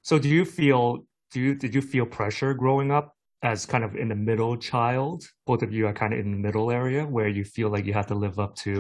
So 0.03 0.17
do 0.19 0.29
you 0.37 0.45
feel 0.45 1.05
do 1.31 1.39
you 1.45 1.51
did 1.63 1.71
you 1.75 1.81
feel 1.93 2.05
pressure 2.05 2.53
growing 2.63 2.89
up 2.91 3.07
as 3.43 3.65
kind 3.65 3.83
of 3.83 3.95
in 3.95 4.07
the 4.09 4.15
middle 4.29 4.55
child? 4.71 5.17
Both 5.49 5.61
of 5.65 5.71
you 5.75 5.83
are 5.87 5.93
kind 6.01 6.13
of 6.13 6.19
in 6.19 6.29
the 6.35 6.41
middle 6.47 6.69
area 6.71 7.01
where 7.15 7.27
you 7.37 7.43
feel 7.55 7.69
like 7.73 7.85
you 7.87 7.93
have 7.93 8.07
to 8.13 8.15
live 8.25 8.37
up 8.45 8.53
to 8.65 8.73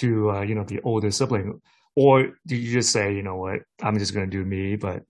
to 0.00 0.06
uh, 0.34 0.42
you 0.48 0.54
know 0.56 0.64
the 0.64 0.80
older 0.90 1.10
sibling, 1.10 1.60
or 1.96 2.30
do 2.46 2.56
you 2.56 2.72
just 2.72 2.90
say 2.92 3.14
you 3.14 3.22
know 3.22 3.36
what 3.36 3.60
I'm 3.82 3.98
just 3.98 4.14
gonna 4.14 4.26
do 4.26 4.44
me, 4.44 4.76
but 4.76 5.02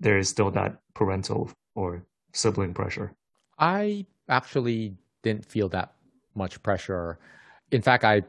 there 0.00 0.18
is 0.18 0.28
still 0.28 0.50
that 0.52 0.76
parental 0.94 1.50
or 1.74 2.04
sibling 2.32 2.74
pressure? 2.74 3.12
I 3.58 4.06
actually 4.28 4.94
didn't 5.22 5.46
feel 5.46 5.68
that 5.70 5.94
much 6.34 6.62
pressure. 6.62 7.18
In 7.70 7.82
fact, 7.82 8.04
I 8.04 8.22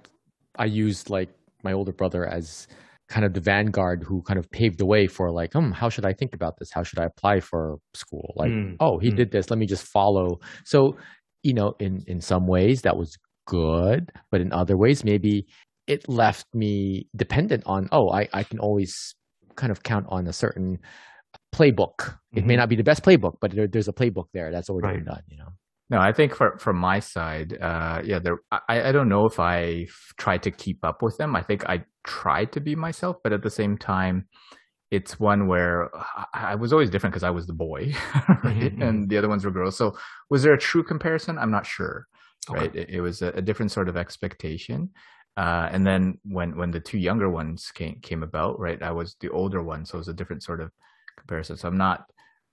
I 0.58 0.66
used 0.66 1.10
like 1.10 1.30
my 1.64 1.74
older 1.74 1.92
brother 1.92 2.26
as 2.26 2.68
kind 3.10 3.26
of 3.26 3.34
the 3.34 3.40
vanguard 3.40 4.04
who 4.04 4.22
kind 4.24 4.38
of 4.38 4.50
paved 4.52 4.78
the 4.80 4.86
way 4.86 5.08
for 5.08 5.32
like, 5.32 5.56
um, 5.56 5.72
how 5.72 5.88
should 5.90 6.06
I 6.06 6.14
think 6.14 6.34
about 6.34 6.58
this? 6.58 6.72
How 6.72 6.84
should 6.84 7.00
I 7.00 7.06
apply 7.06 7.40
for 7.40 7.78
school? 7.94 8.34
Like, 8.36 8.52
Mm, 8.52 8.76
oh, 8.82 8.98
he 9.00 9.12
mm. 9.12 9.16
did 9.16 9.32
this. 9.32 9.50
Let 9.50 9.60
me 9.60 9.66
just 9.66 9.86
follow. 9.86 10.40
So, 10.66 10.98
you 11.44 11.54
know, 11.54 11.76
in 11.80 12.04
in 12.08 12.22
some 12.22 12.48
ways 12.48 12.82
that 12.82 12.98
was 12.98 13.18
good, 13.46 14.12
but 14.32 14.42
in 14.42 14.52
other 14.52 14.76
ways 14.78 15.04
maybe 15.06 15.48
it 15.88 16.08
left 16.10 16.46
me 16.54 17.08
dependent 17.16 17.64
on. 17.66 17.88
Oh, 17.92 18.10
I 18.10 18.28
I 18.34 18.44
can 18.44 18.60
always 18.60 19.16
kind 19.56 19.72
of 19.72 19.82
count 19.84 20.06
on 20.10 20.28
a 20.28 20.34
certain 20.34 20.80
playbook. 21.56 22.18
It 22.34 22.46
may 22.46 22.54
Mhm. 22.56 22.58
not 22.58 22.70
be 22.70 22.76
the 22.76 22.84
best 22.84 23.04
playbook, 23.04 23.36
but 23.42 23.52
there, 23.52 23.68
there's 23.68 23.88
a 23.88 23.94
playbook 23.94 24.26
there 24.34 24.52
that's 24.52 24.70
already 24.70 24.98
Right. 25.00 25.06
done. 25.06 25.24
You 25.28 25.38
know. 25.38 25.50
No, 25.90 26.00
I 26.00 26.12
think 26.12 26.36
for 26.36 26.58
from 26.60 26.76
my 26.78 27.00
side, 27.00 27.58
uh, 27.62 28.02
yeah, 28.04 28.20
there. 28.20 28.38
I, 28.52 28.90
I 28.90 28.92
don't 28.92 29.08
know 29.10 29.26
if 29.26 29.40
I 29.40 29.88
tried 30.18 30.44
to 30.44 30.52
keep 30.52 30.84
up 30.84 31.02
with 31.02 31.18
them. 31.18 31.36
I 31.36 31.42
think 31.42 31.66
I 31.70 31.86
tried 32.04 32.52
to 32.54 32.60
be 32.60 32.76
myself, 32.76 33.18
but 33.24 33.32
at 33.34 33.42
the 33.42 33.50
same 33.50 33.78
time, 33.78 34.28
it's 34.92 35.18
one 35.20 35.48
where 35.48 35.90
I, 35.96 36.26
I 36.52 36.56
was 36.56 36.74
always 36.74 36.90
different 36.90 37.14
because 37.14 37.24
I 37.24 37.30
was 37.30 37.48
the 37.48 37.54
boy, 37.54 37.94
right? 38.44 38.76
Mhm, 38.78 38.82
and 38.84 39.10
the 39.10 39.18
other 39.18 39.30
ones 39.30 39.46
were 39.46 39.52
girls. 39.52 39.78
So, 39.78 39.98
was 40.30 40.44
there 40.44 40.54
a 40.54 40.60
true 40.60 40.84
comparison? 40.84 41.38
I'm 41.38 41.52
not 41.52 41.66
sure. 41.66 42.06
Okay. 42.50 42.60
Right? 42.60 42.76
It, 42.76 42.90
it 42.90 43.02
was 43.02 43.22
a, 43.22 43.30
a 43.30 43.42
different 43.42 43.72
sort 43.72 43.88
of 43.90 43.96
expectation. 43.98 44.90
Uh, 45.38 45.70
and 45.72 45.86
then 45.86 46.18
when 46.24 46.58
when 46.58 46.72
the 46.72 46.80
two 46.80 46.98
younger 46.98 47.30
ones 47.30 47.72
came 47.72 48.00
came 48.02 48.24
about, 48.24 48.60
right? 48.60 48.82
I 48.82 48.92
was 48.92 49.16
the 49.20 49.30
older 49.30 49.62
one, 49.62 49.86
so 49.86 49.96
it 49.96 50.00
was 50.00 50.08
a 50.08 50.14
different 50.14 50.44
sort 50.44 50.62
of 50.62 50.72
comparison. 51.18 51.58
So 51.58 51.68
I'm 51.68 51.78
not. 51.78 52.06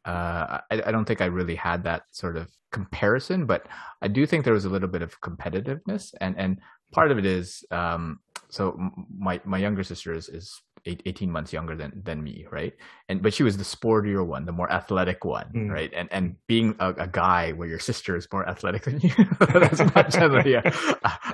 Uh, 0.05 0.61
I, 0.71 0.83
I 0.87 0.93
don't 0.93 1.07
think 1.07 1.23
I 1.23 1.27
really 1.27 1.55
had 1.55 1.83
that 1.85 2.03
sort 2.11 2.37
of 2.37 2.51
comparison, 2.73 3.47
but 3.47 3.67
I 4.03 4.09
do 4.09 4.27
think 4.27 4.45
there 4.45 4.53
was 4.53 4.67
a 4.67 4.69
little 4.69 4.89
bit 4.89 5.01
of 5.01 5.19
competitiveness, 5.23 6.13
and 6.21 6.39
and 6.39 6.61
part 6.93 7.11
of 7.11 7.17
it 7.19 7.25
is 7.25 7.65
um, 7.71 8.21
so 8.51 8.79
my 9.17 9.41
my 9.45 9.59
younger 9.59 9.83
sister 9.83 10.13
is 10.13 10.29
is 10.29 10.61
eight, 10.87 11.03
18 11.07 11.31
months 11.31 11.53
younger 11.53 11.75
than 11.75 11.93
than 12.05 12.23
me, 12.23 12.47
right? 12.51 12.75
And 13.09 13.23
but 13.23 13.33
she 13.35 13.43
was 13.43 13.57
the 13.57 13.65
sportier 13.65 14.25
one, 14.25 14.45
the 14.45 14.53
more 14.53 14.71
athletic 14.73 15.25
one, 15.25 15.47
Mm. 15.55 15.71
right? 15.71 15.91
And 15.95 16.09
and 16.13 16.37
being 16.47 16.75
a, 16.79 16.91
a 16.91 17.07
guy 17.09 17.53
where 17.53 17.69
your 17.69 17.79
sister 17.79 18.17
is 18.17 18.27
more 18.33 18.49
athletic 18.49 18.83
than 18.85 19.01
you, 19.01 19.11
that's 19.39 19.81
not 19.95 20.11
generally 20.11 20.55
a, 20.55 20.63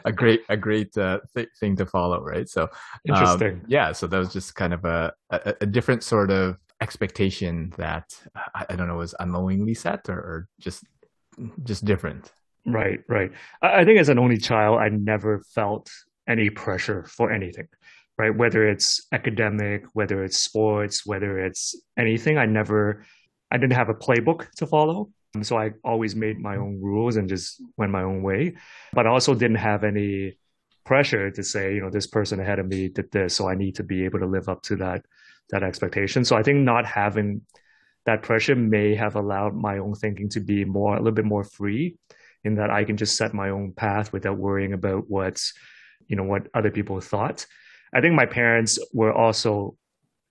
a 0.05 0.13
great 0.13 0.43
a 0.49 0.57
great 0.57 0.97
uh, 0.99 1.21
th- 1.35 1.49
thing 1.59 1.77
to 1.77 1.87
follow, 1.87 2.21
right? 2.23 2.49
So 2.49 2.63
um, 2.65 2.69
Interesting. 3.07 3.63
yeah, 3.69 3.93
so 3.93 4.07
that 4.07 4.19
was 4.19 4.33
just 4.33 4.55
kind 4.55 4.73
of 4.73 4.85
a, 4.85 5.13
a, 5.31 5.55
a 5.63 5.67
different 5.67 6.03
sort 6.03 6.31
of 6.31 6.57
expectation 6.81 7.73
that 7.77 8.07
I, 8.55 8.67
I 8.71 8.77
don't 8.77 8.89
know 8.89 8.97
was 8.97 9.15
unknowingly 9.21 9.75
set 9.75 10.09
or, 10.09 10.19
or 10.19 10.49
just 10.59 10.85
just 11.65 11.85
different. 11.85 12.33
Right, 12.67 13.01
right. 13.09 13.33
I 13.63 13.85
think 13.85 13.99
as 13.99 14.09
an 14.11 14.19
only 14.19 14.37
child, 14.37 14.81
I 14.81 14.89
never 14.91 15.41
felt 15.55 15.91
any 16.29 16.51
pressure 16.51 17.05
for 17.07 17.33
anything, 17.33 17.69
right? 18.21 18.37
Whether 18.37 18.69
it's 18.69 19.07
academic, 19.13 19.85
whether 19.95 20.23
it's 20.23 20.41
sports, 20.41 21.07
whether 21.07 21.39
it's 21.39 21.75
anything, 21.97 22.37
I 22.37 22.45
never, 22.45 23.07
I 23.51 23.57
didn't 23.57 23.79
have 23.81 23.89
a 23.89 23.95
playbook 23.95 24.51
to 24.59 24.67
follow. 24.67 25.11
So 25.43 25.57
I 25.57 25.71
always 25.83 26.15
made 26.15 26.39
my 26.39 26.57
own 26.57 26.83
rules 26.83 27.17
and 27.17 27.29
just 27.29 27.63
went 27.79 27.93
my 27.93 28.03
own 28.03 28.23
way. 28.23 28.57
But 28.93 29.07
I 29.07 29.11
also 29.11 29.35
didn't 29.35 29.57
have 29.71 29.85
any 29.85 30.37
pressure 30.85 31.31
to 31.31 31.43
say, 31.43 31.75
you 31.75 31.81
know, 31.81 31.89
this 31.89 32.07
person 32.07 32.41
ahead 32.41 32.59
of 32.59 32.67
me 32.67 32.89
did 32.89 33.11
this, 33.11 33.37
so 33.37 33.49
I 33.49 33.55
need 33.55 33.77
to 33.77 33.85
be 33.85 34.05
able 34.05 34.19
to 34.19 34.27
live 34.27 34.49
up 34.49 34.63
to 34.65 34.77
that 34.77 35.03
that 35.51 35.63
expectation. 35.63 36.25
So 36.25 36.37
I 36.37 36.43
think 36.43 36.59
not 36.59 36.85
having 36.85 37.41
that 38.07 38.23
pressure 38.23 38.55
may 38.55 38.95
have 38.97 39.17
allowed 39.17 39.55
my 39.55 39.79
own 39.79 39.95
thinking 39.95 40.29
to 40.31 40.41
be 40.41 40.65
more 40.65 40.95
a 40.95 40.99
little 40.99 41.19
bit 41.21 41.25
more 41.25 41.45
free 41.45 41.97
in 42.45 42.57
that 42.57 42.71
I 42.71 42.85
can 42.85 42.97
just 42.97 43.17
set 43.17 43.35
my 43.35 43.51
own 43.51 43.73
path 43.73 44.13
without 44.13 44.39
worrying 44.39 44.73
about 44.73 45.05
what's 45.09 45.55
you 46.09 46.17
know 46.17 46.25
what 46.25 46.49
other 46.53 46.71
people 46.71 47.01
thought. 47.01 47.47
I 47.93 48.01
think 48.01 48.15
my 48.15 48.27
parents 48.27 48.79
were 48.93 49.13
also 49.13 49.77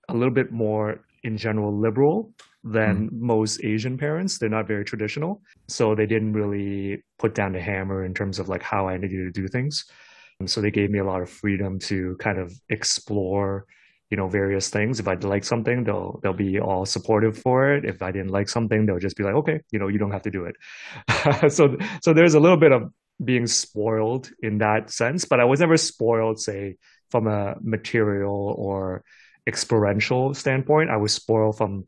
a 0.08 0.14
little 0.14 0.34
bit 0.34 0.50
more 0.50 1.00
in 1.22 1.36
general 1.36 1.76
liberal 1.76 2.32
than 2.64 3.08
mm-hmm. 3.08 3.26
most 3.26 3.64
Asian 3.64 3.96
parents. 3.96 4.38
They're 4.38 4.48
not 4.48 4.66
very 4.66 4.84
traditional. 4.84 5.42
So 5.68 5.94
they 5.94 6.06
didn't 6.06 6.32
really 6.32 7.02
put 7.18 7.34
down 7.34 7.52
the 7.52 7.60
hammer 7.60 8.04
in 8.04 8.14
terms 8.14 8.38
of 8.38 8.48
like 8.48 8.62
how 8.62 8.88
I 8.88 8.96
needed 8.96 9.32
to 9.34 9.40
do 9.40 9.48
things. 9.48 9.84
And 10.40 10.50
so 10.50 10.60
they 10.60 10.70
gave 10.70 10.90
me 10.90 10.98
a 10.98 11.04
lot 11.04 11.20
of 11.20 11.30
freedom 11.30 11.78
to 11.80 12.16
kind 12.18 12.38
of 12.38 12.52
explore 12.68 13.66
you 14.10 14.16
know 14.16 14.28
various 14.28 14.68
things 14.68 14.98
if 14.98 15.06
I'd 15.06 15.24
like 15.24 15.44
something 15.44 15.84
they'll 15.84 16.18
they'll 16.22 16.32
be 16.32 16.58
all 16.58 16.84
supportive 16.84 17.38
for 17.38 17.72
it 17.74 17.84
if 17.84 18.02
i 18.02 18.10
didn't 18.10 18.32
like 18.32 18.48
something 18.48 18.84
they'll 18.84 18.98
just 18.98 19.16
be 19.16 19.22
like 19.22 19.34
okay 19.34 19.60
you 19.70 19.78
know 19.78 19.86
you 19.86 19.98
don't 19.98 20.10
have 20.10 20.22
to 20.22 20.30
do 20.30 20.46
it 20.46 21.52
so 21.52 21.76
so 22.02 22.12
there's 22.12 22.34
a 22.34 22.40
little 22.40 22.56
bit 22.56 22.72
of 22.72 22.92
being 23.22 23.46
spoiled 23.46 24.30
in 24.42 24.58
that 24.58 24.90
sense 24.90 25.24
but 25.24 25.38
i 25.38 25.44
was 25.44 25.60
never 25.60 25.76
spoiled 25.76 26.40
say 26.40 26.76
from 27.10 27.26
a 27.26 27.56
material 27.60 28.54
or 28.58 29.02
experiential 29.46 30.34
standpoint 30.34 30.90
i 30.90 30.96
was 30.96 31.12
spoiled 31.12 31.56
from 31.56 31.84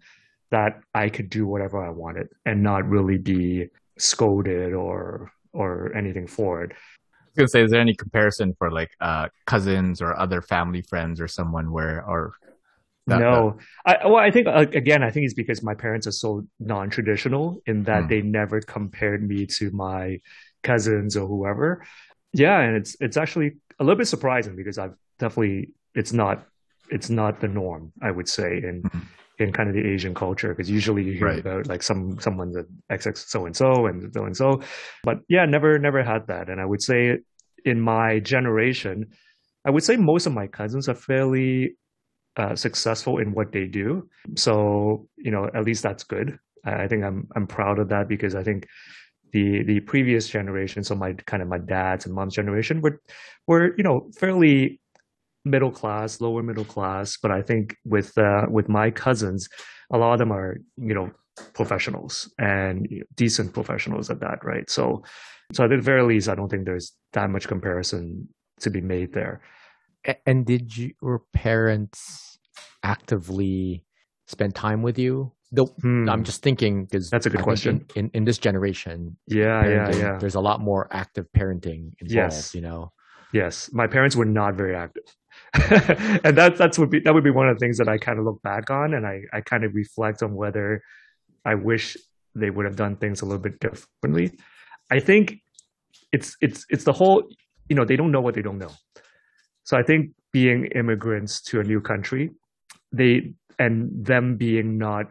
that 0.50 0.80
i 0.94 1.08
could 1.08 1.28
do 1.30 1.46
whatever 1.46 1.84
i 1.84 1.90
wanted 1.90 2.28
and 2.46 2.62
not 2.62 2.88
really 2.88 3.18
be 3.18 3.66
scolded 3.98 4.72
or 4.72 5.30
or 5.52 5.94
anything 5.96 6.26
for 6.26 6.62
it 6.64 6.72
I 6.72 7.40
was 7.40 7.50
gonna 7.52 7.54
say, 7.56 7.62
is 7.64 7.70
there 7.70 7.80
any 7.80 7.94
comparison 7.94 8.54
for 8.58 8.70
like 8.70 8.90
uh, 9.00 9.28
cousins 9.46 10.02
or 10.02 10.14
other 10.18 10.42
family 10.42 10.82
friends 10.82 11.18
or 11.18 11.28
someone 11.28 11.72
where 11.72 12.04
or 12.06 12.34
that- 13.06 13.20
no, 13.20 13.58
I 13.86 14.06
well, 14.06 14.16
I 14.16 14.30
think 14.30 14.46
again, 14.48 15.02
I 15.02 15.10
think 15.10 15.24
it's 15.24 15.32
because 15.34 15.62
my 15.62 15.74
parents 15.74 16.06
are 16.06 16.12
so 16.12 16.46
non-traditional 16.60 17.62
in 17.66 17.84
that 17.84 18.02
Hmm. 18.02 18.08
they 18.08 18.20
never 18.20 18.60
compared 18.60 19.26
me 19.26 19.46
to 19.58 19.70
my 19.70 20.20
cousins 20.62 21.16
or 21.16 21.26
whoever. 21.26 21.84
Yeah, 22.34 22.60
and 22.60 22.76
it's 22.76 22.96
it's 23.00 23.16
actually 23.16 23.56
a 23.82 23.84
little 23.84 23.98
bit 23.98 24.08
surprising 24.08 24.54
because 24.56 24.78
I've 24.78 24.94
definitely 25.18 25.70
it's 25.94 26.12
not 26.12 26.46
it's 26.90 27.10
not 27.10 27.40
the 27.40 27.48
norm, 27.48 27.92
I 28.02 28.10
would 28.10 28.28
say, 28.28 28.50
in 28.68 28.82
Mhm. 28.82 29.02
in 29.38 29.52
kind 29.52 29.68
of 29.70 29.74
the 29.74 29.84
Asian 29.94 30.14
culture 30.14 30.50
because 30.52 30.70
usually 30.70 31.02
you 31.08 31.14
hear 31.14 31.26
Right. 31.32 31.40
about 31.46 31.66
like 31.66 31.82
some 31.82 32.02
someone's 32.20 32.56
an 32.56 32.66
XX 32.90 33.16
so 33.34 33.46
and 33.46 33.56
so 33.56 33.86
and 33.86 34.12
so 34.14 34.24
and 34.24 34.36
so, 34.36 34.60
but 35.02 35.16
yeah, 35.28 35.44
never 35.46 35.78
never 35.78 36.02
had 36.12 36.26
that, 36.32 36.48
and 36.50 36.60
I 36.60 36.66
would 36.70 36.82
say 36.82 37.18
in 37.64 37.80
my 37.80 38.20
generation, 38.20 38.96
I 39.64 39.70
would 39.70 39.84
say 39.88 39.96
most 39.96 40.26
of 40.26 40.32
my 40.40 40.46
cousins 40.46 40.88
are 40.88 40.94
fairly 41.10 41.76
uh, 42.36 42.54
successful 42.56 43.18
in 43.18 43.32
what 43.36 43.52
they 43.52 43.66
do. 43.66 44.08
So 44.36 45.08
you 45.16 45.30
know, 45.34 45.44
at 45.54 45.64
least 45.64 45.82
that's 45.82 46.04
good. 46.04 46.38
I 46.64 46.86
think 46.88 47.02
I'm 47.08 47.18
I'm 47.36 47.46
proud 47.46 47.78
of 47.78 47.88
that 47.88 48.06
because 48.08 48.34
I 48.34 48.42
think 48.48 48.66
the 49.32 49.62
the 49.64 49.80
previous 49.80 50.28
generation, 50.28 50.84
so 50.84 50.94
my 50.94 51.14
kind 51.26 51.42
of 51.42 51.48
my 51.48 51.58
dad's 51.58 52.06
and 52.06 52.14
mom's 52.14 52.34
generation, 52.34 52.80
were 52.80 53.00
were 53.46 53.74
you 53.76 53.84
know 53.84 54.10
fairly 54.18 54.80
middle 55.44 55.70
class, 55.70 56.20
lower 56.20 56.42
middle 56.42 56.64
class. 56.64 57.16
But 57.16 57.30
I 57.30 57.42
think 57.42 57.76
with 57.84 58.16
uh, 58.18 58.46
with 58.48 58.68
my 58.68 58.90
cousins, 58.90 59.48
a 59.90 59.98
lot 59.98 60.12
of 60.12 60.18
them 60.18 60.32
are 60.32 60.58
you 60.76 60.94
know 60.94 61.10
professionals 61.54 62.32
and 62.38 62.86
you 62.90 63.00
know, 63.00 63.06
decent 63.14 63.54
professionals 63.54 64.10
at 64.10 64.20
that, 64.20 64.44
right? 64.44 64.68
So 64.68 65.02
so 65.52 65.64
at 65.64 65.70
the 65.70 65.78
very 65.78 66.02
least, 66.02 66.28
I 66.28 66.34
don't 66.34 66.48
think 66.48 66.64
there's 66.64 66.92
that 67.12 67.30
much 67.30 67.48
comparison 67.48 68.28
to 68.60 68.70
be 68.70 68.80
made 68.80 69.12
there. 69.12 69.40
And 70.26 70.44
did 70.46 70.76
your 70.76 71.22
parents 71.32 72.38
actively 72.82 73.84
spend 74.26 74.54
time 74.54 74.82
with 74.82 74.98
you? 74.98 75.32
The, 75.54 75.66
Hmm. 75.82 76.08
I'm 76.08 76.24
just 76.24 76.42
thinking 76.42 76.84
because 76.86 77.10
That's 77.10 77.26
a 77.26 77.30
good 77.30 77.42
question. 77.42 77.84
In, 77.94 78.10
in 78.14 78.24
this 78.24 78.38
generation, 78.38 79.16
Yeah, 79.26 79.68
yeah, 79.68 79.96
yeah. 79.96 80.18
there's 80.18 80.34
a 80.34 80.40
lot 80.40 80.60
more 80.60 80.88
active 80.90 81.26
parenting 81.36 81.92
involved. 82.00 82.32
Yes. 82.34 82.54
You 82.54 82.62
know, 82.62 82.92
Yes, 83.32 83.70
my 83.72 83.86
parents 83.86 84.14
were 84.16 84.26
not 84.26 84.54
very 84.54 84.74
active, 84.76 85.04
and 86.24 86.36
that 86.36 86.56
that's 86.58 86.78
would 86.78 86.90
be 86.90 87.00
that 87.00 87.14
would 87.14 87.24
be 87.24 87.30
one 87.30 87.48
of 87.48 87.56
the 87.56 87.60
things 87.64 87.78
that 87.78 87.88
I 87.88 87.96
kind 87.96 88.18
of 88.18 88.24
look 88.26 88.42
back 88.42 88.70
on, 88.70 88.92
and 88.94 89.06
I 89.06 89.22
I 89.32 89.40
kind 89.40 89.64
of 89.64 89.74
reflect 89.74 90.22
on 90.22 90.34
whether 90.34 90.82
I 91.44 91.54
wish 91.54 91.96
they 92.34 92.50
would 92.50 92.66
have 92.66 92.76
done 92.76 92.96
things 92.96 93.22
a 93.22 93.24
little 93.24 93.40
bit 93.42 93.58
differently. 93.58 94.38
I 94.90 95.00
think 95.00 95.38
it's 96.12 96.36
it's 96.42 96.66
it's 96.68 96.84
the 96.84 96.92
whole 96.92 97.24
you 97.70 97.76
know 97.76 97.84
they 97.86 97.96
don't 97.96 98.12
know 98.12 98.20
what 98.20 98.34
they 98.34 98.42
don't 98.42 98.58
know, 98.58 98.72
so 99.64 99.78
I 99.78 99.82
think 99.82 100.10
being 100.32 100.66
immigrants 100.66 101.40
to 101.48 101.60
a 101.60 101.64
new 101.64 101.80
country, 101.80 102.30
they 102.92 103.32
and 103.58 104.04
them 104.04 104.36
being 104.36 104.76
not 104.76 105.06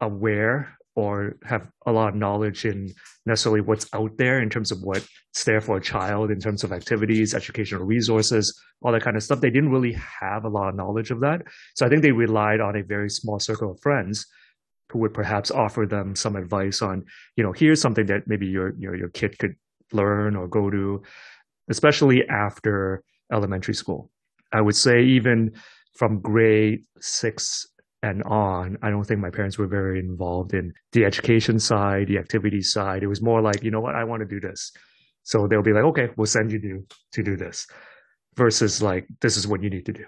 aware 0.00 0.76
or 0.94 1.36
have 1.44 1.68
a 1.84 1.92
lot 1.92 2.08
of 2.08 2.14
knowledge 2.14 2.64
in 2.64 2.92
necessarily 3.26 3.60
what's 3.60 3.86
out 3.92 4.16
there 4.16 4.40
in 4.40 4.48
terms 4.48 4.72
of 4.72 4.80
what's 4.82 5.44
there 5.44 5.60
for 5.60 5.76
a 5.76 5.80
child 5.80 6.30
in 6.30 6.40
terms 6.40 6.64
of 6.64 6.72
activities, 6.72 7.34
educational 7.34 7.84
resources, 7.84 8.58
all 8.80 8.92
that 8.92 9.02
kind 9.02 9.16
of 9.16 9.22
stuff. 9.22 9.40
They 9.40 9.50
didn't 9.50 9.70
really 9.70 9.92
have 9.92 10.44
a 10.44 10.48
lot 10.48 10.70
of 10.70 10.74
knowledge 10.74 11.10
of 11.10 11.20
that. 11.20 11.42
So 11.74 11.84
I 11.84 11.90
think 11.90 12.02
they 12.02 12.12
relied 12.12 12.60
on 12.60 12.76
a 12.76 12.82
very 12.82 13.10
small 13.10 13.38
circle 13.38 13.72
of 13.72 13.80
friends 13.80 14.26
who 14.90 15.00
would 15.00 15.12
perhaps 15.12 15.50
offer 15.50 15.84
them 15.84 16.16
some 16.16 16.36
advice 16.36 16.80
on, 16.80 17.04
you 17.36 17.44
know, 17.44 17.52
here's 17.52 17.80
something 17.80 18.06
that 18.06 18.26
maybe 18.26 18.46
your 18.46 18.74
your 18.78 18.96
your 18.96 19.08
kid 19.10 19.38
could 19.38 19.56
learn 19.92 20.34
or 20.34 20.48
go 20.48 20.70
to, 20.70 21.02
especially 21.68 22.26
after 22.28 23.02
elementary 23.30 23.74
school. 23.74 24.10
I 24.52 24.60
would 24.60 24.76
say 24.76 25.02
even 25.02 25.52
from 25.94 26.20
grade 26.20 26.84
six 27.00 27.66
and 28.06 28.22
on, 28.24 28.76
I 28.82 28.90
don't 28.90 29.04
think 29.04 29.20
my 29.20 29.30
parents 29.30 29.58
were 29.58 29.66
very 29.66 29.98
involved 29.98 30.54
in 30.54 30.72
the 30.92 31.04
education 31.04 31.58
side, 31.58 32.06
the 32.08 32.18
activity 32.18 32.62
side. 32.62 33.02
It 33.02 33.08
was 33.08 33.20
more 33.20 33.40
like, 33.42 33.62
you 33.64 33.70
know 33.70 33.80
what, 33.80 33.94
I 33.96 34.04
want 34.04 34.20
to 34.20 34.26
do 34.26 34.40
this. 34.48 34.72
So 35.22 35.46
they'll 35.48 35.68
be 35.70 35.72
like, 35.72 35.84
okay, 35.84 36.08
we'll 36.16 36.26
send 36.26 36.52
you 36.52 36.60
to, 36.60 36.86
to 37.14 37.22
do 37.22 37.36
this 37.36 37.66
versus 38.36 38.80
like, 38.80 39.06
this 39.20 39.36
is 39.36 39.48
what 39.48 39.62
you 39.62 39.70
need 39.70 39.86
to 39.86 39.92
do, 39.92 40.04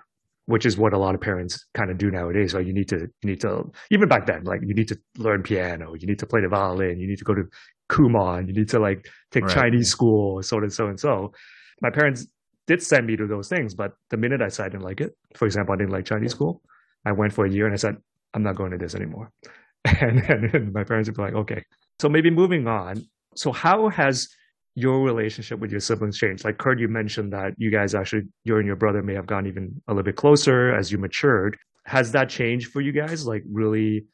which 0.47 0.65
is 0.65 0.79
what 0.79 0.93
a 0.93 0.99
lot 0.99 1.15
of 1.17 1.21
parents 1.21 1.67
kind 1.75 1.91
of 1.91 1.99
do 1.99 2.11
nowadays. 2.11 2.55
Like 2.55 2.67
You 2.67 2.73
need 2.73 2.89
to, 2.89 2.99
you 2.99 3.31
need 3.31 3.41
to, 3.41 3.65
even 3.91 4.09
back 4.09 4.27
then, 4.27 4.45
like 4.45 4.61
you 4.63 4.75
need 4.75 4.89
to 4.89 4.99
learn 5.17 5.43
piano, 5.43 5.95
you 5.99 6.07
need 6.07 6.21
to 6.21 6.27
play 6.27 6.41
the 6.41 6.49
violin, 6.49 7.01
you 7.01 7.09
need 7.09 7.19
to 7.19 7.25
go 7.25 7.35
to 7.35 7.45
Kumon, 7.91 8.47
you 8.47 8.55
need 8.55 8.69
to 8.69 8.79
like 8.79 9.09
take 9.33 9.45
Right. 9.45 9.55
Chinese 9.55 9.91
school, 9.91 10.43
so 10.43 10.59
and 10.59 10.73
so 10.73 10.87
and 10.87 11.01
so. 11.01 11.33
My 11.81 11.91
parents 11.91 12.27
did 12.69 12.83
send 12.83 13.07
me 13.07 13.17
to 13.17 13.27
those 13.27 13.49
things, 13.49 13.75
but 13.75 13.93
the 14.11 14.17
minute 14.17 14.41
I 14.41 14.49
said 14.49 14.67
I 14.67 14.69
didn't 14.69 14.85
like 14.85 15.01
it, 15.01 15.17
for 15.35 15.47
example, 15.47 15.73
I 15.75 15.79
didn't 15.79 15.93
like 15.93 16.05
Chinese 16.05 16.33
school, 16.33 16.63
I 17.09 17.13
went 17.13 17.33
for 17.33 17.47
a 17.47 17.51
year 17.51 17.65
and 17.65 17.73
I 17.73 17.79
said, 17.79 17.97
I'm 18.35 18.43
not 18.43 18.57
going 18.57 18.71
to 18.73 18.79
this 18.79 18.95
anymore. 18.95 19.33
and, 20.01 20.21
and 20.21 20.73
my 20.73 20.85
parents 20.85 21.09
would 21.09 21.17
be 21.17 21.23
like, 21.23 21.35
okay. 21.35 21.65
So 22.01 22.09
maybe 22.09 22.31
moving 22.31 22.67
on. 22.67 23.05
So 23.35 23.51
how 23.51 23.89
has 23.89 24.29
your 24.75 25.03
relationship 25.03 25.59
with 25.59 25.71
your 25.71 25.81
siblings 25.81 26.19
changed? 26.19 26.45
Like 26.45 26.59
Kurt, 26.59 26.79
you 26.79 26.89
mentioned 26.89 27.33
that 27.33 27.55
you 27.57 27.71
guys 27.71 27.95
actually, 27.95 28.25
you 28.45 28.57
and 28.59 28.67
your 28.67 28.77
brother 28.77 29.03
may 29.03 29.15
have 29.15 29.27
gone 29.27 29.47
even 29.47 29.81
a 29.89 29.93
little 29.93 30.05
bit 30.05 30.17
closer 30.17 30.75
as 30.75 30.93
you 30.93 30.99
matured. 30.99 31.57
Has 31.87 32.13
that 32.13 32.29
changed 32.29 32.71
for 32.71 32.83
you 32.83 32.93
guys? 32.93 33.27
Like 33.27 33.43
really, 33.51 34.05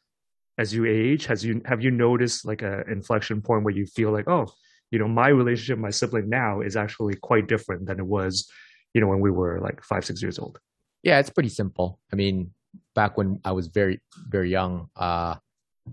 as 0.57 0.73
you 0.73 0.85
age, 0.85 1.25
has 1.25 1.43
you 1.43 1.61
have 1.65 1.83
you 1.83 1.91
noticed 1.91 2.45
like 2.45 2.61
a 2.61 2.83
inflection 2.89 3.41
point 3.41 3.63
where 3.63 3.73
you 3.73 3.85
feel 3.85 4.11
like, 4.11 4.29
oh, 4.29 4.47
you 4.89 4.99
know, 4.99 5.07
my 5.09 5.27
relationship 5.27 5.77
my 5.77 5.89
sibling 5.89 6.29
now 6.29 6.61
is 6.61 6.77
actually 6.77 7.15
quite 7.15 7.47
different 7.47 7.85
than 7.87 7.99
it 7.99 8.05
was, 8.05 8.49
you 8.93 9.01
know, 9.01 9.07
when 9.07 9.19
we 9.19 9.31
were 9.31 9.59
like 9.59 9.83
five, 9.83 10.05
six 10.05 10.21
years 10.21 10.39
old. 10.39 10.57
Yeah, 11.03 11.19
it's 11.19 11.29
pretty 11.29 11.49
simple. 11.49 11.99
I 12.11 12.15
mean, 12.15 12.54
back 12.95 13.17
when 13.17 13.39
I 13.45 13.51
was 13.51 13.67
very, 13.67 14.01
very 14.27 14.49
young, 14.49 14.89
uh, 14.95 15.35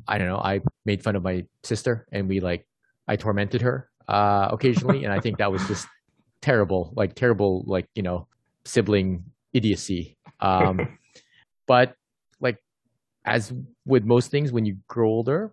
I 0.08 0.18
don't 0.18 0.28
know, 0.28 0.38
I 0.38 0.60
made 0.86 1.02
fun 1.02 1.16
of 1.16 1.22
my 1.22 1.44
sister 1.62 2.06
and 2.12 2.28
we 2.28 2.40
like, 2.40 2.66
I 3.06 3.16
tormented 3.16 3.60
her 3.62 3.90
uh, 4.08 4.48
occasionally. 4.50 5.04
and 5.04 5.12
I 5.12 5.20
think 5.20 5.38
that 5.38 5.52
was 5.52 5.66
just 5.66 5.86
terrible, 6.40 6.92
like 6.96 7.14
terrible, 7.14 7.64
like, 7.66 7.88
you 7.94 8.02
know, 8.02 8.28
sibling 8.64 9.24
idiocy. 9.52 10.16
Um, 10.40 10.98
but 11.66 11.94
like, 12.40 12.58
as 13.24 13.52
with 13.84 14.04
most 14.04 14.30
things, 14.30 14.52
when 14.52 14.64
you 14.64 14.76
grow 14.88 15.08
older, 15.08 15.52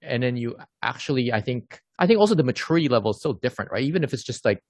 and 0.00 0.22
then 0.22 0.36
you 0.36 0.56
actually, 0.82 1.32
I 1.32 1.40
think, 1.40 1.80
I 1.98 2.06
think 2.06 2.18
also 2.18 2.34
the 2.34 2.42
maturity 2.42 2.88
level 2.88 3.12
is 3.12 3.20
so 3.20 3.34
different, 3.34 3.70
right? 3.70 3.84
Even 3.84 4.02
if 4.02 4.12
it's 4.12 4.24
just 4.24 4.44
like, 4.44 4.60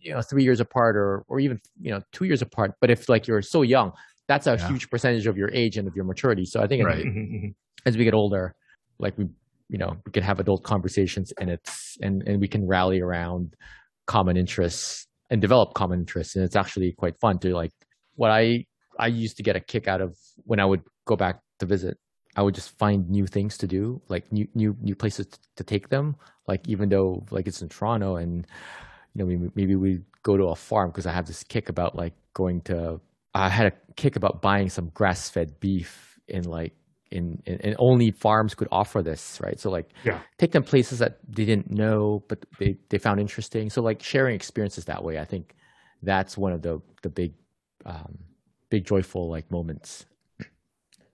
you 0.00 0.12
know 0.12 0.22
three 0.22 0.44
years 0.44 0.60
apart 0.60 0.96
or 0.96 1.24
or 1.28 1.40
even 1.40 1.60
you 1.80 1.90
know 1.90 2.00
two 2.12 2.24
years 2.24 2.40
apart 2.40 2.72
but 2.80 2.90
if 2.90 3.08
like 3.08 3.26
you're 3.26 3.42
so 3.42 3.62
young 3.62 3.92
that's 4.28 4.46
a 4.46 4.56
yeah. 4.56 4.68
huge 4.68 4.90
percentage 4.90 5.26
of 5.26 5.36
your 5.36 5.50
age 5.52 5.76
and 5.76 5.86
of 5.88 5.94
your 5.94 6.04
maturity 6.04 6.44
so 6.44 6.60
i 6.60 6.66
think 6.66 6.84
right. 6.84 7.04
Mm-hmm, 7.04 7.34
mm-hmm. 7.36 7.48
as 7.84 7.96
we 7.96 8.04
get 8.04 8.14
older 8.14 8.54
like 8.98 9.16
we 9.18 9.26
you 9.68 9.78
know 9.78 9.96
we 10.04 10.12
can 10.12 10.22
have 10.22 10.40
adult 10.40 10.62
conversations 10.62 11.32
and 11.40 11.50
it's 11.50 11.96
and 12.02 12.22
and 12.26 12.40
we 12.40 12.48
can 12.48 12.66
rally 12.66 13.00
around 13.00 13.54
common 14.06 14.36
interests 14.36 15.06
and 15.30 15.40
develop 15.40 15.74
common 15.74 16.00
interests 16.00 16.36
and 16.36 16.44
it's 16.44 16.56
actually 16.56 16.92
quite 16.92 17.18
fun 17.18 17.38
to 17.38 17.54
like 17.54 17.72
what 18.14 18.30
i 18.30 18.64
i 18.98 19.06
used 19.06 19.36
to 19.36 19.42
get 19.42 19.56
a 19.56 19.60
kick 19.60 19.88
out 19.88 20.00
of 20.00 20.16
when 20.44 20.60
i 20.60 20.64
would 20.64 20.82
go 21.04 21.16
back 21.16 21.40
to 21.58 21.66
visit 21.66 21.98
i 22.36 22.42
would 22.42 22.54
just 22.54 22.76
find 22.78 23.08
new 23.10 23.26
things 23.26 23.58
to 23.58 23.66
do 23.66 24.00
like 24.08 24.30
new 24.30 24.46
new 24.54 24.76
new 24.80 24.94
places 24.94 25.26
to 25.56 25.64
take 25.64 25.88
them 25.88 26.14
like 26.46 26.68
even 26.68 26.88
though 26.88 27.24
like 27.30 27.48
it's 27.48 27.60
in 27.62 27.68
toronto 27.68 28.16
and 28.16 28.46
you 29.16 29.24
know, 29.24 29.50
maybe 29.54 29.76
we 29.76 30.00
go 30.22 30.36
to 30.36 30.44
a 30.48 30.54
farm 30.54 30.90
because 30.90 31.06
I 31.06 31.12
have 31.12 31.26
this 31.26 31.42
kick 31.42 31.68
about 31.68 31.96
like 31.96 32.12
going 32.34 32.60
to. 32.62 33.00
I 33.36 33.48
had 33.50 33.66
a 33.66 33.72
kick 33.96 34.16
about 34.16 34.40
buying 34.40 34.70
some 34.70 34.88
grass-fed 34.94 35.60
beef 35.60 36.18
in 36.26 36.44
like 36.44 36.72
in, 37.10 37.40
in, 37.46 37.60
and 37.60 37.76
only 37.78 38.10
farms 38.10 38.54
could 38.54 38.68
offer 38.72 39.02
this, 39.02 39.38
right? 39.42 39.60
So 39.60 39.70
like, 39.70 39.90
yeah. 40.04 40.20
take 40.38 40.52
them 40.52 40.64
places 40.64 40.98
that 40.98 41.18
they 41.28 41.44
didn't 41.44 41.70
know, 41.70 42.24
but 42.28 42.44
they 42.58 42.76
they 42.88 42.98
found 42.98 43.20
interesting. 43.20 43.70
So 43.70 43.82
like 43.82 44.02
sharing 44.02 44.34
experiences 44.34 44.86
that 44.86 45.04
way, 45.04 45.18
I 45.18 45.24
think 45.24 45.54
that's 46.02 46.36
one 46.38 46.52
of 46.52 46.62
the 46.62 46.80
the 47.02 47.10
big 47.10 47.34
um, 47.84 48.18
big 48.70 48.84
joyful 48.86 49.30
like 49.30 49.50
moments 49.50 50.06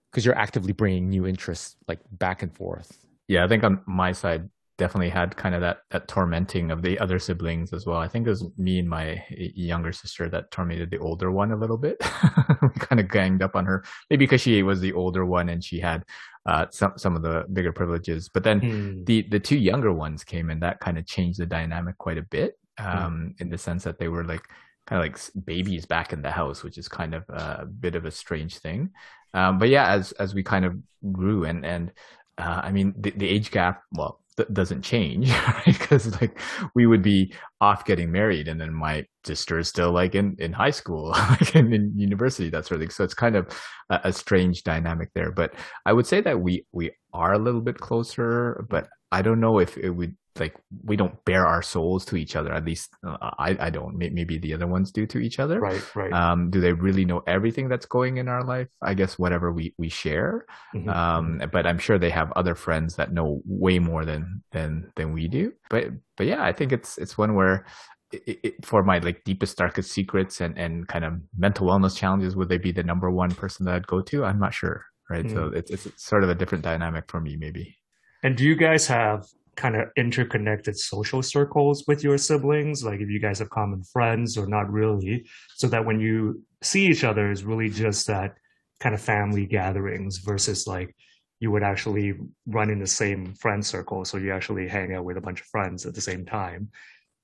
because 0.09 0.25
you're 0.25 0.37
actively 0.37 0.73
bringing 0.73 1.09
new 1.09 1.27
interests 1.27 1.75
like 1.87 1.99
back 2.11 2.41
and 2.41 2.55
forth. 2.55 3.05
Yeah, 3.27 3.43
I 3.43 3.47
think 3.47 3.63
on 3.63 3.81
my 3.85 4.13
side, 4.13 4.49
definitely 4.77 5.09
had 5.09 5.35
kind 5.37 5.53
of 5.53 5.61
that 5.61 5.79
that 5.91 6.07
tormenting 6.07 6.71
of 6.71 6.81
the 6.81 6.97
other 6.99 7.19
siblings 7.19 7.73
as 7.73 7.85
well. 7.85 7.97
I 7.97 8.07
think 8.07 8.25
it 8.25 8.31
was 8.31 8.45
me 8.57 8.79
and 8.79 8.89
my 8.89 9.23
younger 9.29 9.91
sister 9.91 10.29
that 10.29 10.51
tormented 10.51 10.91
the 10.91 10.97
older 10.97 11.31
one 11.31 11.51
a 11.51 11.55
little 11.55 11.77
bit. 11.77 11.97
we 12.61 12.69
kind 12.79 12.99
of 12.99 13.09
ganged 13.09 13.41
up 13.41 13.55
on 13.55 13.65
her, 13.65 13.83
maybe 14.09 14.25
because 14.25 14.41
she 14.41 14.63
was 14.63 14.79
the 14.79 14.93
older 14.93 15.25
one 15.25 15.49
and 15.49 15.63
she 15.63 15.79
had 15.79 16.03
uh, 16.45 16.65
some 16.71 16.93
some 16.97 17.15
of 17.15 17.21
the 17.21 17.45
bigger 17.53 17.71
privileges. 17.71 18.29
But 18.29 18.43
then 18.43 18.61
mm. 18.61 19.05
the 19.05 19.23
the 19.29 19.39
two 19.39 19.57
younger 19.57 19.93
ones 19.93 20.23
came 20.23 20.49
and 20.49 20.61
that 20.63 20.79
kind 20.79 20.97
of 20.97 21.05
changed 21.05 21.39
the 21.39 21.45
dynamic 21.45 21.97
quite 21.97 22.17
a 22.17 22.23
bit. 22.23 22.57
Hmm. 22.79 22.87
Um, 22.87 23.13
mm. 23.13 23.41
in 23.41 23.49
the 23.51 23.57
sense 23.59 23.83
that 23.83 23.99
they 23.99 24.07
were 24.07 24.23
like 24.23 24.41
kind 24.87 24.99
of 24.99 25.07
like 25.07 25.45
babies 25.45 25.85
back 25.85 26.11
in 26.11 26.23
the 26.23 26.31
house, 26.31 26.63
which 26.63 26.79
is 26.79 26.87
kind 26.87 27.13
of 27.13 27.23
a 27.29 27.65
bit 27.65 27.93
of 27.95 28.05
a 28.05 28.11
strange 28.11 28.57
thing. 28.57 28.89
Um, 29.33 29.57
but 29.57 29.69
yeah, 29.69 29.91
as 29.91 30.11
as 30.13 30.33
we 30.33 30.43
kind 30.43 30.65
of 30.65 30.77
grew 31.11 31.45
and 31.45 31.65
and 31.65 31.91
uh, 32.37 32.61
I 32.63 32.71
mean 32.71 32.93
the, 32.97 33.11
the 33.11 33.27
age 33.27 33.51
gap, 33.51 33.83
well, 33.93 34.19
th- 34.35 34.49
doesn't 34.53 34.81
change 34.81 35.29
right? 35.47 35.65
because 35.65 36.19
like 36.21 36.39
we 36.75 36.85
would 36.85 37.01
be 37.01 37.33
off 37.61 37.85
getting 37.85 38.11
married 38.11 38.47
and 38.47 38.59
then 38.59 38.73
my 38.73 39.05
sister 39.25 39.59
is 39.59 39.67
still 39.67 39.91
like 39.91 40.15
in 40.15 40.35
in 40.39 40.51
high 40.51 40.71
school 40.71 41.09
like 41.29 41.55
in, 41.55 41.73
in 41.73 41.97
university 41.97 42.49
that 42.49 42.65
sort 42.65 42.75
of 42.75 42.81
thing 42.81 42.91
so 42.91 43.03
it's 43.03 43.13
kind 43.13 43.35
of 43.35 43.47
a, 43.89 44.01
a 44.05 44.13
strange 44.13 44.63
dynamic 44.63 45.09
there 45.15 45.31
but 45.31 45.53
i 45.85 45.93
would 45.93 46.07
say 46.07 46.21
that 46.21 46.39
we 46.39 46.65
we 46.71 46.91
are 47.13 47.33
a 47.33 47.39
little 47.39 47.61
bit 47.61 47.77
closer 47.77 48.65
but 48.69 48.87
i 49.13 49.21
don't 49.21 49.39
know 49.39 49.59
if 49.59 49.77
it 49.77 49.91
would 49.91 50.15
like 50.39 50.55
we 50.83 50.95
don't 50.95 51.23
bare 51.25 51.45
our 51.45 51.61
souls 51.61 52.05
to 52.05 52.15
each 52.15 52.35
other 52.35 52.51
at 52.51 52.65
least 52.65 52.89
uh, 53.05 53.17
i 53.37 53.55
i 53.59 53.69
don't. 53.69 53.95
Maybe 53.95 54.37
the 54.37 54.53
other 54.53 54.67
ones 54.67 54.91
do 54.91 55.05
to 55.07 55.19
each 55.19 55.39
other. 55.39 55.59
Right 55.59 55.95
right. 55.95 56.11
Um 56.11 56.49
do 56.49 56.59
they 56.59 56.73
really 56.73 57.05
know 57.05 57.21
everything 57.27 57.69
that's 57.69 57.85
going 57.85 58.17
in 58.17 58.27
our 58.27 58.43
life? 58.43 58.69
I 58.81 58.93
guess 58.93 59.19
whatever 59.19 59.51
we 59.51 59.73
we 59.77 59.89
share. 59.89 60.45
Mm-hmm. 60.75 60.89
um 60.89 61.41
but 61.51 61.67
i'm 61.67 61.77
sure 61.77 61.99
they 61.99 62.09
have 62.09 62.31
other 62.31 62.55
friends 62.55 62.95
that 62.95 63.13
know 63.13 63.41
way 63.45 63.79
more 63.79 64.05
than 64.05 64.43
than 64.51 64.91
than 64.95 65.13
we 65.13 65.27
do. 65.27 65.53
But 65.69 65.91
but 66.17 66.25
yeah 66.27 66.43
i 66.43 66.51
think 66.51 66.71
it's 66.71 66.97
it's 66.97 67.17
one 67.17 67.35
where 67.35 67.65
it, 68.11 68.39
it, 68.43 68.65
for 68.65 68.83
my 68.83 68.99
like 68.99 69.23
deepest 69.23 69.57
darkest 69.57 69.91
secrets 69.91 70.41
and 70.41 70.57
and 70.57 70.87
kind 70.87 71.05
of 71.05 71.13
mental 71.37 71.67
wellness 71.67 71.95
challenges 71.95 72.35
would 72.35 72.49
they 72.49 72.59
be 72.59 72.71
the 72.71 72.83
number 72.83 73.09
one 73.09 73.33
person 73.33 73.65
that 73.65 73.75
i'd 73.75 73.87
go 73.87 74.01
to? 74.01 74.25
I'm 74.25 74.39
not 74.39 74.53
sure 74.53 74.85
right? 75.09 75.25
Mm-hmm. 75.25 75.35
so 75.35 75.51
it's, 75.53 75.69
it's 75.69 76.03
sort 76.03 76.23
of 76.23 76.29
a 76.29 76.35
different 76.35 76.63
dynamic 76.63 77.05
for 77.09 77.19
me 77.19 77.35
maybe 77.35 77.75
and 78.23 78.37
do 78.37 78.43
you 78.45 78.55
guys 78.55 78.87
have 78.87 79.25
kind 79.55 79.75
of 79.75 79.89
interconnected 79.97 80.77
social 80.77 81.21
circles 81.21 81.83
with 81.87 82.03
your 82.03 82.17
siblings? 82.17 82.83
Like 82.83 83.01
if 83.01 83.09
you 83.09 83.19
guys 83.19 83.39
have 83.39 83.49
common 83.49 83.83
friends 83.83 84.37
or 84.37 84.47
not 84.47 84.71
really? 84.71 85.27
So 85.55 85.67
that 85.67 85.85
when 85.85 85.99
you 85.99 86.41
see 86.61 86.87
each 86.87 87.03
other 87.03 87.31
is 87.31 87.43
really 87.43 87.69
just 87.69 88.07
that 88.07 88.35
kind 88.79 88.95
of 88.95 89.01
family 89.01 89.45
gatherings 89.45 90.17
versus 90.17 90.65
like 90.65 90.95
you 91.39 91.51
would 91.51 91.63
actually 91.63 92.15
run 92.47 92.69
in 92.69 92.79
the 92.79 92.87
same 92.87 93.35
friend 93.35 93.65
circle 93.65 94.05
so 94.05 94.17
you 94.17 94.31
actually 94.31 94.67
hang 94.67 94.93
out 94.93 95.03
with 95.03 95.17
a 95.17 95.21
bunch 95.21 95.41
of 95.41 95.47
friends 95.47 95.85
at 95.85 95.93
the 95.93 96.01
same 96.01 96.25
time 96.25 96.69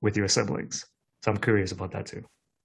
with 0.01 0.15
your 0.15 0.27
siblings. 0.27 0.85
So 1.23 1.31
i'm 1.31 1.37
curious 1.37 1.71
about 1.71 1.91
that 1.91 2.05
too 2.05 2.23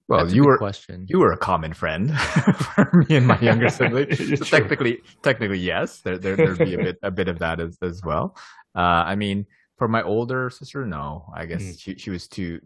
well, 0.09 0.21
That's 0.21 0.35
you 0.35 0.45
were 0.45 0.59
question. 0.59 1.07
You 1.09 1.19
were 1.19 1.33
a 1.33 1.37
common 1.37 1.73
friend 1.73 2.17
for 2.19 3.05
me 3.09 3.17
and 3.17 3.27
my 3.27 3.39
younger 3.41 3.69
sibling. 3.71 4.15
so 4.15 4.37
technically, 4.37 5.01
technically, 5.23 5.59
yes. 5.59 6.01
There, 6.01 6.19
there, 6.19 6.37
there'd 6.37 6.59
be 6.59 6.75
a 6.75 6.79
bit, 6.79 6.99
a 7.03 7.11
bit 7.11 7.29
of 7.29 7.39
that 7.39 7.59
as, 7.59 7.79
as 7.81 8.03
well. 8.05 8.37
Uh, 8.77 8.81
I 8.81 9.15
mean, 9.15 9.47
for 9.79 9.89
my 9.89 10.03
older 10.03 10.51
sister, 10.51 10.85
no. 10.85 11.25
I 11.35 11.47
guess 11.47 11.63
mm. 11.63 11.81
she 11.81 11.97
she 11.97 12.11
was 12.11 12.29
two. 12.29 12.61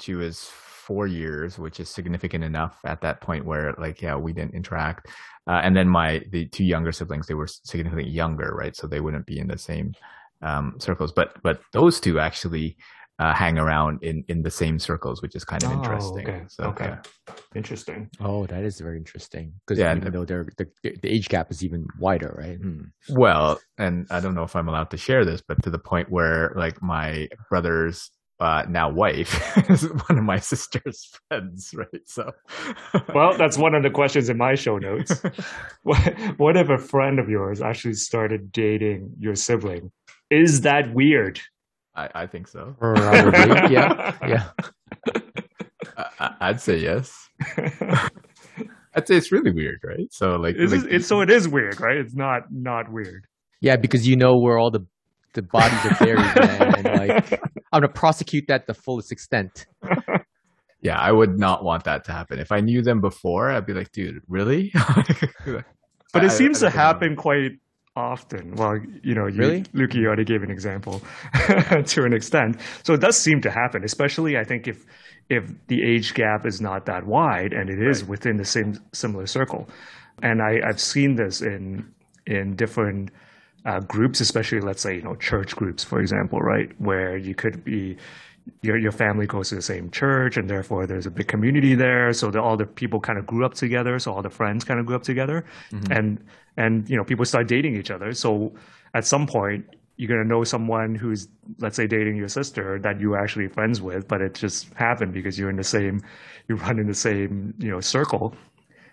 She 0.00 0.14
was 0.14 0.44
four 0.44 1.08
years, 1.08 1.58
which 1.58 1.80
is 1.80 1.88
significant 1.88 2.44
enough 2.44 2.78
at 2.84 3.00
that 3.00 3.20
point 3.20 3.44
where, 3.44 3.74
like, 3.78 4.00
yeah, 4.00 4.14
we 4.14 4.32
didn't 4.32 4.54
interact. 4.54 5.08
Uh, 5.48 5.60
and 5.64 5.76
then 5.76 5.88
my 5.88 6.22
the 6.30 6.46
two 6.46 6.64
younger 6.64 6.92
siblings, 6.92 7.26
they 7.26 7.34
were 7.34 7.48
significantly 7.48 8.08
younger, 8.08 8.54
right? 8.54 8.76
So 8.76 8.86
they 8.86 9.00
wouldn't 9.00 9.26
be 9.26 9.40
in 9.40 9.48
the 9.48 9.58
same 9.58 9.92
um, 10.42 10.76
circles. 10.78 11.12
But 11.12 11.42
but 11.42 11.60
those 11.72 11.98
two 11.98 12.20
actually 12.20 12.76
uh, 13.18 13.34
hang 13.34 13.58
around 13.58 14.02
in 14.02 14.24
in 14.28 14.42
the 14.42 14.50
same 14.50 14.78
circles, 14.78 15.22
which 15.22 15.34
is 15.34 15.44
kind 15.44 15.62
of 15.64 15.70
oh, 15.70 15.74
interesting. 15.74 16.28
Okay. 16.28 16.42
So, 16.48 16.64
okay. 16.64 16.86
Yeah. 16.86 17.34
Interesting. 17.54 18.10
Oh, 18.20 18.46
that 18.46 18.64
is 18.64 18.78
very 18.80 18.98
interesting 18.98 19.52
because 19.66 19.80
yeah, 19.80 19.94
even 19.96 20.12
though 20.12 20.24
they're, 20.24 20.48
the 20.58 20.68
the 20.82 21.08
age 21.08 21.28
gap 21.28 21.50
is 21.50 21.64
even 21.64 21.86
wider, 21.98 22.34
right? 22.38 22.58
Hmm. 22.58 22.84
Well, 23.10 23.58
and 23.78 24.06
I 24.10 24.20
don't 24.20 24.34
know 24.34 24.42
if 24.42 24.54
I'm 24.54 24.68
allowed 24.68 24.90
to 24.90 24.96
share 24.96 25.24
this, 25.24 25.42
but 25.46 25.62
to 25.62 25.70
the 25.70 25.78
point 25.78 26.10
where 26.10 26.52
like 26.56 26.82
my 26.82 27.28
brother's 27.48 28.10
uh, 28.38 28.64
now 28.68 28.90
wife 28.90 29.56
is 29.70 29.84
one 30.08 30.18
of 30.18 30.24
my 30.24 30.38
sister's 30.38 31.10
friends, 31.28 31.72
right? 31.74 32.06
So, 32.06 32.32
well, 33.14 33.36
that's 33.36 33.56
one 33.56 33.74
of 33.74 33.82
the 33.82 33.90
questions 33.90 34.28
in 34.28 34.36
my 34.36 34.54
show 34.54 34.78
notes. 34.78 35.22
what, 35.82 35.98
what 36.36 36.56
if 36.56 36.68
a 36.68 36.78
friend 36.78 37.18
of 37.18 37.28
yours 37.28 37.62
actually 37.62 37.94
started 37.94 38.52
dating 38.52 39.14
your 39.18 39.34
sibling? 39.34 39.90
Is 40.30 40.62
that 40.62 40.92
weird? 40.92 41.40
I, 41.96 42.08
I 42.14 42.26
think 42.26 42.48
so. 42.48 42.74
Probably. 42.78 43.72
yeah. 43.74 44.12
Yeah. 44.26 44.50
I, 46.18 46.50
would 46.50 46.60
say 46.60 46.76
yes. 46.76 47.12
I'd 48.94 49.06
say 49.06 49.16
it's 49.16 49.32
really 49.32 49.50
weird, 49.52 49.80
right? 49.84 50.06
So 50.10 50.36
like, 50.36 50.56
it's, 50.58 50.72
like 50.72 50.84
it's 50.90 51.06
so 51.06 51.20
it 51.20 51.30
is 51.30 51.48
weird, 51.48 51.80
right? 51.80 51.96
It's 51.96 52.14
not 52.14 52.42
not 52.50 52.86
weird. 52.90 53.26
Yeah, 53.60 53.76
because 53.76 54.06
you 54.06 54.16
know 54.16 54.38
where 54.38 54.58
all 54.58 54.70
the 54.70 54.86
the 55.34 55.42
bodies 55.42 55.78
are 55.84 55.96
buried, 56.04 56.18
man, 56.18 56.86
and 56.86 57.08
like 57.08 57.32
I'm 57.72 57.80
gonna 57.80 57.92
prosecute 57.92 58.44
that 58.48 58.66
the 58.66 58.74
fullest 58.74 59.12
extent. 59.12 59.66
Yeah, 60.82 61.00
I 61.00 61.10
would 61.10 61.36
not 61.36 61.64
want 61.64 61.82
that 61.84 62.04
to 62.04 62.12
happen. 62.12 62.38
If 62.38 62.52
I 62.52 62.60
knew 62.60 62.80
them 62.80 63.00
before, 63.00 63.50
I'd 63.50 63.66
be 63.66 63.72
like, 63.72 63.90
dude, 63.90 64.20
really? 64.28 64.72
but 66.12 66.22
it 66.22 66.30
seems 66.30 66.62
I, 66.62 66.68
I 66.68 66.70
to 66.70 66.76
happen 66.76 67.14
know. 67.16 67.22
quite 67.22 67.50
often. 67.96 68.54
Well, 68.54 68.78
you 69.02 69.14
know, 69.14 69.26
you, 69.26 69.38
really? 69.38 69.64
Luke, 69.72 69.94
you 69.94 70.06
already 70.06 70.24
gave 70.24 70.42
an 70.42 70.50
example 70.50 71.02
to 71.86 72.04
an 72.04 72.12
extent. 72.12 72.60
So 72.84 72.94
it 72.94 73.00
does 73.00 73.16
seem 73.18 73.40
to 73.40 73.50
happen, 73.50 73.82
especially 73.82 74.38
I 74.38 74.44
think 74.44 74.68
if 74.68 74.84
if 75.28 75.50
the 75.66 75.82
age 75.82 76.14
gap 76.14 76.46
is 76.46 76.60
not 76.60 76.86
that 76.86 77.04
wide 77.06 77.52
and 77.52 77.68
it 77.68 77.82
is 77.82 78.02
right. 78.02 78.10
within 78.10 78.36
the 78.36 78.44
same 78.44 78.78
similar 78.92 79.26
circle. 79.26 79.68
And 80.22 80.40
I, 80.40 80.60
I've 80.64 80.80
seen 80.80 81.16
this 81.16 81.40
in 81.40 81.92
in 82.26 82.54
different 82.54 83.10
uh, 83.64 83.80
groups, 83.80 84.20
especially 84.20 84.60
let's 84.60 84.82
say 84.82 84.96
you 84.96 85.02
know 85.02 85.16
church 85.16 85.56
groups, 85.56 85.82
for 85.82 86.00
example, 86.00 86.40
right, 86.40 86.70
where 86.78 87.16
you 87.16 87.34
could 87.34 87.64
be 87.64 87.96
your 88.62 88.78
your 88.78 88.92
family 88.92 89.26
goes 89.26 89.48
to 89.50 89.54
the 89.56 89.62
same 89.62 89.90
church, 89.90 90.36
and 90.36 90.48
therefore 90.48 90.86
there's 90.86 91.06
a 91.06 91.10
big 91.10 91.28
community 91.28 91.74
there. 91.74 92.12
So 92.12 92.30
that 92.30 92.40
all 92.40 92.56
the 92.56 92.66
people 92.66 93.00
kind 93.00 93.18
of 93.18 93.26
grew 93.26 93.44
up 93.44 93.54
together. 93.54 93.98
So 93.98 94.12
all 94.12 94.22
the 94.22 94.30
friends 94.30 94.64
kind 94.64 94.80
of 94.80 94.86
grew 94.86 94.96
up 94.96 95.02
together, 95.02 95.44
mm-hmm. 95.70 95.92
and 95.92 96.24
and 96.56 96.88
you 96.88 96.96
know 96.96 97.04
people 97.04 97.24
start 97.24 97.48
dating 97.48 97.76
each 97.76 97.90
other. 97.90 98.12
So 98.12 98.54
at 98.94 99.04
some 99.06 99.26
point 99.26 99.66
you're 99.96 100.08
gonna 100.08 100.28
know 100.28 100.44
someone 100.44 100.94
who's 100.94 101.28
let's 101.58 101.76
say 101.76 101.86
dating 101.86 102.16
your 102.16 102.28
sister 102.28 102.78
that 102.80 103.00
you 103.00 103.14
are 103.14 103.18
actually 103.18 103.48
friends 103.48 103.80
with, 103.80 104.06
but 104.06 104.20
it 104.20 104.34
just 104.34 104.72
happened 104.74 105.12
because 105.12 105.38
you're 105.38 105.50
in 105.50 105.56
the 105.56 105.64
same 105.64 106.02
you 106.48 106.56
run 106.56 106.78
in 106.78 106.86
the 106.86 106.94
same 106.94 107.54
you 107.58 107.70
know 107.70 107.80
circle. 107.80 108.34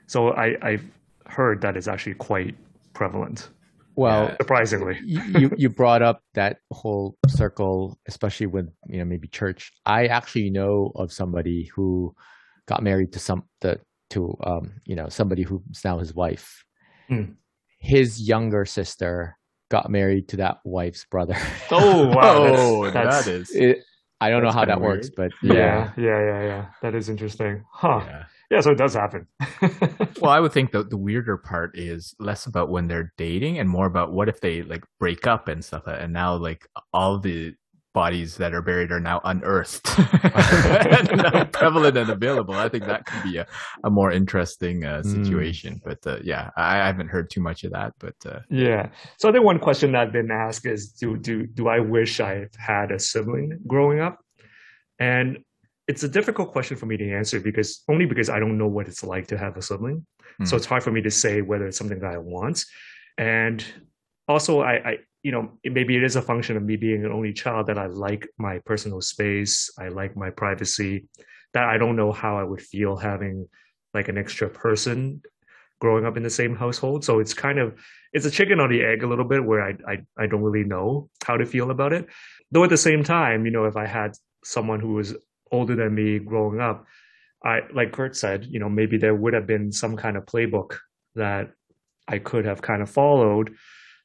So 0.08 0.34
I 0.34 0.58
I've 0.62 0.86
heard 1.28 1.62
that 1.62 1.78
it's 1.78 1.88
actually 1.88 2.16
quite 2.16 2.56
prevalent. 2.94 3.50
Well, 3.96 4.26
yeah, 4.26 4.38
surprisingly, 4.38 5.00
you 5.04 5.52
you 5.58 5.70
brought 5.70 6.02
up 6.02 6.24
that 6.34 6.58
whole 6.72 7.18
circle, 7.28 8.00
especially 8.08 8.48
with 8.48 8.70
you 8.88 9.00
know 9.00 9.06
maybe 9.06 9.28
church. 9.28 9.72
I 9.86 10.08
actually 10.08 10.50
know 10.50 10.92
of 10.96 11.12
somebody 11.12 11.70
who 11.76 12.16
got 12.66 12.82
married 12.84 13.14
to 13.14 13.20
some 13.20 13.44
the 13.62 13.80
to 14.12 14.36
um 14.44 14.74
you 14.86 14.96
know 14.96 15.10
somebody 15.10 15.44
who's 15.44 15.84
now 15.84 16.00
his 16.00 16.14
wife. 16.14 16.66
Hmm. 17.08 17.34
His 17.80 18.22
younger 18.22 18.66
sister 18.66 19.38
got 19.70 19.90
married 19.90 20.30
to 20.30 20.38
that 20.38 20.60
wife's 20.64 21.06
brother. 21.06 21.36
Oh 21.70 22.08
wow, 22.08 22.36
oh, 22.58 22.84
that's, 22.92 22.94
that's, 22.94 23.26
that 23.26 23.32
is. 23.32 23.52
It, 23.56 23.84
I 24.22 24.30
don't 24.30 24.42
know 24.42 24.52
how 24.52 24.64
that 24.64 24.80
weird. 24.80 25.00
works, 25.00 25.10
but 25.10 25.32
yeah. 25.42 25.92
yeah, 25.98 26.04
yeah, 26.06 26.20
yeah, 26.22 26.42
yeah. 26.44 26.66
That 26.82 26.96
is 26.96 27.10
interesting, 27.10 27.66
huh? 27.70 28.02
Yeah. 28.06 28.24
Yeah, 28.54 28.62
so 28.62 28.70
it 28.70 28.78
does 28.78 28.94
happen. 28.94 29.26
well, 30.22 30.30
I 30.30 30.40
would 30.40 30.52
think 30.52 30.74
the 30.74 30.84
the 30.84 30.96
weirder 30.96 31.38
part 31.38 31.76
is 31.76 32.14
less 32.20 32.46
about 32.46 32.70
when 32.70 32.88
they're 32.88 33.12
dating 33.18 33.58
and 33.58 33.68
more 33.68 33.88
about 33.88 34.12
what 34.12 34.30
if 34.30 34.42
they 34.42 34.62
like 34.62 34.84
break 35.00 35.26
up 35.26 35.48
and 35.48 35.66
stuff. 35.66 35.88
And 35.88 36.14
now 36.14 36.36
like 36.36 36.68
all 36.94 37.18
the 37.18 37.56
bodies 37.96 38.38
that 38.38 38.54
are 38.54 38.62
buried 38.62 38.92
are 38.92 39.00
now 39.00 39.22
unearthed 39.24 39.88
and 40.24 41.18
now 41.18 41.46
prevalent 41.46 41.98
and 41.98 42.12
available. 42.12 42.54
I 42.54 42.70
think 42.70 42.86
that 42.86 43.08
could 43.08 43.24
be 43.24 43.38
a, 43.38 43.48
a 43.84 43.90
more 43.90 44.12
interesting 44.12 44.86
uh, 44.86 45.02
hmm. 45.02 45.24
situation. 45.24 45.76
Mm. 45.76 45.82
But 45.84 46.08
uh, 46.08 46.20
yeah, 46.24 46.52
I, 46.56 46.80
I, 46.82 46.86
haven't 46.86 47.08
heard 47.08 47.32
too 47.32 47.42
much 47.42 47.64
of 47.64 47.72
that. 47.72 47.94
But 47.98 48.16
uh, 48.24 48.42
yeah, 48.52 48.90
so 49.18 49.30
I 49.30 49.32
think 49.32 49.46
one 49.46 49.58
question 49.58 49.94
that 49.94 50.02
I've 50.02 50.14
been 50.14 50.30
asked 50.30 50.68
is, 50.68 50.92
do 50.92 51.18
do 51.18 51.48
do 51.48 51.70
I 51.70 51.80
wish 51.80 52.20
I 52.20 52.50
had 52.56 52.92
a 52.92 53.00
sibling 53.00 53.58
growing 53.66 54.00
up? 54.00 54.20
And 55.00 55.40
it's 55.88 56.04
a 56.04 56.08
difficult 56.08 56.52
question 56.52 56.78
for 56.78 56.86
me 56.86 56.98
to 56.98 57.12
answer 57.12 57.40
because 57.40 57.84
only 57.90 58.06
because 58.06 58.30
I 58.30 58.40
don't 58.40 58.58
know 58.58 58.68
what 58.68 58.88
it's 58.88 59.04
like 59.04 59.28
to 59.28 59.38
have 59.38 59.58
a 59.58 59.62
sibling. 59.62 60.06
Mm. 60.42 60.48
So 60.48 60.56
it's 60.56 60.66
hard 60.66 60.84
for 60.84 60.92
me 60.92 61.02
to 61.02 61.12
say 61.12 61.42
whether 61.42 61.68
it's 61.68 61.78
something 61.78 62.00
that 62.00 62.14
I 62.14 62.18
want. 62.18 62.66
And 63.18 63.64
also, 64.28 64.62
I, 64.62 64.74
I 64.74 64.98
you 65.24 65.32
know, 65.32 65.52
maybe 65.64 65.96
it 65.96 66.04
is 66.04 66.16
a 66.16 66.22
function 66.22 66.58
of 66.58 66.64
me 66.64 66.76
being 66.76 67.06
an 67.06 67.12
only 67.12 67.34
child 67.34 67.68
that 67.68 67.78
I 67.78 67.88
like 67.88 68.28
my 68.38 68.60
personal 68.60 69.02
space. 69.02 69.72
I 69.78 69.90
like 69.90 70.16
my 70.16 70.30
privacy. 70.30 71.08
That 71.54 71.66
I 71.66 71.78
don't 71.78 71.96
know 71.96 72.12
how 72.12 72.38
I 72.38 72.44
would 72.44 72.62
feel 72.62 72.96
having 72.96 73.48
like 73.94 74.08
an 74.08 74.18
extra 74.18 74.50
person 74.50 75.22
growing 75.80 76.06
up 76.06 76.18
in 76.18 76.24
the 76.24 76.30
same 76.30 76.56
household. 76.56 77.06
So 77.06 77.20
it's 77.20 77.34
kind 77.34 77.60
of 77.60 77.80
it's 78.12 78.26
a 78.26 78.32
chicken 78.32 78.60
or 78.60 78.68
the 78.68 78.84
egg 78.84 79.04
a 79.04 79.08
little 79.08 79.26
bit 79.26 79.44
where 79.44 79.62
I 79.62 79.76
I, 79.88 79.98
I 80.18 80.28
don't 80.28 80.42
really 80.42 80.68
know 80.68 81.10
how 81.26 81.38
to 81.38 81.46
feel 81.46 81.72
about 81.72 81.94
it. 81.94 82.08
Though 82.52 82.64
at 82.64 82.70
the 82.70 82.78
same 82.78 83.04
time, 83.04 83.46
you 83.46 83.52
know, 83.52 83.66
if 83.66 83.76
I 83.76 83.86
had 83.86 84.14
someone 84.44 84.80
who 84.80 84.94
was 84.94 85.16
older 85.54 85.76
than 85.76 85.96
me 85.96 86.20
growing 86.20 86.60
up, 86.60 86.86
I 87.44 87.62
like 87.74 87.92
Kurt 87.94 88.16
said, 88.16 88.46
you 88.46 88.60
know, 88.60 88.70
maybe 88.70 88.98
there 88.98 89.16
would 89.16 89.34
have 89.34 89.48
been 89.48 89.72
some 89.72 89.96
kind 89.96 90.18
of 90.18 90.26
playbook 90.26 90.78
that 91.16 91.52
I 92.08 92.20
could 92.20 92.46
have 92.46 92.62
kind 92.62 92.82
of 92.82 92.90
followed 92.90 93.56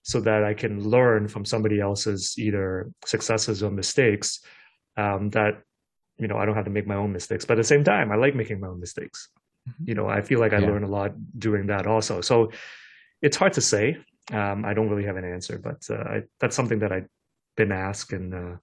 so 0.02 0.20
that 0.20 0.44
I 0.44 0.54
can 0.54 0.82
learn 0.82 1.28
from 1.28 1.44
somebody 1.44 1.80
else's 1.80 2.34
either 2.38 2.90
successes 3.04 3.62
or 3.62 3.70
mistakes. 3.70 4.40
Um, 4.96 5.30
that 5.30 5.62
you 6.18 6.26
know, 6.26 6.36
I 6.36 6.44
don't 6.44 6.56
have 6.56 6.64
to 6.64 6.70
make 6.70 6.86
my 6.86 6.96
own 6.96 7.12
mistakes. 7.12 7.44
But 7.44 7.54
at 7.54 7.62
the 7.62 7.64
same 7.64 7.84
time, 7.84 8.10
I 8.10 8.16
like 8.16 8.34
making 8.34 8.60
my 8.60 8.68
own 8.68 8.80
mistakes. 8.80 9.28
Mm-hmm. 9.68 9.84
You 9.88 9.94
know, 9.94 10.08
I 10.08 10.20
feel 10.20 10.40
like 10.40 10.52
I 10.52 10.58
yeah. 10.58 10.66
learn 10.66 10.82
a 10.82 10.88
lot 10.88 11.12
doing 11.38 11.66
that 11.68 11.86
also. 11.86 12.20
So 12.20 12.50
it's 13.22 13.36
hard 13.36 13.52
to 13.54 13.60
say. 13.60 13.96
Um, 14.32 14.64
I 14.64 14.74
don't 14.74 14.88
really 14.88 15.04
have 15.04 15.16
an 15.16 15.24
answer, 15.24 15.58
but 15.58 15.86
uh, 15.88 16.02
I, 16.02 16.22
that's 16.40 16.56
something 16.56 16.80
that 16.80 16.92
I've 16.92 17.08
been 17.56 17.72
asked 17.72 18.12
and 18.12 18.34
uh, 18.34 18.56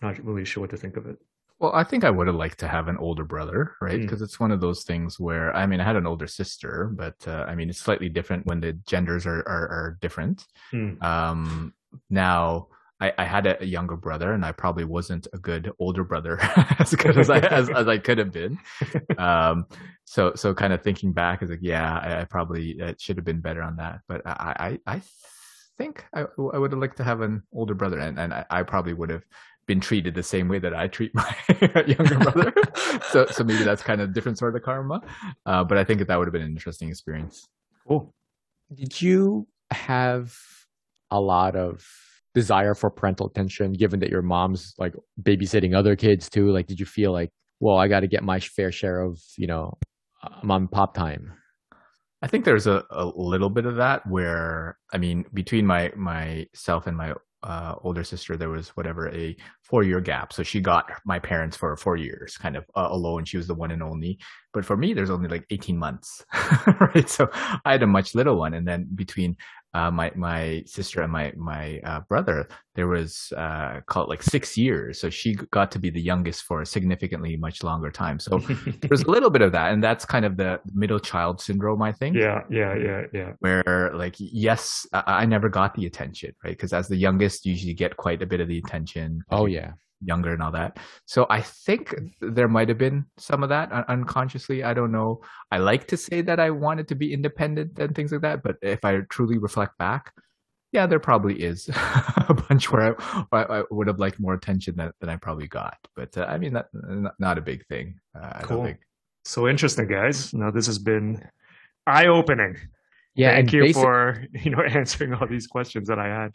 not 0.00 0.24
really 0.24 0.44
sure 0.44 0.62
what 0.62 0.70
to 0.70 0.76
think 0.76 0.96
of 0.96 1.06
it. 1.06 1.16
Well, 1.62 1.70
I 1.76 1.84
think 1.84 2.02
I 2.02 2.10
would 2.10 2.26
have 2.26 2.34
liked 2.34 2.58
to 2.58 2.66
have 2.66 2.88
an 2.88 2.96
older 2.96 3.22
brother, 3.22 3.76
right? 3.80 4.00
Because 4.00 4.18
mm. 4.18 4.24
it's 4.24 4.40
one 4.40 4.50
of 4.50 4.60
those 4.60 4.82
things 4.82 5.20
where 5.20 5.54
I 5.54 5.64
mean, 5.64 5.80
I 5.80 5.84
had 5.84 5.94
an 5.94 6.08
older 6.08 6.26
sister, 6.26 6.90
but 6.92 7.14
uh, 7.24 7.44
I 7.46 7.54
mean, 7.54 7.70
it's 7.70 7.78
slightly 7.78 8.08
different 8.08 8.46
when 8.46 8.58
the 8.58 8.72
genders 8.72 9.26
are 9.26 9.44
are, 9.46 9.68
are 9.68 9.98
different. 10.00 10.44
Mm. 10.72 11.00
Um, 11.00 11.72
now, 12.10 12.66
I, 13.00 13.12
I 13.16 13.24
had 13.24 13.46
a, 13.46 13.62
a, 13.62 13.64
younger 13.64 13.94
brother, 13.94 14.32
and 14.32 14.44
I 14.44 14.50
probably 14.50 14.84
wasn't 14.84 15.28
a 15.32 15.38
good 15.38 15.70
older 15.78 16.02
brother 16.02 16.36
as 16.80 16.96
good 16.96 17.16
as 17.16 17.30
I 17.30 17.38
as, 17.38 17.70
as 17.70 17.86
I 17.86 17.98
could 17.98 18.18
have 18.18 18.32
been. 18.32 18.58
Um, 19.16 19.66
so 20.04 20.32
so 20.34 20.52
kind 20.54 20.72
of 20.72 20.82
thinking 20.82 21.12
back, 21.12 21.44
is 21.44 21.50
like, 21.50 21.60
yeah, 21.62 21.96
I, 21.96 22.22
I 22.22 22.24
probably 22.24 22.82
uh, 22.82 22.94
should 22.98 23.18
have 23.18 23.24
been 23.24 23.40
better 23.40 23.62
on 23.62 23.76
that. 23.76 24.00
But 24.08 24.22
I 24.26 24.78
I, 24.86 24.94
I 24.96 25.02
think 25.78 26.04
I, 26.12 26.22
I 26.22 26.58
would 26.58 26.72
have 26.72 26.80
liked 26.80 26.96
to 26.96 27.04
have 27.04 27.20
an 27.20 27.44
older 27.52 27.74
brother, 27.74 27.98
and, 27.98 28.18
and 28.18 28.34
I, 28.34 28.44
I 28.50 28.62
probably 28.64 28.94
would 28.94 29.10
have 29.10 29.22
been 29.66 29.80
treated 29.80 30.14
the 30.14 30.22
same 30.22 30.48
way 30.48 30.58
that 30.58 30.74
I 30.74 30.88
treat 30.88 31.12
my 31.14 31.34
younger 31.86 32.18
brother. 32.18 32.52
so, 33.10 33.26
so 33.26 33.44
maybe 33.44 33.64
that's 33.64 33.82
kind 33.82 34.00
of 34.00 34.12
different 34.12 34.38
sort 34.38 34.56
of 34.56 34.62
karma. 34.62 35.00
Uh, 35.46 35.64
but 35.64 35.78
I 35.78 35.84
think 35.84 35.98
that 35.98 36.08
that 36.08 36.18
would 36.18 36.26
have 36.26 36.32
been 36.32 36.42
an 36.42 36.48
interesting 36.50 36.88
experience. 36.88 37.48
Cool. 37.86 38.12
Did 38.74 39.00
you 39.00 39.46
have 39.70 40.36
a 41.10 41.20
lot 41.20 41.56
of 41.56 41.86
desire 42.34 42.74
for 42.74 42.90
parental 42.90 43.26
attention, 43.26 43.72
given 43.72 44.00
that 44.00 44.10
your 44.10 44.22
mom's 44.22 44.74
like 44.78 44.94
babysitting 45.20 45.76
other 45.76 45.96
kids 45.96 46.28
too? 46.28 46.50
Like, 46.50 46.66
did 46.66 46.80
you 46.80 46.86
feel 46.86 47.12
like, 47.12 47.30
well, 47.60 47.76
I 47.76 47.88
got 47.88 48.00
to 48.00 48.08
get 48.08 48.22
my 48.22 48.40
fair 48.40 48.72
share 48.72 49.02
of, 49.02 49.20
you 49.36 49.46
know, 49.46 49.78
uh, 50.22 50.30
mom 50.42 50.62
and 50.62 50.70
pop 50.70 50.94
time? 50.94 51.34
I 52.22 52.28
think 52.28 52.44
there's 52.44 52.68
a, 52.68 52.84
a 52.90 53.04
little 53.04 53.50
bit 53.50 53.66
of 53.66 53.76
that 53.76 54.06
where 54.06 54.78
I 54.92 54.98
mean 54.98 55.24
between 55.34 55.66
my 55.66 55.92
myself 55.96 56.86
and 56.86 56.96
my 56.96 57.14
uh, 57.42 57.74
older 57.82 58.04
sister, 58.04 58.36
there 58.36 58.48
was 58.48 58.68
whatever 58.70 59.08
a 59.10 59.36
four 59.62 59.82
year 59.82 60.00
gap. 60.00 60.32
So 60.32 60.42
she 60.42 60.60
got 60.60 60.90
my 61.04 61.18
parents 61.18 61.56
for 61.56 61.76
four 61.76 61.96
years, 61.96 62.36
kind 62.36 62.56
of 62.56 62.64
uh, 62.74 62.88
alone. 62.90 63.24
She 63.24 63.36
was 63.36 63.46
the 63.46 63.54
one 63.54 63.70
and 63.70 63.82
only. 63.82 64.18
But 64.52 64.64
for 64.64 64.76
me, 64.76 64.92
there's 64.92 65.10
only 65.10 65.28
like 65.28 65.46
18 65.50 65.76
months, 65.76 66.24
right? 66.80 67.08
So 67.08 67.28
I 67.64 67.72
had 67.72 67.82
a 67.82 67.86
much 67.86 68.14
little 68.14 68.36
one. 68.36 68.54
And 68.54 68.66
then 68.66 68.88
between 68.94 69.36
uh, 69.74 69.90
my 69.90 70.12
my 70.14 70.62
sister 70.66 71.02
and 71.02 71.10
my 71.10 71.32
my 71.36 71.80
uh, 71.84 72.00
brother, 72.00 72.48
there 72.74 72.88
was 72.88 73.32
uh, 73.36 73.80
called 73.86 74.08
like 74.08 74.22
six 74.22 74.56
years. 74.56 75.00
So 75.00 75.08
she 75.08 75.34
got 75.34 75.70
to 75.72 75.78
be 75.78 75.88
the 75.90 76.00
youngest 76.00 76.44
for 76.44 76.60
a 76.60 76.66
significantly 76.66 77.36
much 77.36 77.62
longer 77.62 77.90
time. 77.90 78.18
So 78.18 78.38
there's 78.82 79.02
a 79.02 79.10
little 79.10 79.30
bit 79.30 79.42
of 79.42 79.52
that, 79.52 79.72
and 79.72 79.82
that's 79.82 80.04
kind 80.04 80.24
of 80.24 80.36
the 80.36 80.60
middle 80.74 81.00
child 81.00 81.40
syndrome, 81.40 81.80
I 81.82 81.92
think. 81.92 82.16
Yeah, 82.16 82.42
yeah, 82.50 82.74
yeah, 82.74 83.02
yeah. 83.12 83.32
Where 83.40 83.92
like 83.94 84.16
yes, 84.18 84.86
I, 84.92 85.02
I 85.06 85.26
never 85.26 85.48
got 85.48 85.74
the 85.74 85.86
attention, 85.86 86.34
right? 86.44 86.50
Because 86.50 86.72
as 86.72 86.88
the 86.88 86.96
youngest, 86.96 87.46
you 87.46 87.52
usually 87.52 87.74
get 87.74 87.96
quite 87.96 88.22
a 88.22 88.26
bit 88.26 88.40
of 88.40 88.48
the 88.48 88.58
attention. 88.58 89.22
Oh 89.30 89.46
yeah 89.46 89.72
younger 90.04 90.32
and 90.32 90.42
all 90.42 90.52
that. 90.52 90.78
So 91.06 91.26
I 91.30 91.40
think 91.40 91.94
there 92.20 92.48
might 92.48 92.68
have 92.68 92.78
been 92.78 93.06
some 93.18 93.42
of 93.42 93.48
that 93.50 93.72
unconsciously. 93.88 94.64
I 94.64 94.74
don't 94.74 94.92
know. 94.92 95.20
I 95.50 95.58
like 95.58 95.86
to 95.88 95.96
say 95.96 96.20
that 96.22 96.40
I 96.40 96.50
wanted 96.50 96.88
to 96.88 96.94
be 96.94 97.12
independent 97.12 97.78
and 97.78 97.94
things 97.94 98.12
like 98.12 98.22
that, 98.22 98.42
but 98.42 98.56
if 98.62 98.84
I 98.84 99.00
truly 99.08 99.38
reflect 99.38 99.78
back, 99.78 100.12
yeah, 100.72 100.86
there 100.86 100.98
probably 100.98 101.34
is 101.42 101.68
a 102.28 102.34
bunch 102.48 102.72
where 102.72 102.96
I, 103.30 103.42
I, 103.42 103.62
would 103.70 103.86
have 103.88 103.98
liked 103.98 104.18
more 104.18 104.34
attention 104.34 104.76
than, 104.76 104.90
than 105.00 105.10
I 105.10 105.16
probably 105.16 105.46
got. 105.46 105.76
But 105.94 106.16
uh, 106.16 106.24
I 106.24 106.38
mean, 106.38 106.54
that 106.54 106.68
not, 106.72 107.14
not 107.18 107.38
a 107.38 107.42
big 107.42 107.66
thing. 107.66 108.00
Uh, 108.18 108.40
cool. 108.40 108.64
Think... 108.64 108.80
So 109.24 109.48
interesting, 109.48 109.86
guys. 109.86 110.32
Now 110.32 110.50
this 110.50 110.66
has 110.66 110.78
been 110.78 111.22
eye 111.86 112.06
opening. 112.06 112.56
Yeah, 113.14 113.32
thank 113.32 113.52
you 113.52 113.60
basic... 113.62 113.82
for 113.82 114.26
you 114.32 114.50
know 114.50 114.62
answering 114.62 115.12
all 115.12 115.26
these 115.26 115.46
questions 115.46 115.88
that 115.88 115.98
I 115.98 116.06
had. 116.06 116.34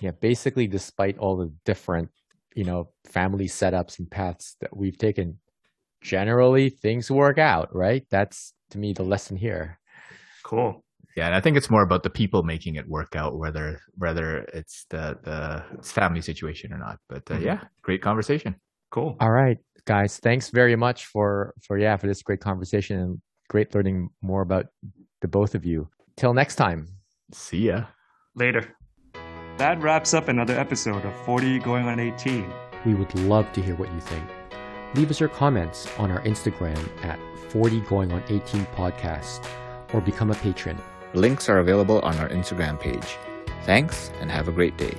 Yeah, 0.00 0.12
basically, 0.12 0.68
despite 0.68 1.18
all 1.18 1.36
the 1.36 1.52
different 1.64 2.10
you 2.54 2.64
know 2.64 2.88
family 3.04 3.46
setups 3.46 3.98
and 3.98 4.10
paths 4.10 4.56
that 4.60 4.76
we've 4.76 4.98
taken 4.98 5.38
generally 6.00 6.68
things 6.68 7.10
work 7.10 7.38
out 7.38 7.74
right? 7.74 8.04
That's 8.10 8.52
to 8.70 8.78
me 8.78 8.92
the 8.92 9.02
lesson 9.02 9.36
here. 9.36 9.78
Cool. 10.42 10.84
Yeah 11.16 11.26
and 11.26 11.34
i 11.34 11.40
think 11.40 11.58
it's 11.58 11.68
more 11.68 11.82
about 11.82 12.02
the 12.02 12.10
people 12.10 12.42
making 12.42 12.76
it 12.76 12.88
work 12.88 13.14
out 13.14 13.36
whether 13.36 13.78
whether 13.98 14.38
it's 14.54 14.86
the 14.88 15.18
the 15.22 15.62
family 15.82 16.22
situation 16.22 16.72
or 16.72 16.78
not. 16.78 16.98
But 17.08 17.30
uh, 17.30 17.34
mm-hmm. 17.34 17.44
yeah 17.44 17.60
great 17.82 18.02
conversation. 18.02 18.56
Cool. 18.90 19.16
All 19.20 19.30
right 19.30 19.58
guys 19.84 20.18
thanks 20.18 20.48
very 20.50 20.76
much 20.76 21.06
for 21.06 21.54
for 21.60 21.76
yeah 21.76 21.96
for 21.96 22.06
this 22.06 22.22
great 22.22 22.40
conversation 22.40 22.98
and 22.98 23.20
great 23.48 23.74
learning 23.74 24.08
more 24.22 24.42
about 24.42 24.66
the 25.20 25.28
both 25.28 25.54
of 25.54 25.64
you. 25.64 25.88
Till 26.16 26.34
next 26.34 26.56
time. 26.56 26.88
See 27.32 27.68
ya. 27.68 27.84
Later 28.34 28.74
that 29.58 29.80
wraps 29.80 30.14
up 30.14 30.28
another 30.28 30.58
episode 30.58 31.04
of 31.04 31.14
40 31.24 31.58
Going 31.60 31.86
on 31.86 32.00
18. 32.00 32.52
We 32.84 32.94
would 32.94 33.14
love 33.20 33.52
to 33.52 33.62
hear 33.62 33.74
what 33.76 33.92
you 33.92 34.00
think. 34.00 34.24
Leave 34.94 35.10
us 35.10 35.20
your 35.20 35.28
comments 35.28 35.88
on 35.98 36.10
our 36.10 36.20
Instagram 36.22 36.88
at 37.04 37.18
40 37.50 37.80
Going 37.82 38.12
on 38.12 38.22
18 38.28 38.66
podcast 38.74 39.46
or 39.92 40.00
become 40.00 40.30
a 40.30 40.34
patron. 40.34 40.78
Links 41.14 41.48
are 41.48 41.58
available 41.58 42.00
on 42.00 42.16
our 42.18 42.28
Instagram 42.28 42.80
page. 42.80 43.18
Thanks 43.64 44.10
and 44.20 44.30
have 44.30 44.48
a 44.48 44.52
great 44.52 44.76
day. 44.76 44.96